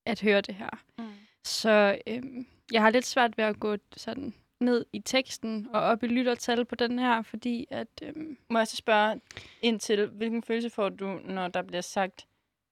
at 0.05 0.21
høre 0.21 0.41
det 0.41 0.55
her. 0.55 0.69
Mm. 0.97 1.13
Så 1.43 1.99
øhm, 2.07 2.47
jeg 2.71 2.81
har 2.81 2.89
lidt 2.89 3.05
svært 3.05 3.37
ved 3.37 3.45
at 3.45 3.59
gå 3.59 3.77
sådan 3.97 4.33
ned 4.59 4.85
i 4.93 4.99
teksten 4.99 5.67
og 5.73 5.81
op 5.81 6.03
i 6.03 6.07
lyttertal 6.07 6.65
på 6.65 6.75
den 6.75 6.99
her, 6.99 7.21
fordi 7.21 7.67
at... 7.69 7.87
Øhm, 8.01 8.37
Må 8.49 8.57
jeg 8.57 8.67
så 8.67 8.75
spørge 8.75 9.21
ind 9.61 9.79
til, 9.79 10.07
hvilken 10.07 10.43
følelse 10.43 10.69
får 10.69 10.89
du, 10.89 11.19
når 11.25 11.47
der 11.47 11.61
bliver 11.61 11.81
sagt 11.81 12.27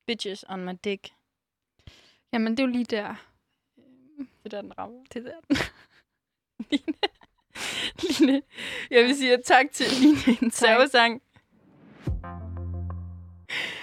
bitches 0.08 0.46
on 0.50 0.66
my 0.66 0.72
dick? 0.84 1.10
Jamen, 2.34 2.52
det 2.52 2.60
er 2.60 2.68
jo 2.68 2.72
lige 2.72 2.86
der. 2.86 3.16
Det 4.44 4.52
der, 4.52 4.62
den 4.62 4.78
rammer. 4.78 5.04
Det 5.14 5.24
der, 5.26 5.40
den 5.48 5.58
Line. 6.70 6.94
Line. 8.20 8.42
Jeg 8.92 9.04
vil 9.04 9.16
sige 9.16 9.38
tak 9.38 9.66
til 9.72 9.86
Line, 10.02 10.18
en 10.42 10.52
servesang. 10.52 11.22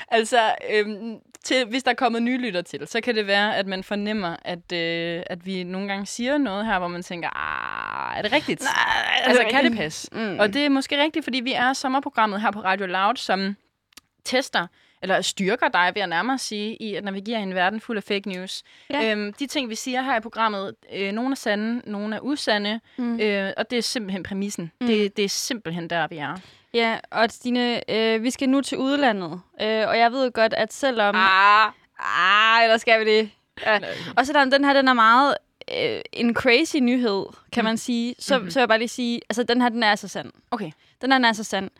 Altså, 0.09 0.55
øhm, 0.71 1.19
til, 1.45 1.67
hvis 1.67 1.83
der 1.83 1.91
er 1.91 1.95
kommet 1.95 2.23
nye 2.23 2.39
lytter 2.39 2.63
til, 2.63 2.87
så 2.87 3.01
kan 3.01 3.15
det 3.15 3.27
være, 3.27 3.57
at 3.57 3.67
man 3.67 3.85
fornemmer, 3.85 4.37
at, 4.45 4.73
øh, 4.73 5.23
at 5.27 5.47
vi 5.47 5.65
nogle 5.65 5.89
gange 5.89 6.07
siger 6.07 6.39
noget 6.39 6.67
her, 6.67 6.79
hvor 6.79 6.89
man 6.89 7.03
tænker, 7.03 7.29
ah, 7.37 8.19
er 8.19 8.23
det 8.23 8.33
rigtigt? 8.33 8.63
Nej, 8.63 9.21
altså, 9.25 9.45
kan 9.51 9.65
det 9.65 9.77
passe? 9.77 10.09
Mm. 10.13 10.39
Og 10.39 10.53
det 10.53 10.65
er 10.65 10.69
måske 10.69 11.03
rigtigt, 11.03 11.25
fordi 11.25 11.41
vi 11.41 11.53
er 11.53 11.73
sommerprogrammet 11.73 12.41
her 12.41 12.51
på 12.51 12.61
Radio 12.61 12.87
Loud, 12.87 13.17
som 13.17 13.57
tester 14.25 14.67
eller 15.03 15.21
styrker 15.21 15.69
dig, 15.69 15.91
vil 15.95 16.01
jeg 16.01 16.07
nærmere 16.09 16.39
sige, 16.39 16.77
i 16.77 16.95
at 16.95 17.05
navigere 17.05 17.41
i 17.41 17.43
en 17.43 17.55
verden 17.55 17.81
fuld 17.81 17.97
af 17.97 18.03
fake 18.05 18.29
news. 18.29 18.63
Ja. 18.91 19.11
Øhm, 19.13 19.33
de 19.33 19.47
ting, 19.47 19.71
vi 19.71 19.75
siger 19.75 20.03
her 20.03 20.17
i 20.17 20.21
programmet, 20.21 20.75
øh, 20.95 21.13
nogle 21.13 21.31
er 21.31 21.35
sande, 21.37 21.83
nogle 21.91 22.17
er 22.17 22.21
usande, 22.21 22.81
Mm. 22.97 23.21
øh, 23.21 23.53
og 23.57 23.71
det 23.71 23.79
er 23.79 23.83
simpelthen 23.83 24.23
præmissen. 24.23 24.73
Mm. 24.81 24.87
Det, 24.87 25.17
det 25.17 25.25
er 25.25 25.29
simpelthen 25.29 25.91
der, 25.91 26.07
vi 26.07 26.17
er. 26.17 26.37
Ja, 26.75 26.97
og 27.11 27.31
Stine, 27.31 27.91
øh, 27.91 28.23
vi 28.23 28.31
skal 28.31 28.49
nu 28.49 28.61
til 28.61 28.79
udlandet. 28.79 29.41
Øh, 29.63 29.89
og 29.89 29.99
jeg 29.99 30.13
ved 30.13 30.33
godt, 30.33 30.55
at 30.55 30.73
selvom... 30.73 31.15
Ah. 31.19 31.73
Ah, 31.99 32.63
eller 32.65 32.77
skal 32.77 33.01
vi 33.07 33.11
det? 33.11 33.31
Ja. 33.67 33.79
Og 34.17 34.27
selvom 34.27 34.51
den 34.51 34.65
her, 34.65 34.73
den 34.73 34.89
er 34.89 34.93
meget 34.93 35.35
øh, 35.79 36.01
en 36.13 36.35
crazy 36.35 36.77
nyhed, 36.77 37.25
kan 37.53 37.63
Mm. 37.63 37.65
man 37.65 37.77
sige, 37.77 38.15
så, 38.19 38.39
Mhm. 38.39 38.51
så 38.51 38.59
vil 38.59 38.61
jeg 38.61 38.69
bare 38.69 38.79
lige 38.79 38.89
sige, 38.89 39.21
altså 39.31 39.43
den 39.43 39.63
her, 39.63 39.69
den 39.69 39.83
er 39.83 39.91
altså 39.91 40.09
sand. 40.09 40.33
Okay. 40.51 40.71
Den 41.03 41.13
her, 41.13 41.19
den 41.19 41.25
er 41.25 41.29
altså 41.29 41.45
sand. 41.45 41.71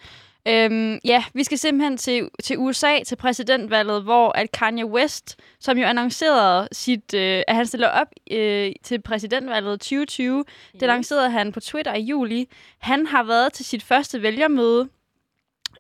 Øhm, 0.49 0.99
ja, 1.05 1.25
vi 1.35 1.45
skal 1.45 1.59
simpelthen 1.59 1.97
til, 1.97 2.29
til 2.45 2.59
USA, 2.59 3.03
til 3.07 3.17
præsidentvalget, 3.17 4.03
hvor 4.03 4.33
at 4.33 4.53
Kanye 4.53 4.87
West, 4.87 5.37
som 5.61 5.79
jo 5.79 5.87
annoncerede, 5.87 6.69
sit, 6.73 7.15
øh, 7.15 7.43
at 7.49 7.57
han 7.57 7.67
stiller 7.67 7.89
op 7.89 8.07
øh, 8.31 8.73
til 8.83 9.03
præsidentvalget 9.03 9.81
2020, 9.81 10.45
det 10.73 10.83
lancerede 10.83 11.31
han 11.31 11.53
på 11.53 11.61
Twitter 11.61 11.95
i 11.95 12.01
juli. 12.01 12.49
Han 12.79 13.07
har 13.07 13.23
været 13.23 13.53
til 13.53 13.65
sit 13.65 13.83
første 13.83 14.23
vælgermøde, 14.23 14.89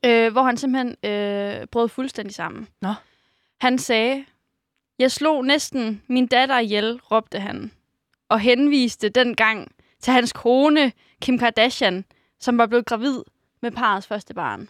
øh, 0.04 0.32
hvor 0.32 0.42
han 0.42 0.56
simpelthen 0.56 0.96
øh, 1.10 1.66
brød 1.66 1.88
fuldstændig 1.88 2.34
sammen. 2.34 2.68
Nå. 2.82 2.92
Han 3.60 3.78
sagde, 3.78 4.24
jeg 4.98 5.12
slog 5.12 5.44
næsten 5.44 6.02
min 6.06 6.26
datter 6.26 6.58
ihjel, 6.58 7.00
råbte 7.10 7.40
han, 7.40 7.72
og 8.28 8.40
henviste 8.40 9.08
dengang 9.08 9.72
til 10.00 10.12
hans 10.12 10.32
kone, 10.32 10.92
Kim 11.22 11.38
Kardashian, 11.38 12.04
som 12.40 12.58
var 12.58 12.66
blevet 12.66 12.86
gravid 12.86 13.22
med 13.66 13.72
parets 13.72 14.06
første 14.06 14.34
barn. 14.34 14.68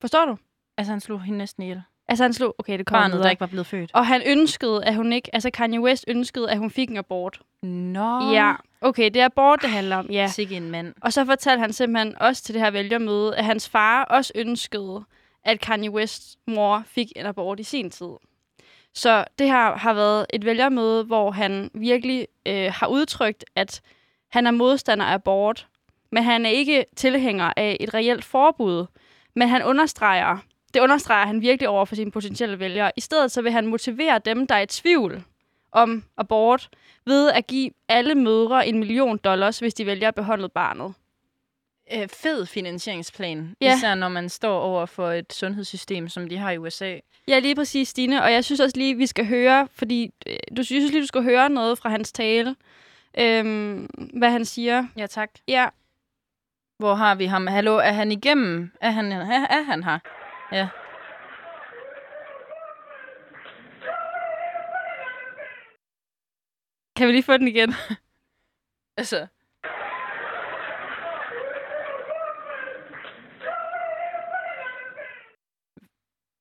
Forstår 0.00 0.24
du? 0.24 0.36
Altså, 0.76 0.92
han 0.92 1.00
slog 1.00 1.22
hende 1.22 1.38
næsten 1.38 1.62
ihjel. 1.62 1.82
Altså 2.08 2.24
han 2.24 2.32
slog, 2.32 2.54
okay, 2.58 2.78
det 2.78 2.86
kommer 2.86 3.02
Barnet, 3.08 3.24
der 3.24 3.30
ikke 3.30 3.40
var 3.40 3.46
blevet 3.46 3.66
født. 3.66 3.90
Og 3.94 4.06
han 4.06 4.22
ønskede, 4.26 4.84
at 4.84 4.94
hun 4.94 5.12
ikke, 5.12 5.34
altså 5.34 5.50
Kanye 5.50 5.80
West 5.80 6.04
ønskede, 6.08 6.50
at 6.50 6.58
hun 6.58 6.70
fik 6.70 6.90
en 6.90 6.96
abort. 6.96 7.40
Nå. 7.62 8.32
Ja, 8.32 8.54
okay, 8.80 9.04
det 9.04 9.16
er 9.16 9.24
abort, 9.24 9.62
det 9.62 9.70
handler 9.70 9.96
om, 9.96 10.06
ja. 10.10 10.26
Sikke 10.26 10.56
en 10.56 10.70
mand. 10.70 10.94
Og 11.02 11.12
så 11.12 11.24
fortalte 11.24 11.60
han 11.60 11.72
simpelthen 11.72 12.18
også 12.18 12.42
til 12.42 12.54
det 12.54 12.62
her 12.62 12.70
vælgermøde, 12.70 13.36
at 13.36 13.44
hans 13.44 13.68
far 13.68 14.04
også 14.04 14.32
ønskede, 14.34 15.04
at 15.44 15.60
Kanye 15.60 15.90
Wests 15.90 16.36
mor 16.46 16.82
fik 16.86 17.12
en 17.16 17.26
abort 17.26 17.60
i 17.60 17.62
sin 17.62 17.90
tid. 17.90 18.10
Så 18.94 19.24
det 19.38 19.46
her 19.46 19.76
har 19.76 19.94
været 19.94 20.26
et 20.32 20.44
vælgermøde, 20.44 21.04
hvor 21.04 21.30
han 21.30 21.70
virkelig 21.74 22.28
øh, 22.46 22.72
har 22.74 22.86
udtrykt, 22.86 23.44
at 23.56 23.80
han 24.30 24.46
er 24.46 24.50
modstander 24.50 25.04
af 25.04 25.14
abort, 25.14 25.68
men 26.12 26.22
han 26.22 26.46
er 26.46 26.50
ikke 26.50 26.84
tilhænger 26.96 27.52
af 27.56 27.76
et 27.80 27.94
reelt 27.94 28.24
forbud. 28.24 28.86
Men 29.34 29.48
han 29.48 29.64
understreger, 29.64 30.38
det 30.74 30.80
understreger 30.80 31.26
han 31.26 31.40
virkelig 31.40 31.68
over 31.68 31.84
for 31.84 31.94
sine 31.94 32.10
potentielle 32.10 32.58
vælgere. 32.58 32.90
I 32.96 33.00
stedet 33.00 33.32
så 33.32 33.42
vil 33.42 33.52
han 33.52 33.66
motivere 33.66 34.20
dem, 34.24 34.46
der 34.46 34.54
er 34.54 34.60
i 34.60 34.66
tvivl 34.66 35.24
om 35.72 36.04
abort, 36.16 36.68
ved 37.06 37.30
at 37.30 37.46
give 37.46 37.70
alle 37.88 38.14
mødre 38.14 38.68
en 38.68 38.78
million 38.78 39.18
dollars, 39.18 39.58
hvis 39.58 39.74
de 39.74 39.86
vælger 39.86 40.08
at 40.08 40.14
beholde 40.14 40.48
barnet. 40.48 40.94
Øh, 41.94 42.08
fed 42.08 42.46
finansieringsplan. 42.46 43.56
Ja. 43.60 43.76
Især 43.76 43.94
når 43.94 44.08
man 44.08 44.28
står 44.28 44.60
over 44.60 44.86
for 44.86 45.10
et 45.10 45.32
sundhedssystem, 45.32 46.08
som 46.08 46.28
de 46.28 46.38
har 46.38 46.50
i 46.50 46.58
USA. 46.58 46.98
Ja, 47.28 47.38
lige 47.38 47.54
præcis, 47.54 47.88
Stine. 47.88 48.22
Og 48.22 48.32
jeg 48.32 48.44
synes 48.44 48.60
også 48.60 48.76
lige, 48.76 48.96
vi 48.96 49.06
skal 49.06 49.26
høre, 49.26 49.68
fordi 49.74 50.10
øh, 50.26 50.36
du 50.56 50.62
synes 50.62 50.90
lige, 50.90 51.02
du 51.02 51.06
skal 51.06 51.22
høre 51.22 51.50
noget 51.50 51.78
fra 51.78 51.88
hans 51.88 52.12
tale. 52.12 52.56
Øhm, 53.18 53.88
hvad 54.14 54.30
han 54.30 54.44
siger. 54.44 54.86
Ja, 54.96 55.06
tak. 55.06 55.30
Ja, 55.48 55.68
hvor 56.82 56.94
har 56.94 57.14
vi 57.14 57.26
ham? 57.26 57.46
Hallo, 57.46 57.76
er 57.76 57.92
han 57.92 58.12
igennem? 58.12 58.72
Er 58.80 58.90
han, 58.90 59.12
er, 59.12 59.46
er 59.50 59.62
han 59.62 59.84
her? 59.84 59.98
Ja. 60.52 60.68
Kan 66.96 67.06
vi 67.06 67.12
lige 67.12 67.22
få 67.22 67.36
den 67.36 67.48
igen? 67.48 67.74
altså, 69.00 69.26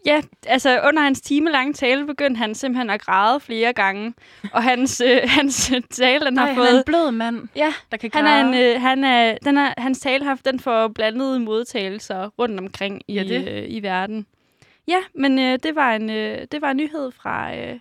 Ja, 0.06 0.22
altså 0.48 0.82
under 0.88 1.02
hans 1.02 1.22
timelange 1.22 1.74
tale 1.74 2.06
begyndte 2.06 2.38
han 2.38 2.56
simpelthen 2.56 2.90
at 2.90 3.02
græde 3.02 3.40
flere 3.40 3.74
gange. 3.74 4.14
Og 4.54 4.64
hans, 4.64 5.02
øh, 5.06 5.20
hans 5.38 5.72
tale, 5.90 6.26
den 6.26 6.38
har 6.38 6.46
nej, 6.46 6.56
fået... 6.56 6.68
han 6.68 6.76
er 6.76 6.80
en 6.80 6.84
blød 6.86 7.12
mand, 7.12 7.48
Ja, 7.56 7.74
der 7.92 7.98
kan 7.98 8.12
han 8.14 8.24
græde. 8.24 8.36
er 8.56 8.70
en, 8.72 8.76
øh, 8.76 8.82
han 8.82 9.04
er, 9.04 9.38
den 9.46 9.58
er, 9.58 9.74
hans 9.78 10.00
tale 10.00 10.24
har 10.26 10.40
den 10.46 10.60
får 10.60 10.88
blandede 10.88 11.40
modtagelser 11.40 12.30
rundt 12.40 12.60
omkring 12.60 13.02
i, 13.08 13.14
Ja, 13.14 13.24
det. 13.24 13.48
øh, 13.50 13.64
i 13.68 13.84
verden. 13.84 14.26
Ja, 14.88 15.00
men 15.16 15.40
øh, 15.40 15.60
det, 15.64 15.76
var 15.76 15.94
en, 15.96 16.10
øh, 16.10 16.38
det 16.52 16.62
var 16.62 16.72
en 16.72 16.78
nyhed 16.78 17.12
fra, 17.12 17.56
øh, 17.56 17.80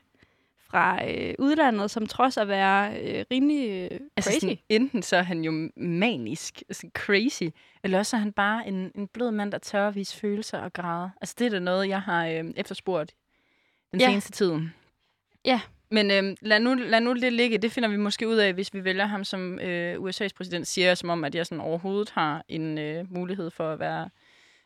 fra 0.70 1.10
øh, 1.10 1.34
udlandet, 1.38 1.90
som 1.90 2.06
trods 2.06 2.36
at 2.36 2.48
være 2.48 3.00
øh, 3.02 3.24
rimelig 3.30 3.68
øh, 3.70 3.88
crazy. 3.90 4.02
Altså, 4.16 4.40
sådan, 4.40 4.58
enten 4.68 5.02
så 5.02 5.16
er 5.16 5.22
han 5.22 5.44
jo 5.44 5.70
manisk, 5.76 6.62
altså 6.68 6.90
crazy, 6.94 7.42
eller 7.84 7.98
også 7.98 8.16
er 8.16 8.20
han 8.20 8.32
bare 8.32 8.68
en, 8.68 8.92
en 8.94 9.06
blød 9.08 9.30
mand, 9.30 9.52
der 9.52 9.58
tør 9.58 9.88
at 9.88 9.94
vise 9.94 10.16
følelser 10.16 10.58
og 10.58 10.72
græde. 10.72 11.10
Altså, 11.20 11.34
det 11.38 11.46
er 11.46 11.50
da 11.50 11.58
noget, 11.58 11.88
jeg 11.88 12.02
har 12.02 12.26
øh, 12.26 12.44
efterspurgt 12.56 13.14
den 13.92 14.00
Ja. 14.00 14.06
seneste 14.08 14.32
tid. 14.32 14.52
Ja. 15.44 15.60
Men 15.90 16.10
øh, 16.10 16.36
lad, 16.40 16.60
nu, 16.60 16.74
lad 16.74 17.00
nu 17.00 17.12
det 17.14 17.32
ligge. 17.32 17.58
Det 17.58 17.72
finder 17.72 17.88
vi 17.88 17.96
måske 17.96 18.28
ud 18.28 18.36
af, 18.36 18.52
hvis 18.52 18.74
vi 18.74 18.84
vælger 18.84 19.06
ham 19.06 19.24
som 19.24 19.58
øh, 19.58 19.94
USA's 19.96 20.28
præsident, 20.36 20.66
siger 20.66 20.94
som 20.94 21.10
om, 21.10 21.24
at 21.24 21.34
jeg 21.34 21.46
sådan 21.46 21.60
overhovedet 21.64 22.10
har 22.10 22.44
en 22.48 22.78
øh, 22.78 23.12
mulighed 23.12 23.50
for 23.50 23.72
at 23.72 23.78
være 23.78 24.08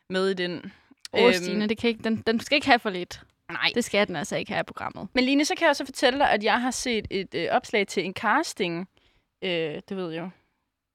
med 0.09 0.29
i 0.29 0.33
den. 0.33 0.71
Åh, 1.13 1.23
Øhm, 1.23 1.33
Stine, 1.33 1.69
det 1.69 1.77
kan 1.77 1.87
ikke, 1.87 2.03
den, 2.03 2.23
den 2.27 2.39
skal 2.39 2.55
ikke 2.55 2.67
have 2.67 2.79
for 2.79 2.89
lidt. 2.89 3.21
Nej. 3.51 3.71
Det 3.75 3.83
skal 3.83 4.07
den 4.07 4.15
altså 4.15 4.35
ikke 4.35 4.51
have 4.51 4.61
i 4.61 4.63
programmet. 4.63 5.07
Men 5.13 5.23
Line, 5.23 5.45
så 5.45 5.55
kan 5.55 5.61
jeg 5.61 5.69
også 5.69 5.85
fortælle 5.85 6.19
dig, 6.19 6.31
at 6.31 6.43
jeg 6.43 6.61
har 6.61 6.71
set 6.71 7.07
et 7.09 7.35
øh, 7.35 7.47
opslag 7.51 7.87
til 7.87 8.05
en 8.05 8.13
casting, 8.13 8.89
øh, 9.41 9.49
det 9.89 9.97
ved 9.97 10.11
jeg 10.11 10.21
jo, 10.21 10.29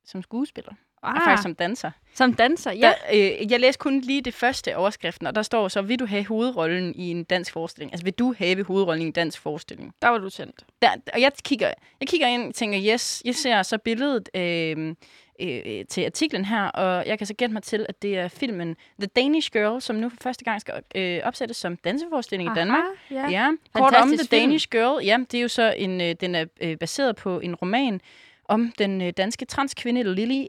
som 0.05 0.23
skuespiller. 0.23 0.73
Ah. 1.03 1.15
Og 1.15 1.23
faktisk 1.25 1.43
som 1.43 1.55
danser. 1.55 1.91
som 2.15 2.35
danser, 2.35 2.73
ja. 2.73 2.79
Der, 2.79 2.95
øh, 3.41 3.53
jeg 3.53 3.61
læste 3.61 3.79
kun 3.79 4.01
lige 4.01 4.23
det 4.23 4.35
første 4.35 4.77
overskriften, 4.77 5.27
og 5.27 5.35
der 5.35 5.43
står 5.43 5.69
så, 5.69 5.83
vil 5.83 5.99
du 5.99 6.07
have 6.07 6.27
hovedrollen 6.27 6.95
i 6.95 7.11
en 7.11 7.25
dansk 7.25 7.53
forestilling? 7.53 7.93
Altså, 7.93 8.05
vil 8.05 8.13
du 8.13 8.35
have 8.39 8.65
hovedrollen 8.65 9.03
i 9.03 9.07
en 9.07 9.13
dansk 9.13 9.41
forestilling? 9.41 9.95
Der 10.03 10.09
var 10.09 10.19
du 10.19 10.31
tændt. 10.31 10.65
Der, 10.83 10.89
og 11.13 11.21
jeg 11.21 11.33
kigger, 11.45 11.75
jeg 12.01 12.09
kigger 12.09 12.27
ind 12.27 12.49
og 12.49 12.55
tænker, 12.55 12.93
yes, 12.95 13.23
jeg 13.25 13.35
ser 13.35 13.63
så 13.63 13.79
billedet 13.79 14.29
øh, 14.35 14.95
øh, 15.41 15.85
til 15.87 16.05
artiklen 16.05 16.45
her, 16.45 16.65
og 16.65 17.07
jeg 17.07 17.19
kan 17.19 17.27
så 17.27 17.35
gætte 17.35 17.53
mig 17.53 17.63
til, 17.63 17.87
at 17.89 18.03
det 18.03 18.19
er 18.19 18.29
filmen 18.29 18.77
The 19.01 19.07
Danish 19.17 19.53
Girl, 19.53 19.81
som 19.81 19.97
nu 19.97 20.09
for 20.09 20.17
første 20.21 20.45
gang 20.45 20.61
skal 20.61 20.75
øh, 20.95 21.21
opsættes 21.25 21.57
som 21.57 21.77
danseforestilling 21.77 22.51
i 22.51 22.55
Danmark. 22.55 22.83
ja. 23.11 23.31
Ja, 23.31 23.51
kort 23.75 23.95
om 23.95 24.09
The 24.09 24.19
film. 24.19 24.29
Danish 24.31 24.69
Girl. 24.71 25.05
Ja, 25.05 25.19
det 25.31 25.39
er 25.39 25.43
jo 25.43 25.49
så 25.49 25.75
en, 25.77 26.01
øh, 26.01 26.15
den 26.21 26.35
er 26.35 26.45
øh, 26.61 26.77
baseret 26.77 27.17
på 27.17 27.41
en 27.41 27.55
roman 27.55 28.01
om 28.45 28.73
den 28.79 29.03
øh, 29.03 29.13
danske 29.17 29.45
transkvinde 29.45 30.15
Lily, 30.15 30.45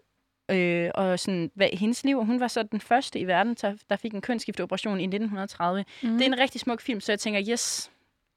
øh, 0.52 0.90
og 0.96 1.20
sådan, 1.20 1.52
hvad, 1.56 1.68
hendes 1.74 2.04
liv. 2.04 2.18
Og 2.18 2.26
hun 2.26 2.40
var 2.40 2.48
så 2.48 2.64
den 2.64 2.82
første 2.82 3.20
i 3.20 3.28
verden, 3.28 3.56
der, 3.62 3.74
der 3.90 3.96
fik 3.96 4.14
en 4.14 4.22
kønsskifteoperation 4.22 5.00
i 5.00 5.04
1930. 5.04 5.86
Mm. 6.04 6.10
Mm. 6.10 6.18
Det 6.18 6.22
er 6.22 6.34
en 6.34 6.40
rigtig 6.40 6.62
smuk 6.62 6.82
film, 6.82 7.02
så 7.02 7.12
jeg 7.12 7.20
tænker, 7.20 7.42
yes, 7.50 7.91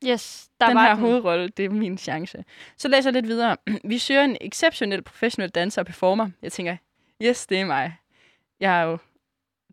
Yes, 0.06 0.48
der 0.60 0.66
den 0.66 0.76
var 0.76 0.82
her 0.82 0.94
den. 0.94 1.00
hovedrolle, 1.00 1.48
det 1.48 1.64
er 1.64 1.68
min 1.70 1.98
chance. 1.98 2.44
Så 2.76 2.88
læser 2.88 3.10
jeg 3.10 3.14
lidt 3.14 3.26
videre. 3.28 3.56
Vi 3.84 3.98
søger 3.98 4.24
en 4.24 4.36
exceptionel 4.40 5.02
professionel 5.02 5.50
danser 5.50 5.82
og 5.82 5.86
performer. 5.86 6.30
Jeg 6.42 6.52
tænker, 6.52 6.76
yes, 7.22 7.46
det 7.46 7.60
er 7.60 7.64
mig. 7.64 7.96
Jeg 8.60 8.80
er 8.80 8.82
jo 8.84 8.98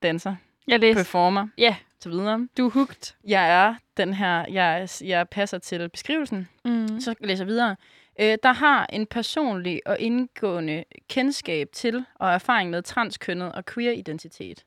danser, 0.03 0.35
Jeg 0.67 0.79
læste. 0.79 0.99
performer, 0.99 1.47
Ja, 1.57 1.75
så 1.99 2.09
videre. 2.09 2.47
du 2.57 2.65
er 2.65 2.71
hooked. 2.71 3.13
Jeg 3.27 3.49
er 3.67 3.75
den 3.97 4.13
her, 4.13 4.45
jeg, 4.49 4.89
jeg 5.03 5.29
passer 5.29 5.57
til 5.57 5.89
beskrivelsen. 5.89 6.47
Mm. 6.65 6.99
Så 6.99 7.15
læser 7.19 7.43
jeg 7.43 7.47
videre. 7.47 7.75
Øh, 8.19 8.37
der 8.43 8.53
har 8.53 8.85
en 8.85 9.05
personlig 9.07 9.81
og 9.85 9.99
indgående 9.99 10.83
kendskab 11.09 11.67
til 11.73 12.05
og 12.15 12.31
erfaring 12.33 12.69
med 12.69 12.81
transkønnet 12.81 13.51
og 13.51 13.65
queer 13.65 13.91
identitet. 13.91 14.65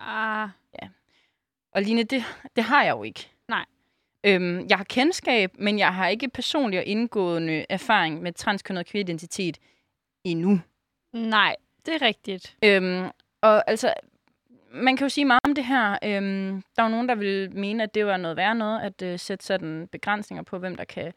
Ah, 0.00 0.48
Og 1.72 1.82
Line, 1.82 2.02
det, 2.04 2.24
det 2.56 2.64
har 2.64 2.82
jeg 2.84 2.90
jo 2.90 3.02
ikke. 3.02 3.30
Øhm, 4.24 4.66
jeg 4.68 4.76
har 4.76 4.84
kendskab, 4.84 5.50
men 5.58 5.78
jeg 5.78 5.94
har 5.94 6.08
ikke 6.08 6.28
personlig 6.28 6.78
og 6.78 6.84
indgående 6.84 7.66
erfaring 7.68 8.22
med 8.22 8.32
transkønnet 8.32 8.80
og 8.80 8.86
queer 8.86 9.04
identitet 9.04 9.58
endnu. 10.24 10.60
nej, 11.12 11.56
det 11.86 11.94
er 11.94 12.02
rigtigt. 12.02 12.56
Øhm, 12.64 13.08
og 13.42 13.70
altså, 13.70 13.94
man 14.72 14.96
kan 14.96 15.04
jo 15.04 15.08
sige 15.08 15.24
meget 15.24 15.40
om 15.44 15.54
det 15.54 15.64
her. 15.64 15.98
Øhm, 16.04 16.62
der 16.76 16.82
er 16.82 16.86
jo 16.86 16.90
nogen, 16.90 17.08
der 17.08 17.14
vil 17.14 17.56
mene, 17.56 17.82
at 17.82 17.94
det 17.94 18.06
var 18.06 18.16
noget 18.16 18.36
værre 18.36 18.54
noget, 18.54 18.80
at 18.80 19.02
øh, 19.02 19.18
sætte 19.18 19.44
sådan 19.44 19.88
begrænsninger 19.92 20.42
på, 20.42 20.58
hvem 20.58 20.76
der 20.76 20.84
kan 20.84 21.12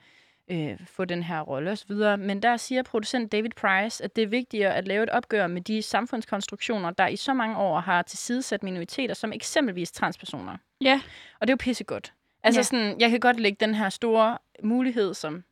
øh, 0.51 0.79
få 0.85 1.05
den 1.05 1.23
her 1.23 1.41
rolle 1.41 1.71
osv. 1.71 1.91
Men 2.19 2.41
der 2.41 2.57
siger 2.57 2.83
producent 2.83 3.31
David 3.31 3.49
Price, 3.49 4.03
at 4.03 4.15
det 4.15 4.21
er 4.21 4.27
vigtigere 4.27 4.75
at 4.75 4.87
lave 4.87 5.03
et 5.03 5.09
opgør 5.09 5.47
med 5.47 5.61
de 5.61 5.81
samfundskonstruktioner, 5.81 6.91
der 6.91 7.07
i 7.07 7.15
så 7.15 7.33
mange 7.33 7.57
år 7.57 7.79
har 7.79 8.01
tilsidesat 8.01 8.63
minoriteter, 8.63 9.13
som 9.13 9.33
eksempelvis 9.33 9.91
transpersoner. 9.91 10.57
Ja. 10.81 11.01
Og 11.39 11.47
det 11.47 11.49
er 11.49 11.53
jo 11.53 11.63
pissegodt. 11.63 12.13
Altså 12.43 12.59
Ja. 12.59 12.63
sådan, 12.63 12.99
jeg 13.01 13.09
kan 13.09 13.19
godt 13.19 13.39
lægge 13.39 13.57
den 13.65 13.75
her 13.75 13.89
store 13.89 14.37
mulighed, 14.63 15.13
som, 15.13 15.43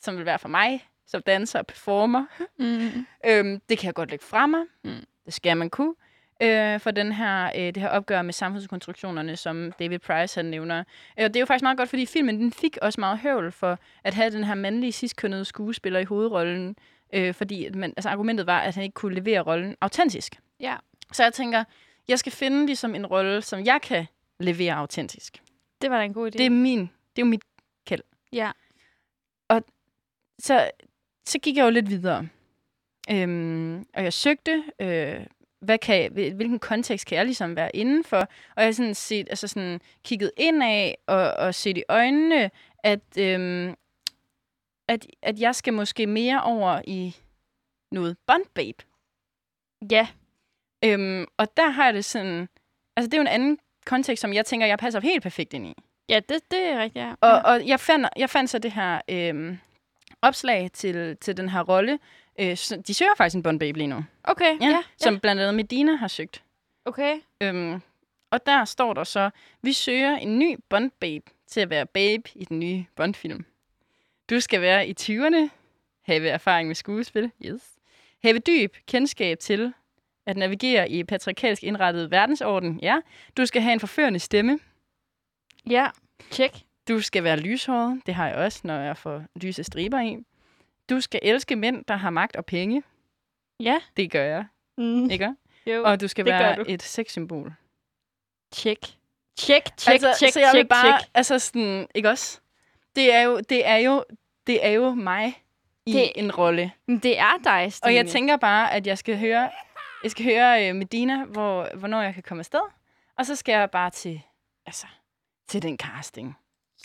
som 0.00 0.16
vil 0.16 0.24
være 0.26 0.38
for 0.38 0.48
mig, 0.48 0.88
som 1.06 1.22
danser 1.22 1.58
og 1.58 1.66
performer, 1.66 2.24
Mm. 2.58 3.06
Øhm, 3.26 3.60
det 3.68 3.78
kan 3.78 3.86
jeg 3.86 3.94
godt 3.94 4.10
lægge 4.10 4.24
fra 4.24 4.46
mig. 4.46 4.60
Mm. 4.84 4.90
Det 5.24 5.34
skal 5.34 5.56
man 5.56 5.70
kunne. 5.70 5.94
Øh, 6.42 6.80
for 6.80 6.90
den 6.90 7.12
her, 7.12 7.46
øh, 7.56 7.60
det 7.62 7.76
her 7.76 7.88
opgør 7.88 8.22
med 8.22 8.32
samfundskonstruktionerne, 8.32 9.36
som 9.36 9.72
David 9.78 9.98
Price 9.98 10.38
han 10.38 10.44
nævner. 10.44 10.78
Øh, 11.18 11.24
og 11.24 11.28
det 11.28 11.36
er 11.36 11.40
jo 11.40 11.46
faktisk 11.46 11.62
meget 11.62 11.78
godt, 11.78 11.88
fordi 11.88 12.06
filmen 12.06 12.40
den 12.40 12.52
fik 12.52 12.78
også 12.82 13.00
meget 13.00 13.18
høvl 13.18 13.52
for 13.52 13.78
at 14.04 14.14
have 14.14 14.30
den 14.30 14.44
her 14.44 14.54
mandlige 14.54 14.92
ciskønnede 14.92 15.44
skuespiller 15.44 16.00
i 16.00 16.04
hovedrollen. 16.04 16.76
Øh, 17.12 17.34
fordi 17.34 17.64
at 17.64 17.74
man, 17.74 17.92
altså, 17.96 18.08
argumentet 18.08 18.46
var, 18.46 18.60
at 18.60 18.74
han 18.74 18.84
ikke 18.84 18.94
kunne 18.94 19.14
levere 19.14 19.40
rollen 19.40 19.76
autentisk. 19.80 20.40
Ja. 20.60 20.76
Så 21.12 21.22
jeg 21.22 21.32
tænker, 21.32 21.64
jeg 22.08 22.18
skal 22.18 22.32
finde 22.32 22.66
ligesom 22.66 22.94
en 22.94 23.06
rolle, 23.06 23.42
som 23.42 23.64
jeg 23.64 23.80
kan 23.82 24.06
levere 24.40 24.74
autentisk. 24.74 25.42
Det 25.82 25.90
var 25.90 25.98
da 25.98 26.04
en 26.04 26.12
god 26.14 26.26
idé. 26.26 26.38
Det 26.38 26.46
er 26.46 26.50
min, 26.50 26.80
det 26.80 27.22
er 27.22 27.22
jo 27.22 27.24
mit 27.26 27.42
Ja. 28.32 28.50
så, 30.38 30.70
så 31.26 31.38
gik 31.38 31.56
jeg 31.56 31.64
jo 31.64 31.70
lidt 31.70 31.90
videre. 31.90 32.28
Øhm, 33.10 33.78
og 33.94 34.02
jeg 34.04 34.12
søgte, 34.12 34.64
øh, 34.80 35.26
hvad 35.60 35.78
kan 35.78 36.02
jeg, 36.02 36.10
hvil- 36.10 36.34
hvilken 36.34 36.58
kontekst 36.58 37.06
kan 37.06 37.16
jeg 37.18 37.24
ligesom 37.24 37.56
være 37.56 37.76
inden 37.76 38.04
for? 38.04 38.16
Og 38.16 38.28
jeg 38.56 38.64
har 38.64 38.72
sådan 38.72 38.94
set, 38.94 39.26
altså 39.30 39.48
sådan 39.48 39.80
kigget 40.04 40.30
ind 40.36 40.62
af 40.62 40.98
og, 41.06 41.32
og 41.32 41.54
set 41.54 41.78
i 41.78 41.82
øjnene, 41.88 42.50
at, 42.78 43.00
øhm, 43.18 43.74
at, 44.88 45.06
at 45.22 45.40
jeg 45.40 45.54
skal 45.54 45.72
måske 45.72 46.06
mere 46.06 46.42
over 46.42 46.82
i 46.86 47.16
noget 47.92 48.16
Bond 48.26 48.44
Babe. 48.54 48.84
Ja. 49.90 50.08
Øhm, 50.84 51.26
og 51.36 51.56
der 51.56 51.68
har 51.70 51.84
jeg 51.84 51.94
det 51.94 52.04
sådan, 52.04 52.48
altså 52.96 53.10
det 53.10 53.14
er 53.14 53.18
jo 53.18 53.22
en 53.22 53.26
anden 53.26 53.58
kontekst, 53.88 54.20
som 54.20 54.32
jeg 54.32 54.46
tænker, 54.46 54.66
jeg 54.66 54.78
passer 54.78 55.00
helt 55.00 55.22
perfekt 55.22 55.54
ind 55.54 55.66
i. 55.66 55.74
Ja, 56.08 56.20
det, 56.28 56.40
det 56.50 56.66
er 56.66 56.78
rigtigt, 56.80 57.04
ja. 57.04 57.14
Og, 57.20 57.42
og 57.44 57.66
jeg, 57.66 57.80
fandt, 57.80 58.06
jeg 58.16 58.30
fandt 58.30 58.50
så 58.50 58.58
det 58.58 58.72
her 58.72 59.00
øhm, 59.08 59.58
opslag 60.22 60.70
til, 60.72 61.16
til 61.16 61.36
den 61.36 61.48
her 61.48 61.62
rolle. 61.62 61.98
Øh, 62.40 62.56
de 62.86 62.94
søger 62.94 63.14
faktisk 63.16 63.36
en 63.36 63.42
Bond 63.42 63.60
Babe 63.60 63.78
lige 63.78 63.86
nu, 63.86 64.04
Okay, 64.24 64.60
ja, 64.60 64.68
ja. 64.68 64.82
som 64.96 65.14
ja. 65.14 65.20
blandt 65.20 65.42
andet 65.42 65.54
Medina 65.54 65.96
har 65.96 66.08
søgt. 66.08 66.42
Okay. 66.84 67.20
Øhm, 67.40 67.82
og 68.30 68.46
der 68.46 68.64
står 68.64 68.94
der 68.94 69.04
så, 69.04 69.30
vi 69.62 69.72
søger 69.72 70.16
en 70.16 70.38
ny 70.38 70.58
Bond 70.68 70.90
Babe 71.00 71.30
til 71.46 71.60
at 71.60 71.70
være 71.70 71.86
babe 71.86 72.30
i 72.34 72.44
den 72.44 72.58
nye 72.58 72.84
Bond-film. 72.96 73.44
Du 74.30 74.40
skal 74.40 74.60
være 74.60 74.88
i 74.88 74.94
20'erne, 75.00 75.48
have 76.02 76.28
erfaring 76.28 76.66
med 76.66 76.74
skuespil, 76.74 77.30
yes. 77.44 77.62
have 78.22 78.38
dyb 78.38 78.76
kendskab 78.86 79.38
til 79.38 79.72
at 80.28 80.36
navigere 80.36 80.90
i 80.90 81.04
patriarkalsk 81.04 81.62
indrettet 81.64 82.10
verdensorden, 82.10 82.80
ja. 82.82 82.96
Du 83.36 83.46
skal 83.46 83.62
have 83.62 83.72
en 83.72 83.80
forførende 83.80 84.18
stemme, 84.18 84.58
Ja, 85.70 85.88
check. 86.32 86.54
Du 86.88 87.00
skal 87.00 87.24
være 87.24 87.36
lyshåret. 87.36 88.00
Det 88.06 88.14
har 88.14 88.28
jeg 88.28 88.36
også, 88.36 88.60
når 88.64 88.74
jeg 88.80 88.96
får 88.96 89.22
lyse 89.42 89.64
striber 89.64 90.00
i. 90.00 90.16
Du 90.90 91.00
skal 91.00 91.20
elske 91.22 91.56
mænd, 91.56 91.84
der 91.88 91.96
har 91.96 92.10
magt 92.10 92.36
og 92.36 92.46
penge. 92.46 92.82
Ja. 93.60 93.78
Det 93.96 94.10
gør 94.10 94.22
jeg, 94.22 94.44
Mm. 94.78 95.10
ikke? 95.10 95.34
Jo, 95.66 95.82
Og 95.84 96.00
du 96.00 96.08
skal 96.08 96.24
være 96.24 96.56
du. 96.56 96.64
et 96.68 96.82
sexsymbol. 96.82 97.52
check. 98.54 98.78
Check, 99.38 99.66
check, 99.78 99.92
altså, 99.92 100.14
check, 100.18 100.32
så 100.32 100.40
jeg 100.40 100.48
check, 100.50 100.62
vil 100.64 100.68
bare, 100.68 100.98
check. 100.98 101.10
altså 101.14 101.38
sådan, 101.38 101.86
ikke 101.94 102.08
også? 102.10 102.40
Det 102.96 103.14
er 103.14 103.20
jo, 103.22 103.40
det 103.40 103.66
er 103.66 103.76
jo, 103.76 104.04
det 104.46 104.66
er 104.66 104.70
jo 104.70 104.94
mig 104.94 105.42
i 105.86 105.92
Det- 105.92 106.12
en 106.16 106.32
rolle. 106.32 106.72
Det 106.88 107.18
er 107.18 107.32
dig, 107.44 107.72
Stine. 107.72 107.88
Og 107.90 107.94
jeg 107.94 108.06
tænker 108.06 108.36
bare, 108.36 108.72
at 108.72 108.86
jeg 108.86 108.98
skal 108.98 109.18
høre, 109.18 109.50
jeg 110.02 110.10
skal 110.10 110.24
høre 110.24 110.70
uh, 110.70 110.76
Medina, 110.76 111.24
hvor, 111.24 111.76
hvornår 111.76 112.02
jeg 112.02 112.14
kan 112.14 112.22
komme 112.22 112.40
afsted. 112.40 112.60
Og 113.18 113.26
så 113.26 113.36
skal 113.36 113.52
jeg 113.52 113.70
bare 113.70 113.90
til, 113.90 114.20
altså, 114.66 114.86
til 115.48 115.62
den 115.62 115.76
casting. 115.78 116.36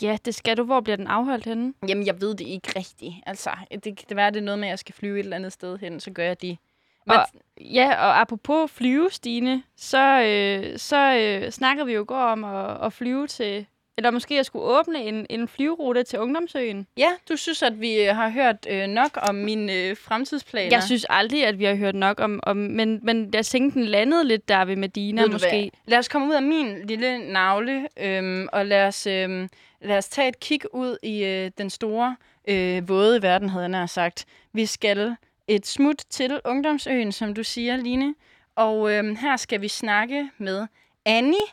Ja, 0.02 0.18
det 0.24 0.34
skal 0.34 0.56
du. 0.56 0.64
Hvor 0.64 0.80
bliver 0.80 0.96
den 0.96 1.06
afholdt 1.06 1.44
henne? 1.44 1.74
Jamen, 1.88 2.06
jeg 2.06 2.20
ved 2.20 2.34
det 2.34 2.46
ikke 2.46 2.72
rigtigt. 2.76 3.14
Altså, 3.26 3.50
det 3.70 3.82
kan 3.96 4.08
det 4.08 4.16
være, 4.16 4.30
det 4.30 4.36
er 4.36 4.42
noget 4.44 4.58
med, 4.58 4.68
at 4.68 4.70
jeg 4.70 4.78
skal 4.78 4.94
flyve 4.94 5.18
et 5.18 5.24
eller 5.24 5.36
andet 5.36 5.52
sted 5.52 5.78
hen, 5.78 6.00
så 6.00 6.10
gør 6.10 6.24
jeg 6.24 6.42
det. 6.42 6.58
Men, 7.06 7.16
Og- 7.16 7.26
Ja, 7.60 8.06
og 8.06 8.20
apropos 8.20 8.70
flyve, 8.72 9.10
Stine, 9.10 9.62
så, 9.76 10.22
øh, 10.22 10.78
så 10.78 11.14
øh, 11.16 11.50
snakkede 11.50 11.86
vi 11.86 11.92
jo 11.92 12.04
går 12.08 12.20
om 12.22 12.44
at, 12.44 12.84
at 12.86 12.92
flyve 12.92 13.26
til 13.26 13.66
eller 13.96 14.10
måske 14.10 14.38
at 14.38 14.46
skulle 14.46 14.64
åbne 14.64 15.04
en, 15.04 15.26
en 15.30 15.48
flyverute 15.48 16.02
til 16.02 16.18
Ungdomsøen. 16.18 16.86
Ja, 16.96 17.10
du 17.28 17.36
synes, 17.36 17.62
at 17.62 17.80
vi 17.80 17.98
har 17.98 18.28
hørt 18.28 18.66
øh, 18.68 18.86
nok 18.86 19.18
om 19.28 19.34
mine 19.34 19.72
øh, 19.72 19.96
fremtidsplaner. 19.96 20.76
Jeg 20.76 20.82
synes 20.82 21.06
aldrig, 21.10 21.46
at 21.46 21.58
vi 21.58 21.64
har 21.64 21.74
hørt 21.74 21.94
nok 21.94 22.20
om, 22.20 22.40
om 22.42 22.56
men, 22.56 23.00
men 23.02 23.30
jeg 23.34 23.46
tænkte, 23.46 23.78
den 23.78 23.88
landede 23.88 24.24
lidt 24.24 24.48
der 24.48 24.64
ved 24.64 24.76
Medina 24.76 25.26
måske. 25.26 25.48
hvad? 25.48 25.68
Lad 25.86 25.98
os 25.98 26.08
komme 26.08 26.28
ud 26.28 26.34
af 26.34 26.42
min 26.42 26.86
lille 26.86 27.32
navle, 27.32 27.88
øhm, 27.96 28.48
og 28.52 28.66
lad 28.66 28.86
os, 28.86 29.06
øhm, 29.06 29.48
lad 29.80 29.98
os 29.98 30.08
tage 30.08 30.28
et 30.28 30.40
kig 30.40 30.74
ud 30.74 30.96
i 31.02 31.24
øh, 31.24 31.50
den 31.58 31.70
store, 31.70 32.16
øh, 32.48 32.88
våde 32.88 33.22
verden, 33.22 33.48
havde 33.48 33.62
jeg 33.62 33.68
nær 33.68 33.86
sagt. 33.86 34.24
Vi 34.52 34.66
skal 34.66 35.16
et 35.48 35.66
smut 35.66 36.02
til 36.10 36.40
Ungdomsøen, 36.44 37.12
som 37.12 37.34
du 37.34 37.42
siger, 37.42 37.76
Line. 37.76 38.14
Og 38.56 38.92
øhm, 38.92 39.16
her 39.16 39.36
skal 39.36 39.60
vi 39.60 39.68
snakke 39.68 40.30
med 40.38 40.66
Annie. 41.04 41.46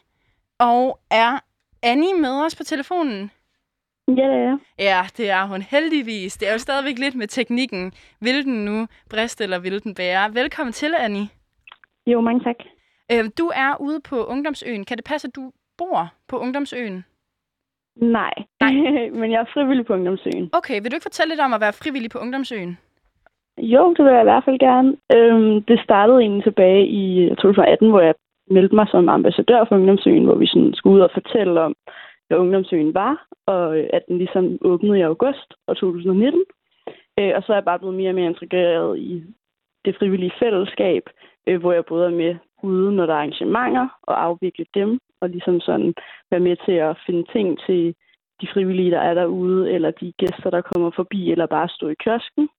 Og 0.60 1.00
er 1.10 1.39
Annie 1.84 2.13
med 2.21 2.45
os 2.45 2.55
på 2.55 2.63
telefonen? 2.63 3.32
Ja, 4.07 4.13
det 4.13 4.41
er. 4.49 4.57
Ja, 4.79 5.01
det 5.17 5.29
er 5.29 5.45
hun 5.47 5.61
heldigvis. 5.61 6.38
Det 6.38 6.47
er 6.49 6.53
jo 6.53 6.57
stadigvæk 6.57 6.97
lidt 6.99 7.15
med 7.15 7.27
teknikken. 7.27 7.93
Vil 8.19 8.45
den 8.45 8.65
nu 8.65 8.88
briste, 9.09 9.43
eller 9.43 9.59
vil 9.59 9.84
den 9.84 9.95
bære? 9.95 10.34
Velkommen 10.34 10.73
til, 10.73 10.93
Annie. 10.99 11.27
Jo, 12.07 12.21
mange 12.21 12.43
tak. 12.43 12.55
Øh, 13.11 13.25
du 13.39 13.51
er 13.55 13.82
ude 13.82 13.99
på 14.09 14.25
Ungdomsøen. 14.25 14.86
Kan 14.86 14.97
det 14.97 15.05
passe, 15.05 15.27
at 15.27 15.36
du 15.36 15.51
bor 15.77 16.13
på 16.27 16.38
Ungdomsøen? 16.38 17.05
Nej, 17.95 18.34
Nej. 18.59 18.73
men 19.19 19.32
jeg 19.32 19.39
er 19.41 19.53
frivillig 19.53 19.86
på 19.86 19.93
Ungdomsøen. 19.93 20.49
Okay, 20.53 20.82
vil 20.82 20.91
du 20.91 20.95
ikke 20.95 21.09
fortælle 21.09 21.32
lidt 21.32 21.41
om 21.41 21.53
at 21.53 21.61
være 21.61 21.73
frivillig 21.73 22.11
på 22.11 22.19
Ungdomsøen? 22.19 22.77
Jo, 23.57 23.93
det 23.93 24.05
vil 24.05 24.13
jeg 24.13 24.21
i 24.21 24.29
hvert 24.32 24.45
fald 24.45 24.59
gerne. 24.59 24.89
Øhm, 25.15 25.63
det 25.63 25.79
startede 25.84 26.19
egentlig 26.19 26.43
tilbage 26.43 26.88
i 26.88 27.29
2018, 27.29 27.89
hvor 27.89 28.01
jeg 28.01 28.13
meldte 28.52 28.76
mig 28.76 28.88
som 28.91 29.10
ambassadør 29.10 29.66
for 29.66 29.76
Ungdomsøen, 29.76 30.26
hvor 30.26 30.36
vi 30.36 30.47
sådan 30.47 30.74
skulle 30.74 30.95
ud 30.95 31.02
og 31.02 31.12
fortælle 31.14 31.62
om, 31.62 31.76
hvad 32.28 32.38
Ungdomsøen 32.38 32.93
var, 32.93 33.28
og 33.45 33.80
øh, 33.80 33.89
at 33.93 34.04
den 34.08 34.18
ligesom 34.18 34.58
åbnede 34.62 34.99
i 34.99 35.02
august 35.02 35.49
2019. 35.68 36.43
Øh, 37.20 37.32
og 37.36 37.43
så 37.43 37.52
er 37.52 37.58
jeg 37.58 37.66
bare 37.66 37.80
blevet 37.80 37.95
mere 37.95 38.10
og 38.10 38.16
mere 38.16 38.30
integreret 38.30 38.99
i 38.99 39.24
det 39.86 39.95
frivillige 39.99 40.38
fællesskab, 40.39 41.04
øh, 41.47 41.60
hvor 41.62 41.74
jeg 41.74 41.86
både 41.86 42.06
er 42.06 42.16
med 42.24 42.36
ude, 42.64 42.95
når 42.95 43.06
der 43.06 43.14
er 43.14 43.18
arrangementer, 43.18 43.88
og 44.04 44.24
afvikle 44.24 44.66
dem, 44.74 44.99
og 45.22 45.30
ligesom 45.30 45.60
sådan 45.60 45.93
være 46.32 46.39
med 46.39 46.56
til 46.66 46.72
at 46.72 46.97
finde 47.06 47.24
ting 47.34 47.60
til 47.66 47.95
de 48.41 48.47
frivillige, 48.54 48.91
der 48.91 48.99
er 48.99 49.14
derude, 49.14 49.72
eller 49.72 49.91
de 49.91 50.14
gæster, 50.18 50.49
der 50.49 50.62
kommer 50.62 50.91
forbi, 50.95 51.32
eller 51.32 51.45
bare 51.45 51.70
stå 51.70 51.88
i 51.88 51.95
kiosken. 52.04 52.49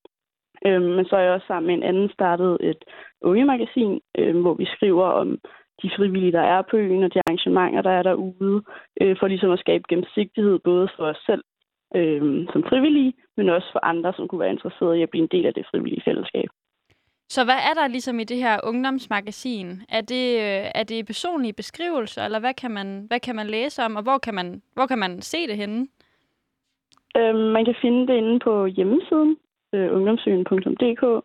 Øhm, 0.67 0.91
men 0.97 1.05
så 1.05 1.17
er 1.17 1.21
jeg 1.21 1.33
også 1.33 1.47
sammen 1.47 1.67
med 1.67 1.75
en 1.75 1.83
anden 1.83 2.11
startet 2.11 2.57
et 2.61 2.85
ungemagasin, 3.23 4.01
øhm, 4.19 4.41
hvor 4.41 4.55
vi 4.55 4.65
skriver 4.65 5.05
om 5.05 5.39
de 5.83 5.91
frivillige, 5.97 6.33
der 6.33 6.41
er 6.41 6.63
på 6.71 6.77
øen, 6.77 7.03
og 7.03 7.15
de 7.15 7.21
arrangementer, 7.27 7.83
der 7.83 7.91
er 7.91 8.03
derude, 8.03 8.63
øh, 9.01 9.17
for 9.19 9.27
ligesom 9.27 9.51
at 9.51 9.59
skabe 9.59 9.85
gennemsigtighed 9.89 10.59
både 10.59 10.89
for 10.97 11.05
os 11.05 11.23
selv 11.27 11.45
øh, 11.97 12.47
som 12.53 12.63
frivillige, 12.69 13.13
men 13.37 13.49
også 13.49 13.69
for 13.73 13.85
andre, 13.85 14.13
som 14.17 14.29
kunne 14.29 14.41
være 14.41 14.57
interesserede 14.57 14.99
i 14.99 15.03
at 15.03 15.11
blive 15.11 15.23
en 15.23 15.35
del 15.37 15.47
af 15.47 15.55
det 15.55 15.67
frivillige 15.71 16.03
fællesskab. 16.05 16.49
Så 17.29 17.45
hvad 17.45 17.61
er 17.71 17.75
der 17.81 17.89
ligesom 17.89 18.21
i 18.21 18.25
det 18.25 18.37
her 18.37 18.61
ungdomsmagasin? 18.65 19.69
Er 19.89 20.01
det, 20.01 20.27
øh, 20.47 20.65
er 20.75 20.85
det 20.89 21.07
personlige 21.07 21.53
beskrivelser, 21.53 22.25
eller 22.25 22.41
hvad 22.41 22.55
kan, 22.55 22.71
man, 22.71 23.05
hvad 23.09 23.21
kan 23.21 23.37
man 23.37 23.47
læse 23.47 23.83
om, 23.83 23.97
og 23.97 24.03
hvor 24.03 24.19
kan 24.19 24.35
man, 24.35 24.63
hvor 24.75 24.87
kan 24.87 24.99
man 24.99 25.21
se 25.21 25.47
det 25.47 25.57
henne? 25.57 25.87
Øhm, 27.17 27.39
man 27.57 27.65
kan 27.65 27.75
finde 27.83 28.07
det 28.07 28.17
inde 28.17 28.39
på 28.39 28.67
hjemmesiden, 28.67 29.37
øh, 29.75 29.97
ungdomsøen.dk, 29.97 31.25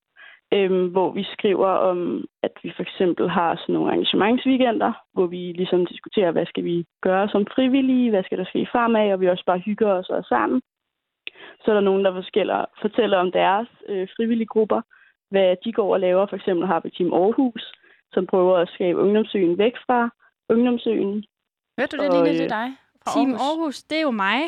øhm, 0.54 0.88
hvor 0.88 1.12
vi 1.12 1.24
skriver 1.24 1.68
om, 1.68 2.26
at 2.44 2.52
vi 2.64 2.72
for 2.76 2.82
eksempel 2.84 3.30
har 3.30 3.56
sådan 3.56 3.74
nogle 3.74 3.92
arrangementsweekender, 3.92 4.92
hvor 5.14 5.26
vi 5.28 5.38
ligesom 5.56 5.86
diskuterer, 5.86 6.32
hvad 6.32 6.46
skal 6.46 6.64
vi 6.64 6.86
gøre 7.02 7.30
som 7.30 7.46
frivillige, 7.56 8.10
hvad 8.10 8.24
skal 8.24 8.38
der 8.38 8.46
ske 8.46 8.68
fremad, 8.72 9.12
og 9.14 9.22
vi 9.22 9.30
også 9.30 9.44
bare 9.46 9.60
hygger 9.60 9.90
os 9.94 10.10
og 10.10 10.18
er 10.18 10.24
sammen. 10.30 10.62
Så 11.62 11.72
er 11.72 11.74
der 11.76 11.82
nogen, 11.90 12.06
der 12.06 12.14
fortæller, 12.14 12.66
fortæller 12.82 13.18
om 13.18 13.32
deres 13.32 13.68
øh, 13.90 14.08
frivillige 14.16 14.48
grupper, 14.48 14.82
hvad 15.32 15.56
de 15.64 15.72
går 15.74 15.94
og 15.94 16.00
laver. 16.00 16.26
For 16.26 16.36
eksempel 16.36 16.68
har 16.68 16.80
vi 16.84 16.90
Team 16.90 17.14
Aarhus, 17.14 17.72
som 18.14 18.26
prøver 18.28 18.58
at 18.58 18.70
skabe 18.70 19.00
ungdomsøen 19.00 19.58
væk 19.58 19.74
fra 19.86 20.10
ungdomsøen. 20.50 21.26
Hørte 21.80 21.98
du 21.98 22.04
det, 22.04 22.10
Og, 22.10 22.16
Line? 22.16 22.30
øh, 22.30 22.36
Det 22.36 22.52
er 22.52 22.56
dig 22.62 22.70
fra 23.04 23.12
Team 23.14 23.30
Aarhus. 23.30 23.42
Aarhus, 23.42 23.84
det 23.84 23.98
er 23.98 24.02
jo 24.02 24.12
mig. 24.12 24.40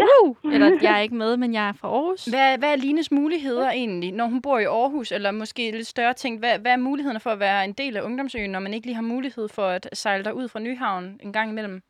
Uh, 0.00 0.36
eller 0.54 0.68
jeg 0.82 0.98
er 0.98 1.02
ikke 1.02 1.14
med, 1.14 1.36
men 1.36 1.54
jeg 1.54 1.68
er 1.68 1.72
fra 1.72 1.88
Aarhus. 1.88 2.24
Hvad, 2.24 2.58
hvad 2.58 2.72
er 2.72 2.76
Lines 2.76 3.10
muligheder 3.12 3.70
egentlig, 3.70 4.12
når 4.12 4.26
hun 4.26 4.42
bor 4.42 4.58
i 4.58 4.64
Aarhus, 4.64 5.12
eller 5.12 5.30
måske 5.30 5.70
lidt 5.70 5.86
større 5.86 6.12
ting? 6.12 6.38
Hvad, 6.38 6.58
hvad 6.58 6.72
er 6.72 6.76
mulighederne 6.76 7.20
for 7.20 7.30
at 7.30 7.40
være 7.40 7.64
en 7.64 7.72
del 7.72 7.96
af 7.96 8.02
Ungdomsøen, 8.02 8.50
når 8.50 8.60
man 8.60 8.74
ikke 8.74 8.86
lige 8.86 9.00
har 9.02 9.02
mulighed 9.14 9.48
for 9.48 9.62
at 9.62 9.88
sejle 9.92 10.24
der 10.24 10.32
ud 10.32 10.48
fra 10.48 10.60
Nyhavn 10.60 11.04
en 11.22 11.32
gang 11.32 11.50
imellem? 11.50 11.80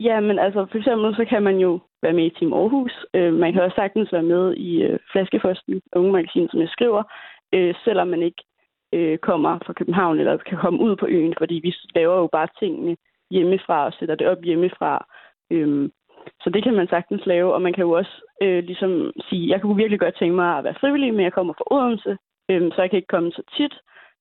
Ja, 0.00 0.20
men 0.20 0.38
altså 0.38 0.66
for 0.70 0.78
eksempel 0.78 1.16
så 1.16 1.24
kan 1.24 1.42
man 1.42 1.56
jo 1.56 1.80
være 2.02 2.12
med 2.12 2.24
i 2.26 2.34
Team 2.38 2.52
Aarhus. 2.52 3.06
Øh, 3.14 3.32
man 3.32 3.52
kan 3.52 3.62
også 3.62 3.74
sagtens 3.74 4.12
være 4.12 4.22
med 4.22 4.54
i 4.56 4.82
øh, 4.82 4.98
Flaskefosten, 5.12 5.80
unge 5.96 6.12
magasin, 6.12 6.48
som 6.48 6.60
jeg 6.60 6.68
skriver, 6.68 7.02
øh, 7.54 7.74
selvom 7.84 8.08
man 8.08 8.22
ikke 8.22 8.42
øh, 8.92 9.18
kommer 9.18 9.58
fra 9.66 9.72
København 9.72 10.18
eller 10.18 10.36
kan 10.36 10.58
komme 10.58 10.80
ud 10.80 10.96
på 10.96 11.06
øen, 11.06 11.34
fordi 11.38 11.54
vi 11.54 11.74
laver 11.94 12.16
jo 12.16 12.26
bare 12.26 12.48
tingene 12.58 12.96
hjemmefra 13.30 13.86
og 13.86 13.92
sætter 13.92 14.14
det 14.14 14.26
op 14.26 14.42
hjemmefra. 14.42 15.06
Øh, 15.50 15.90
så 16.42 16.50
det 16.50 16.62
kan 16.62 16.74
man 16.74 16.88
sagtens 16.88 17.26
lave, 17.26 17.54
og 17.54 17.62
man 17.62 17.72
kan 17.72 17.84
jo 17.84 17.90
også 17.90 18.14
øh, 18.42 18.64
ligesom 18.64 19.12
sige, 19.28 19.48
jeg 19.48 19.60
kunne 19.60 19.76
virkelig 19.76 20.00
godt 20.00 20.18
tænke 20.18 20.34
mig 20.34 20.58
at 20.58 20.64
være 20.64 20.80
frivillig, 20.80 21.14
men 21.14 21.24
jeg 21.24 21.32
kommer 21.32 21.52
fra 21.52 21.74
Odense, 21.76 22.16
øh, 22.50 22.70
så 22.72 22.82
jeg 22.82 22.90
kan 22.90 22.96
ikke 22.96 23.14
komme 23.14 23.32
så 23.32 23.42
tit. 23.56 23.74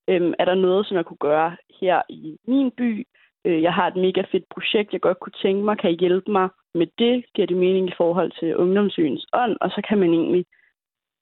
Øh, 0.10 0.34
er 0.40 0.46
der 0.46 0.56
noget, 0.56 0.86
som 0.86 0.98
jeg 0.98 1.06
kunne 1.06 1.26
gøre 1.30 1.56
her 1.82 2.02
i 2.10 2.38
min 2.48 2.72
by? 2.72 3.08
Øh, 3.46 3.62
jeg 3.62 3.74
har 3.74 3.88
et 3.88 3.96
mega 3.96 4.22
fedt 4.32 4.46
projekt, 4.54 4.94
jeg 4.94 5.02
godt 5.02 5.20
kunne 5.20 5.40
tænke 5.42 5.64
mig, 5.66 5.78
kan 5.78 5.92
I 5.92 5.98
hjælpe 6.00 6.32
mig 6.32 6.50
med 6.74 6.88
det? 7.00 7.26
Giver 7.36 7.48
det 7.48 7.58
mening 7.58 7.88
i 7.88 7.98
forhold 7.98 8.32
til 8.40 8.58
ungdomsøens 8.58 9.26
ånd? 9.34 9.58
Og 9.62 9.70
så 9.70 9.82
kan 9.88 9.98
man 9.98 10.14
egentlig 10.14 10.46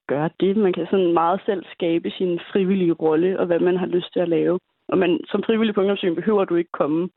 gøre 0.08 0.30
det. 0.40 0.58
Man 0.58 0.74
kan 0.74 0.88
sådan 0.92 1.14
meget 1.14 1.42
selv 1.46 1.64
skabe 1.76 2.12
sin 2.18 2.40
frivillige 2.52 2.94
rolle, 2.94 3.40
og 3.40 3.46
hvad 3.46 3.60
man 3.60 3.78
har 3.78 3.86
lyst 3.86 4.14
til 4.14 4.20
at 4.20 4.30
lave. 4.30 4.60
Og 4.92 4.98
man, 4.98 5.20
som 5.32 5.44
frivillig 5.44 5.76
på 5.76 5.82
ungdomsøen 5.82 6.16
behøver 6.16 6.46
du 6.46 6.56
ikke 6.56 6.78
komme 6.82 7.10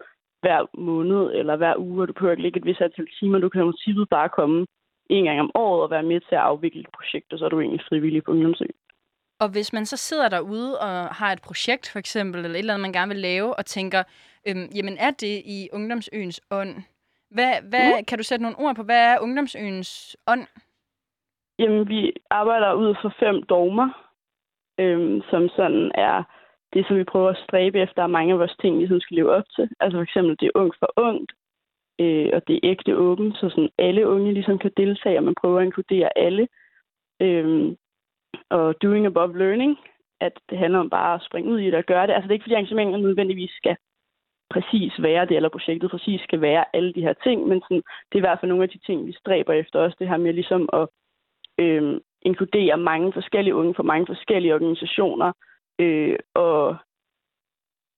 hver 0.42 0.60
måned 0.78 1.32
eller 1.38 1.56
hver 1.56 1.74
uge, 1.76 2.02
og 2.02 2.08
du 2.08 2.12
behøver 2.12 2.32
ikke 2.32 2.42
lægge 2.42 2.58
et 2.60 2.66
vis 2.66 2.80
antal 2.80 3.08
timer. 3.18 3.38
Du 3.38 3.48
kan 3.48 3.62
i 3.62 3.64
princippet 3.64 4.08
bare 4.08 4.28
komme 4.28 4.66
en 5.10 5.24
gang 5.24 5.40
om 5.40 5.50
året 5.54 5.82
og 5.82 5.90
være 5.90 6.02
med 6.02 6.20
til 6.20 6.34
at 6.34 6.46
afvikle 6.50 6.80
et 6.80 6.94
projekt, 6.96 7.32
og 7.32 7.38
så 7.38 7.44
er 7.44 7.48
du 7.48 7.60
egentlig 7.60 7.84
frivillig 7.88 8.24
på 8.24 8.30
ungdomsøen. 8.30 8.78
Og 9.40 9.48
hvis 9.48 9.72
man 9.72 9.86
så 9.86 9.96
sidder 9.96 10.28
derude 10.28 10.78
og 10.80 11.14
har 11.20 11.32
et 11.32 11.42
projekt 11.42 11.90
for 11.92 11.98
eksempel, 11.98 12.44
eller 12.44 12.54
et 12.54 12.58
eller 12.58 12.74
andet, 12.74 12.88
man 12.88 12.92
gerne 12.92 13.12
vil 13.14 13.20
lave, 13.30 13.54
og 13.58 13.66
tænker, 13.66 14.02
øhm, 14.48 14.68
jamen 14.76 14.96
er 14.98 15.10
det 15.10 15.42
i 15.56 15.68
Ungdomsøens 15.72 16.40
ånd? 16.50 16.74
Hvad, 17.30 17.52
hvad, 17.70 17.88
mm. 17.98 18.04
Kan 18.04 18.18
du 18.18 18.24
sætte 18.24 18.42
nogle 18.42 18.58
ord 18.58 18.76
på, 18.76 18.82
hvad 18.82 19.02
er 19.12 19.18
Ungdomsøens 19.20 20.16
ånd? 20.26 20.46
Jamen, 21.58 21.88
vi 21.88 22.12
arbejder 22.30 22.72
ud 22.72 22.94
fra 23.02 23.10
fem 23.22 23.42
dogmer, 23.42 23.88
øhm, 24.78 25.22
som 25.30 25.48
sådan 25.48 25.92
er 25.94 26.22
det, 26.74 26.86
som 26.86 26.96
vi 26.96 27.04
prøver 27.04 27.30
at 27.30 27.42
stræbe 27.46 27.78
efter, 27.78 28.02
er 28.02 28.06
mange 28.06 28.32
af 28.32 28.38
vores 28.38 28.56
ting 28.60 28.78
ligesom 28.78 29.00
skal 29.00 29.16
leve 29.16 29.32
op 29.32 29.44
til. 29.56 29.68
Altså 29.80 29.96
for 29.96 30.02
eksempel, 30.02 30.36
det 30.40 30.46
er 30.46 30.60
ung 30.60 30.72
for 30.78 30.92
ungt, 30.96 31.32
øh, 32.00 32.30
og 32.32 32.42
det 32.46 32.54
er 32.56 32.70
ægte 32.72 32.96
åbent, 32.96 33.36
så 33.36 33.48
sådan 33.48 33.70
alle 33.78 34.08
unge 34.08 34.32
ligesom 34.32 34.58
kan 34.58 34.72
deltage, 34.76 35.18
og 35.18 35.24
man 35.24 35.34
prøver 35.40 35.58
at 35.58 35.64
inkludere 35.64 36.18
alle. 36.18 36.48
Øh, 37.20 37.76
og 38.50 38.82
doing 38.82 39.06
above 39.06 39.38
learning, 39.38 39.78
at 40.20 40.32
det 40.50 40.58
handler 40.58 40.78
om 40.78 40.90
bare 40.90 41.14
at 41.14 41.24
springe 41.28 41.50
ud 41.50 41.58
i 41.60 41.66
det 41.66 41.74
og 41.74 41.84
gøre 41.84 42.06
det. 42.06 42.12
Altså 42.12 42.26
det 42.26 42.30
er 42.30 42.38
ikke 42.38 42.44
fordi 42.44 42.54
arrangementet 42.54 43.00
nødvendigvis 43.00 43.50
skal 43.50 43.76
præcis 44.50 44.92
være 45.02 45.26
det, 45.26 45.36
eller 45.36 45.48
projektet 45.48 45.90
præcis 45.90 46.20
skal 46.20 46.40
være 46.40 46.64
alle 46.76 46.92
de 46.92 47.00
her 47.00 47.14
ting, 47.24 47.48
men 47.48 47.60
sådan, 47.60 47.82
det 48.08 48.14
er 48.14 48.22
i 48.22 48.26
hvert 48.26 48.40
fald 48.40 48.48
nogle 48.48 48.64
af 48.64 48.68
de 48.68 48.78
ting, 48.86 49.06
vi 49.06 49.12
stræber 49.12 49.52
efter 49.52 49.78
også, 49.78 49.96
det 50.00 50.08
her 50.08 50.16
med 50.16 50.32
ligesom 50.32 50.68
at 50.72 50.88
øh, 51.58 52.00
inkludere 52.22 52.76
mange 52.76 53.12
forskellige 53.12 53.54
unge 53.54 53.74
fra 53.74 53.82
mange 53.82 54.06
forskellige 54.06 54.54
organisationer 54.54 55.32
øh, 55.82 56.18
og 56.34 56.76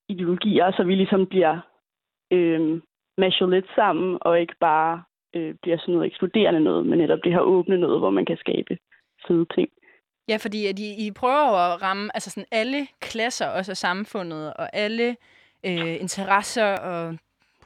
ideologier, 0.08 0.72
så 0.76 0.82
vi 0.84 0.94
ligesom 0.94 1.26
bliver 1.26 1.56
øh, 2.30 2.80
mashet 3.18 3.50
lidt 3.50 3.66
sammen, 3.74 4.18
og 4.20 4.40
ikke 4.40 4.56
bare 4.60 5.02
øh, 5.36 5.54
bliver 5.62 5.78
sådan 5.78 5.94
noget 5.94 6.06
ekskluderende 6.06 6.60
noget, 6.60 6.86
men 6.86 6.98
netop 6.98 7.18
det 7.24 7.32
her 7.32 7.40
åbne 7.40 7.78
noget, 7.78 8.00
hvor 8.00 8.10
man 8.10 8.26
kan 8.26 8.36
skabe 8.36 8.78
fede 9.26 9.46
ting. 9.54 9.68
Ja, 10.28 10.36
fordi 10.36 10.66
at 10.66 10.78
I, 10.78 11.06
I 11.06 11.10
prøver 11.10 11.58
at 11.58 11.82
ramme 11.82 12.10
altså 12.14 12.30
sådan 12.30 12.48
alle 12.50 12.86
klasser 13.00 13.48
også 13.48 13.72
af 13.72 13.76
samfundet, 13.76 14.54
og 14.54 14.76
alle 14.76 15.16
øh, 15.66 16.00
interesser 16.00 16.78
og 16.78 17.16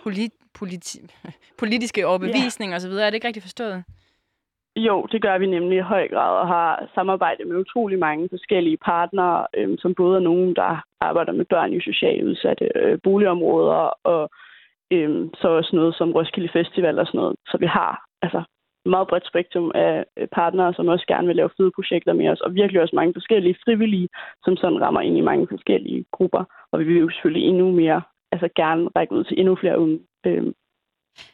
polit, 0.03 0.33
politi, 0.55 0.99
politiske 1.63 2.07
overbevisninger 2.07 2.81
yeah. 2.81 2.91
osv. 2.91 2.99
Er 2.99 3.07
det 3.11 3.15
ikke 3.15 3.27
rigtigt 3.27 3.45
forstået? 3.45 3.85
Jo, 4.87 5.07
det 5.13 5.23
gør 5.23 5.39
vi 5.39 5.47
nemlig 5.47 5.79
i 5.79 5.91
høj 5.93 6.09
grad, 6.09 6.41
og 6.41 6.47
har 6.49 6.89
samarbejdet 6.95 7.47
med 7.47 7.57
utrolig 7.57 7.99
mange 7.99 8.29
forskellige 8.29 8.77
partnere, 8.77 9.47
øh, 9.57 9.79
som 9.79 9.95
både 9.95 10.17
er 10.17 10.21
nogen, 10.31 10.57
der 10.57 10.85
arbejder 11.01 11.33
med 11.33 11.45
børn 11.45 11.73
i 11.73 11.81
socialt 11.81 12.25
udsatte 12.25 12.69
øh, 12.75 12.99
boligområder, 13.03 13.91
og 14.05 14.31
øh, 14.93 15.29
så 15.35 15.49
også 15.49 15.77
noget 15.77 15.95
som 15.95 16.13
Roskilde 16.13 16.49
Festival 16.53 16.99
og 16.99 17.07
sådan 17.07 17.19
noget. 17.19 17.37
Så 17.47 17.57
vi 17.61 17.67
har 17.67 18.05
altså 18.23 18.39
et 18.85 18.91
meget 18.91 19.09
bredt 19.09 19.27
spektrum 19.27 19.73
af 19.75 20.05
øh, 20.17 20.29
partnere, 20.33 20.75
som 20.75 20.89
også 20.89 21.07
gerne 21.09 21.27
vil 21.27 21.37
lave 21.37 21.51
fede 21.57 21.71
projekter 21.75 22.13
med 22.13 22.29
os, 22.29 22.41
og 22.41 22.55
virkelig 22.55 22.83
også 22.83 22.97
mange 22.97 23.15
forskellige 23.15 23.57
frivillige, 23.65 24.09
som 24.45 24.57
sådan 24.57 24.81
rammer 24.81 25.01
ind 25.01 25.17
i 25.19 25.29
mange 25.31 25.47
forskellige 25.51 26.05
grupper. 26.13 26.45
Og 26.73 26.79
vi 26.79 26.85
vil 26.85 26.99
jo 26.99 27.11
selvfølgelig 27.11 27.49
endnu 27.49 27.71
mere, 27.71 28.03
altså 28.33 28.49
gerne 28.57 28.89
række 28.97 29.15
ud 29.15 29.25
til 29.25 29.41
endnu 29.41 29.57
flere 29.57 29.79
unge. 29.79 30.01
Øh, 30.27 30.53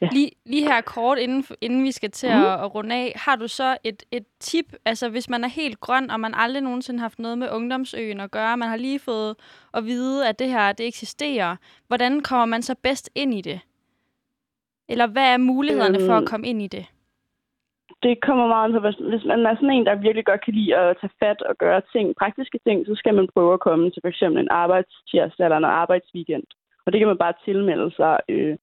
Ja. 0.01 0.09
Lige, 0.11 0.31
lige 0.45 0.67
her 0.67 0.81
kort, 0.81 1.17
inden, 1.17 1.45
inden 1.61 1.83
vi 1.83 1.91
skal 1.91 2.11
til 2.11 2.29
Mhm. 2.29 2.45
at, 2.45 2.59
at 2.63 2.75
runde 2.75 2.95
af, 2.95 3.13
har 3.15 3.35
du 3.35 3.47
så 3.47 3.77
et, 3.83 4.03
et 4.11 4.25
tip, 4.39 4.65
altså 4.85 5.09
hvis 5.09 5.29
man 5.29 5.43
er 5.43 5.47
helt 5.47 5.79
grøn, 5.79 6.11
og 6.11 6.19
man 6.19 6.33
aldrig 6.35 6.63
nogensinde 6.63 6.99
har 6.99 7.03
haft 7.03 7.19
noget 7.19 7.37
med 7.37 7.49
Ungdomsøen 7.51 8.19
at 8.19 8.31
gøre, 8.31 8.57
man 8.57 8.69
har 8.69 8.77
lige 8.77 8.99
fået 8.99 9.35
at 9.73 9.85
vide, 9.85 10.29
at 10.29 10.39
det 10.39 10.47
her 10.49 10.71
det 10.71 10.87
eksisterer, 10.87 11.55
hvordan 11.87 12.21
kommer 12.21 12.45
man 12.45 12.61
så 12.61 12.75
bedst 12.83 13.09
ind 13.15 13.33
i 13.33 13.41
det? 13.41 13.59
Eller 14.89 15.07
hvad 15.07 15.33
er 15.33 15.37
mulighederne 15.37 15.99
for 16.07 16.13
at 16.13 16.21
Øhm, 16.21 16.27
komme 16.27 16.47
ind 16.47 16.61
i 16.61 16.67
det? 16.67 16.85
det 18.03 18.21
kommer 18.27 18.47
meget 18.47 18.65
an 18.65 18.73
på, 18.73 18.79
hvis, 18.79 18.95
hvis 19.11 19.25
man 19.25 19.45
er 19.45 19.55
sådan 19.55 19.69
en, 19.69 19.85
der 19.85 19.95
virkelig 19.95 20.25
godt 20.25 20.45
kan 20.45 20.53
lide 20.53 20.75
at 20.75 20.97
tage 21.01 21.13
fat 21.23 21.41
og 21.41 21.55
gøre 21.57 21.81
ting, 21.93 22.15
praktiske 22.21 22.59
ting, 22.67 22.85
så 22.85 22.93
skal 22.95 23.13
man 23.15 23.27
prøve 23.33 23.53
at 23.53 23.59
komme 23.59 23.91
til 23.91 24.01
eksempel 24.05 24.39
en 24.41 24.51
arbejdstirsdag 24.63 25.45
eller 25.45 25.57
en 25.57 25.73
arbejdsweekend. 25.83 26.43
Og 26.85 26.91
det 26.91 26.99
kan 26.99 27.07
man 27.07 27.17
bare 27.17 27.33
tilmelde 27.45 27.91
sig. 27.95 28.19
Øh, 28.29 28.57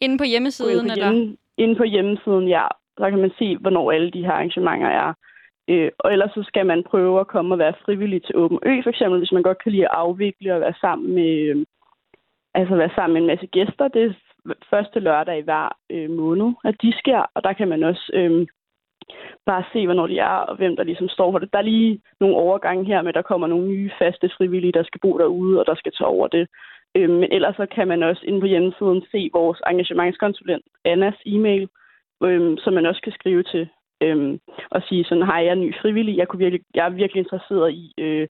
Inde 0.00 0.18
på 0.18 0.24
hjemmesiden, 0.24 0.86
på, 0.86 0.92
eller? 0.92 1.12
hjemme, 1.12 1.36
inde 1.56 1.76
på 1.76 1.84
hjemmesiden, 1.84 2.48
ja. 2.48 2.66
Så 2.98 3.10
kan 3.10 3.18
man 3.18 3.32
se, 3.38 3.56
hvornår 3.56 3.92
alle 3.92 4.10
de 4.10 4.24
her 4.24 4.32
arrangementer 4.32 4.88
er. 4.88 5.12
Øh, 5.68 5.90
og 5.98 6.12
ellers 6.12 6.30
så 6.34 6.42
skal 6.42 6.66
man 6.66 6.84
prøve 6.90 7.20
at 7.20 7.26
komme 7.26 7.54
og 7.54 7.58
være 7.58 7.74
frivillig 7.84 8.22
til 8.22 8.36
Åben 8.36 8.58
Ø, 8.66 8.82
for 8.82 8.90
eksempel, 8.90 9.18
hvis 9.18 9.32
man 9.32 9.42
godt 9.42 9.62
kan 9.62 9.72
lide 9.72 9.84
at 9.84 9.94
afvikle 9.94 10.54
og 10.54 10.60
være 10.60 10.74
sammen 10.80 11.14
med, 11.14 11.32
øh, 11.48 11.66
altså 12.54 12.76
være 12.76 12.90
sammen 12.94 13.14
med 13.14 13.20
en 13.20 13.26
masse 13.26 13.46
gæster. 13.46 13.88
Det 13.88 14.02
er 14.04 14.12
første 14.70 15.00
lørdag 15.00 15.38
i 15.38 15.42
hver 15.42 15.76
øh, 15.90 16.10
måned, 16.10 16.52
at 16.64 16.74
de 16.82 16.92
sker, 16.98 17.30
og 17.34 17.44
der 17.44 17.52
kan 17.52 17.68
man 17.68 17.82
også 17.82 18.10
øh, 18.14 18.46
bare 19.46 19.64
se, 19.72 19.86
hvornår 19.86 20.06
de 20.06 20.18
er, 20.18 20.38
og 20.48 20.56
hvem 20.56 20.76
der 20.76 20.84
ligesom 20.84 21.08
står 21.08 21.32
for 21.32 21.38
det. 21.38 21.52
Der 21.52 21.58
er 21.58 21.62
lige 21.72 22.00
nogle 22.20 22.36
overgange 22.36 22.84
her 22.84 23.02
med, 23.02 23.08
at 23.08 23.14
der 23.14 23.22
kommer 23.22 23.46
nogle 23.46 23.66
nye 23.66 23.90
faste 23.98 24.30
frivillige, 24.36 24.72
der 24.72 24.82
skal 24.84 25.00
bo 25.00 25.18
derude, 25.18 25.60
og 25.60 25.66
der 25.66 25.74
skal 25.74 25.92
tage 25.92 26.08
over 26.08 26.28
det. 26.28 26.48
Øh, 26.96 27.10
men 27.10 27.28
ellers 27.32 27.56
så 27.56 27.66
kan 27.74 27.88
man 27.88 28.02
også 28.02 28.22
inde 28.26 28.40
på 28.40 28.46
hjemmesiden 28.46 29.02
se 29.12 29.30
vores 29.32 29.60
engagementskonsulent 29.70 30.64
Annas 30.84 31.18
e-mail, 31.26 31.68
øh, 32.22 32.58
som 32.58 32.72
man 32.72 32.86
også 32.86 33.02
kan 33.02 33.12
skrive 33.12 33.42
til 33.42 33.68
øh, 34.02 34.38
og 34.70 34.82
sige 34.88 35.04
sådan, 35.04 35.26
hej, 35.26 35.40
jeg 35.44 35.50
er 35.50 35.64
ny 35.64 35.74
frivillig, 35.82 36.16
jeg, 36.16 36.28
kunne 36.28 36.38
virkelig, 36.38 36.64
jeg 36.74 36.86
er 36.86 36.90
virkelig 36.90 37.20
interesseret 37.20 37.72
i 37.72 37.94
øh, 37.98 38.28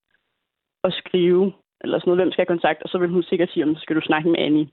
at 0.84 0.92
skrive, 0.92 1.52
eller 1.80 1.98
sådan 1.98 2.08
noget, 2.10 2.20
hvem 2.20 2.32
skal 2.32 2.42
jeg 2.42 2.54
kontakte? 2.54 2.82
Og 2.82 2.88
så 2.88 2.98
vil 2.98 3.08
hun 3.08 3.22
sikkert 3.22 3.50
sige, 3.50 3.64
om 3.64 3.74
så 3.74 3.80
skal 3.80 3.96
du 3.96 4.00
snakke 4.00 4.28
med 4.30 4.40
Annie, 4.40 4.68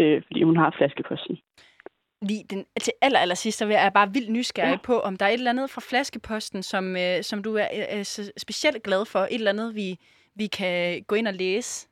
øh, 0.00 0.22
fordi 0.26 0.42
hun 0.42 0.56
har 0.56 0.74
flaskeposten. 0.78 1.38
Lige 2.22 2.44
den, 2.50 2.64
til 2.80 2.92
aller, 3.02 3.18
aller 3.18 3.34
sidst, 3.34 3.58
så 3.58 3.66
vil 3.66 3.74
jeg 3.74 3.90
bare 3.94 4.12
vildt 4.12 4.30
nysgerrig 4.30 4.70
ja. 4.70 4.86
På, 4.86 5.00
om 5.00 5.16
der 5.16 5.26
er 5.26 5.30
et 5.30 5.34
eller 5.34 5.50
andet 5.50 5.70
fra 5.70 5.82
flaskeposten, 5.90 6.62
som, 6.62 6.96
øh, 6.96 7.22
som 7.22 7.42
du 7.42 7.54
er 7.54 7.68
øh, 7.96 8.04
specielt 8.36 8.82
glad 8.82 9.04
for. 9.06 9.18
Et 9.18 9.34
eller 9.34 9.50
andet, 9.50 9.74
vi, 9.74 9.98
vi 10.34 10.46
kan 10.46 11.02
gå 11.02 11.14
ind 11.14 11.28
og 11.28 11.34
læse. 11.34 11.88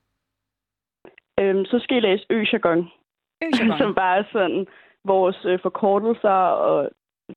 Øh, 1.40 1.66
så 1.66 1.78
skal 1.82 1.96
I 1.96 2.00
læse 2.00 2.26
Ø-jargon, 2.30 2.90
som 3.80 3.94
bare 3.94 4.18
er 4.18 4.24
sådan 4.32 4.66
vores 5.04 5.44
øh, 5.44 5.58
forkortelser 5.62 6.38
og 6.68 6.90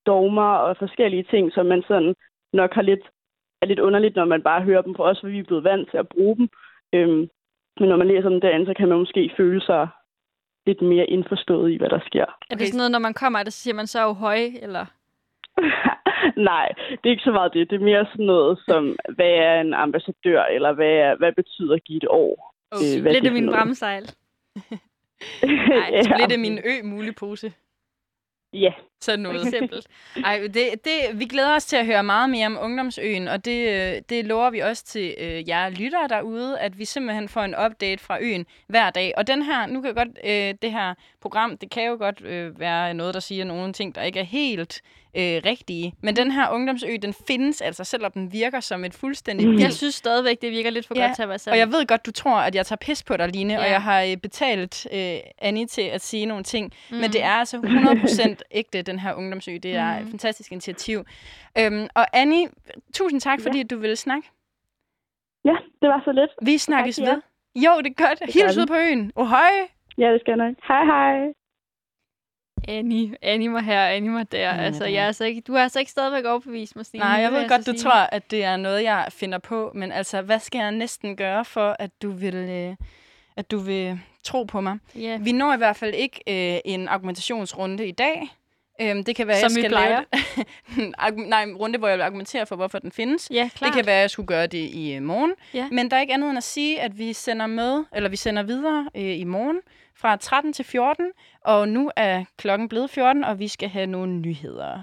dogmer 0.06 0.52
og 0.66 0.78
forskellige 0.78 1.24
ting, 1.24 1.52
som 1.52 1.66
man 1.66 1.84
sådan 1.88 2.16
nok 2.54 2.74
har 2.74 2.82
lidt, 2.82 3.06
er 3.62 3.66
lidt 3.66 3.80
underligt, 3.80 4.16
når 4.16 4.26
man 4.26 4.42
bare 4.42 4.62
hører 4.62 4.82
dem, 4.82 4.96
for 4.96 5.04
os, 5.04 5.20
hvor 5.20 5.30
vi 5.30 5.40
er 5.40 5.44
blevet 5.44 5.64
vant 5.64 5.92
til 5.92 5.98
at 5.98 6.08
bruge 6.08 6.36
dem. 6.36 6.50
Øhm, 6.94 7.30
men 7.80 7.90
når 7.90 7.98
man 7.98 8.08
læser 8.08 8.30
dem 8.30 8.42
derinde, 8.42 8.66
så 8.66 8.74
kan 8.74 8.88
man 8.88 8.98
måske 8.98 9.32
føle 9.38 9.62
sig 9.62 9.88
lidt 10.66 10.82
mere 10.82 11.06
indforstået 11.06 11.72
i, 11.72 11.78
hvad 11.78 11.90
der 11.90 12.00
sker. 12.06 12.26
Er 12.50 12.56
det 12.56 12.68
sådan 12.68 12.78
noget, 12.78 12.92
når 12.92 13.00
man 13.00 13.14
kommer, 13.14 13.44
der 13.44 13.52
så 13.52 13.60
siger 13.60 13.76
man 13.76 13.88
så 13.88 14.00
er 14.00 14.14
høj, 14.14 14.40
eller? 14.62 14.86
Nej, 16.52 16.68
det 16.90 17.06
er 17.06 17.16
ikke 17.16 17.24
så 17.24 17.32
meget 17.32 17.54
det. 17.54 17.70
Det 17.70 17.76
er 17.76 17.86
mere 17.86 18.06
sådan 18.06 18.26
noget 18.26 18.60
som, 18.68 18.96
hvad 19.16 19.30
er 19.30 19.62
en 19.62 19.74
ambassadør, 19.74 20.44
eller 20.44 20.72
hvad, 20.74 20.94
er, 21.06 21.16
hvad 21.16 21.32
betyder 21.34 21.76
at 21.76 21.84
give 21.84 21.98
et 21.98 22.08
år? 22.10 22.55
Okay. 22.72 22.98
Øh, 22.98 23.04
for 23.28 23.34
min 23.34 23.44
noget? 23.44 23.58
bramsejl. 23.58 24.12
Nej, 25.44 26.04
splitte 26.04 26.38
min 26.38 26.60
ø 26.66 26.84
mulepose. 26.84 27.54
Ja, 28.54 28.74
Sådan 29.06 29.20
noget. 29.20 29.48
eksempel. 29.48 29.86
Ej, 30.26 30.40
det, 30.54 30.70
det, 30.86 30.94
vi 31.14 31.26
glæder 31.26 31.56
os 31.56 31.66
til 31.66 31.76
at 31.76 31.86
høre 31.86 32.04
meget 32.04 32.30
mere 32.30 32.46
om 32.46 32.58
Ungdomsøen, 32.62 33.28
og 33.28 33.46
det, 33.46 33.70
øh, 33.70 34.02
det 34.10 34.26
lover 34.26 34.50
vi 34.50 34.60
også 34.60 34.86
til 34.86 35.16
øh, 35.18 35.50
jer 35.50 35.70
lyttere 35.70 36.08
derude, 36.10 36.60
at 36.60 36.80
vi 36.80 36.86
simpelthen 36.86 37.30
får 37.30 37.42
en 37.42 37.56
update 37.66 38.04
fra 38.04 38.18
øen 38.22 38.46
hver 38.68 38.90
dag. 38.90 39.14
Og 39.18 39.28
den 39.28 39.42
her, 39.42 39.66
nu 39.66 39.82
kan 39.82 39.96
godt, 39.96 40.10
øh, 40.26 40.54
det 40.62 40.72
her 40.72 40.94
program, 41.22 41.58
det 41.58 41.70
kan 41.70 41.84
jo 41.84 41.96
godt 42.00 42.22
øh, 42.26 42.60
være 42.60 42.94
noget, 42.94 43.14
der 43.14 43.20
siger 43.20 43.46
nogle 43.46 43.74
ting, 43.74 43.96
der 43.96 44.02
ikke 44.02 44.20
er 44.20 44.24
helt 44.24 44.82
øh, 45.16 45.42
rigtige. 45.46 45.94
Men 46.02 46.16
den 46.16 46.32
her 46.32 46.50
Ungdomsø, 46.50 46.88
den 47.02 47.14
findes 47.28 47.62
altså, 47.62 47.84
selvom 47.84 48.12
den 48.12 48.34
virker 48.34 48.60
som 48.60 48.86
et 48.86 48.94
fuldstændig 48.94 49.46
Mm. 49.46 49.60
Jeg 49.60 49.74
synes 49.74 49.96
stadigvæk, 49.96 50.42
det 50.42 50.52
virker 50.52 50.70
lidt 50.70 50.88
for 50.88 50.96
Ja, 50.96 51.06
godt 51.06 51.16
til 51.16 51.24
at 51.24 51.30
være 51.30 51.40
sandt. 51.40 51.52
Og 51.54 51.58
jeg 51.58 51.72
ved 51.72 51.86
godt, 51.88 52.06
du 52.06 52.12
tror, 52.12 52.36
at 52.36 52.56
jeg 52.56 52.66
tager 52.66 52.78
pis 52.78 53.04
på 53.04 53.18
dig, 53.18 53.28
Line, 53.28 53.54
ja. 53.54 53.60
og 53.60 53.70
jeg 53.70 53.82
har 53.82 54.02
øh, 54.02 54.18
betalt 54.18 54.88
øh, 54.92 55.18
Annie 55.38 55.68
til 55.68 55.82
at 55.82 56.02
sige 56.02 56.26
nogle 56.26 56.44
ting. 56.44 56.74
Mm. 56.92 56.98
Men 56.98 57.14
det 57.14 57.24
er 57.24 57.32
altså 57.32 57.58
100% 57.58 58.36
ægte, 58.52 58.82
den 58.82 58.95
her 59.00 59.14
ungdomsø. 59.14 59.58
Det 59.64 59.76
er 59.76 59.92
mm. 59.94 59.98
et 60.00 60.06
Mm. 60.06 60.10
fantastisk 60.12 60.52
initiativ. 60.52 61.06
Øhm, 61.58 61.88
og 61.96 62.06
Annie, 62.14 62.48
tusind 62.94 63.22
tak, 63.22 63.42
fordi 63.42 63.58
Ja. 63.58 63.64
du 63.64 63.78
ville 63.78 63.96
snakke. 63.96 64.30
ja, 65.46 65.56
det 65.82 65.90
var 65.90 66.02
så 66.06 66.12
lidt. 66.12 66.32
Vi 66.42 66.58
snakkes 66.58 67.00
jer. 67.00 67.06
ved. 67.14 67.22
Jo, 67.56 67.72
det 67.82 67.88
er 68.00 68.08
godt. 68.08 68.20
Det 68.20 68.34
Hils 68.34 68.58
ud 68.58 68.66
på 68.66 68.76
øen. 68.76 69.12
Ohøj! 69.16 69.52
Ja, 69.98 70.14
det 70.14 70.22
skal 70.22 70.32
jeg 70.32 70.48
nok. 70.48 70.56
Hej, 70.68 70.86
hej. 70.86 71.34
Annie, 72.68 73.16
Annie 73.22 73.50
mig 73.50 73.62
her, 73.64 73.86
Annie 73.88 74.12
mig 74.12 74.32
der. 74.32 74.40
Ja, 74.40 74.56
altså, 74.58 74.86
jeg 74.86 75.04
er 75.04 75.08
altså 75.08 75.26
ikke, 75.26 75.42
du 75.42 75.54
har 75.54 75.60
altså 75.64 75.80
ikke 75.80 75.92
stadigvæk 75.92 76.26
overbevist 76.26 76.76
mig, 76.76 76.86
Stine. 76.86 77.04
Nej, 77.04 77.10
jeg 77.22 77.32
ved 77.32 77.50
godt, 77.50 77.66
så 77.66 77.72
du 77.72 77.78
sige. 77.78 77.90
tror, 77.90 77.94
at 78.12 78.32
det 78.32 78.44
er 78.44 78.58
noget, 78.58 78.84
jeg 78.84 79.06
finder 79.10 79.38
på. 79.38 79.72
Men 79.76 79.92
altså, 79.92 80.22
hvad 80.22 80.40
skal 80.40 80.60
jeg 80.60 80.72
næsten 80.72 81.16
gøre 81.18 81.46
for, 81.46 81.76
at 81.80 82.02
du 82.02 82.12
vil, 82.12 82.36
øh, 82.36 82.76
at 83.38 83.52
du 83.52 83.58
vil 83.58 84.00
tro 84.24 84.44
på 84.44 84.62
mig? 84.62 84.78
Ja. 84.96 85.18
Vi 85.22 85.32
når 85.32 85.54
i 85.54 85.58
hvert 85.58 85.76
fald 85.76 85.94
ikke 85.94 86.20
øh, 86.56 86.60
en 86.66 86.88
argumentationsrunde 86.88 87.88
i 87.88 87.92
dag. 87.92 88.22
Øhm, 88.82 89.04
det 89.04 89.16
kan 89.16 89.28
være, 89.28 89.40
Som 89.40 89.44
jeg 89.44 89.52
skal 89.52 89.70
plejer. 89.70 90.04
lave 90.78 91.26
Nej, 91.30 91.44
en 91.44 91.56
runde, 91.56 91.80
hvor 91.80 91.88
jeg 91.88 91.98
vil 91.98 92.04
argumentere 92.04 92.46
for, 92.46 92.56
hvorfor 92.56 92.80
den 92.80 92.92
findes. 92.92 93.28
Ja, 93.32 93.50
klart. 93.56 93.68
Det 93.68 93.76
kan 93.78 93.86
være, 93.86 93.96
at 93.96 94.02
jeg 94.02 94.10
skulle 94.10 94.28
gøre 94.28 94.48
det 94.48 94.58
i 94.58 94.94
øh, 94.94 95.02
morgen. 95.04 95.34
Ja. 95.54 95.68
Men 95.72 95.92
der 95.92 95.98
er 95.98 96.02
ikke 96.02 96.14
andet 96.14 96.30
end 96.30 96.38
at 96.38 96.44
sige, 96.44 96.82
at 96.82 96.98
vi 96.98 97.14
sender 97.14 97.48
med, 97.48 97.84
eller 97.94 98.10
vi 98.10 98.16
sender 98.16 98.44
videre 98.44 98.90
øh, 98.96 99.20
i 99.20 99.24
morgen 99.24 99.60
fra 99.98 100.16
13 100.16 100.54
til 100.54 100.66
14. 100.66 101.06
Og 101.46 101.70
nu 101.70 101.92
er 101.96 102.24
klokken 102.38 102.70
blevet 102.70 102.90
14, 102.90 103.24
og 103.24 103.40
vi 103.40 103.48
skal 103.48 103.70
have 103.70 103.86
nogle 103.86 104.14
nyheder. 104.14 104.82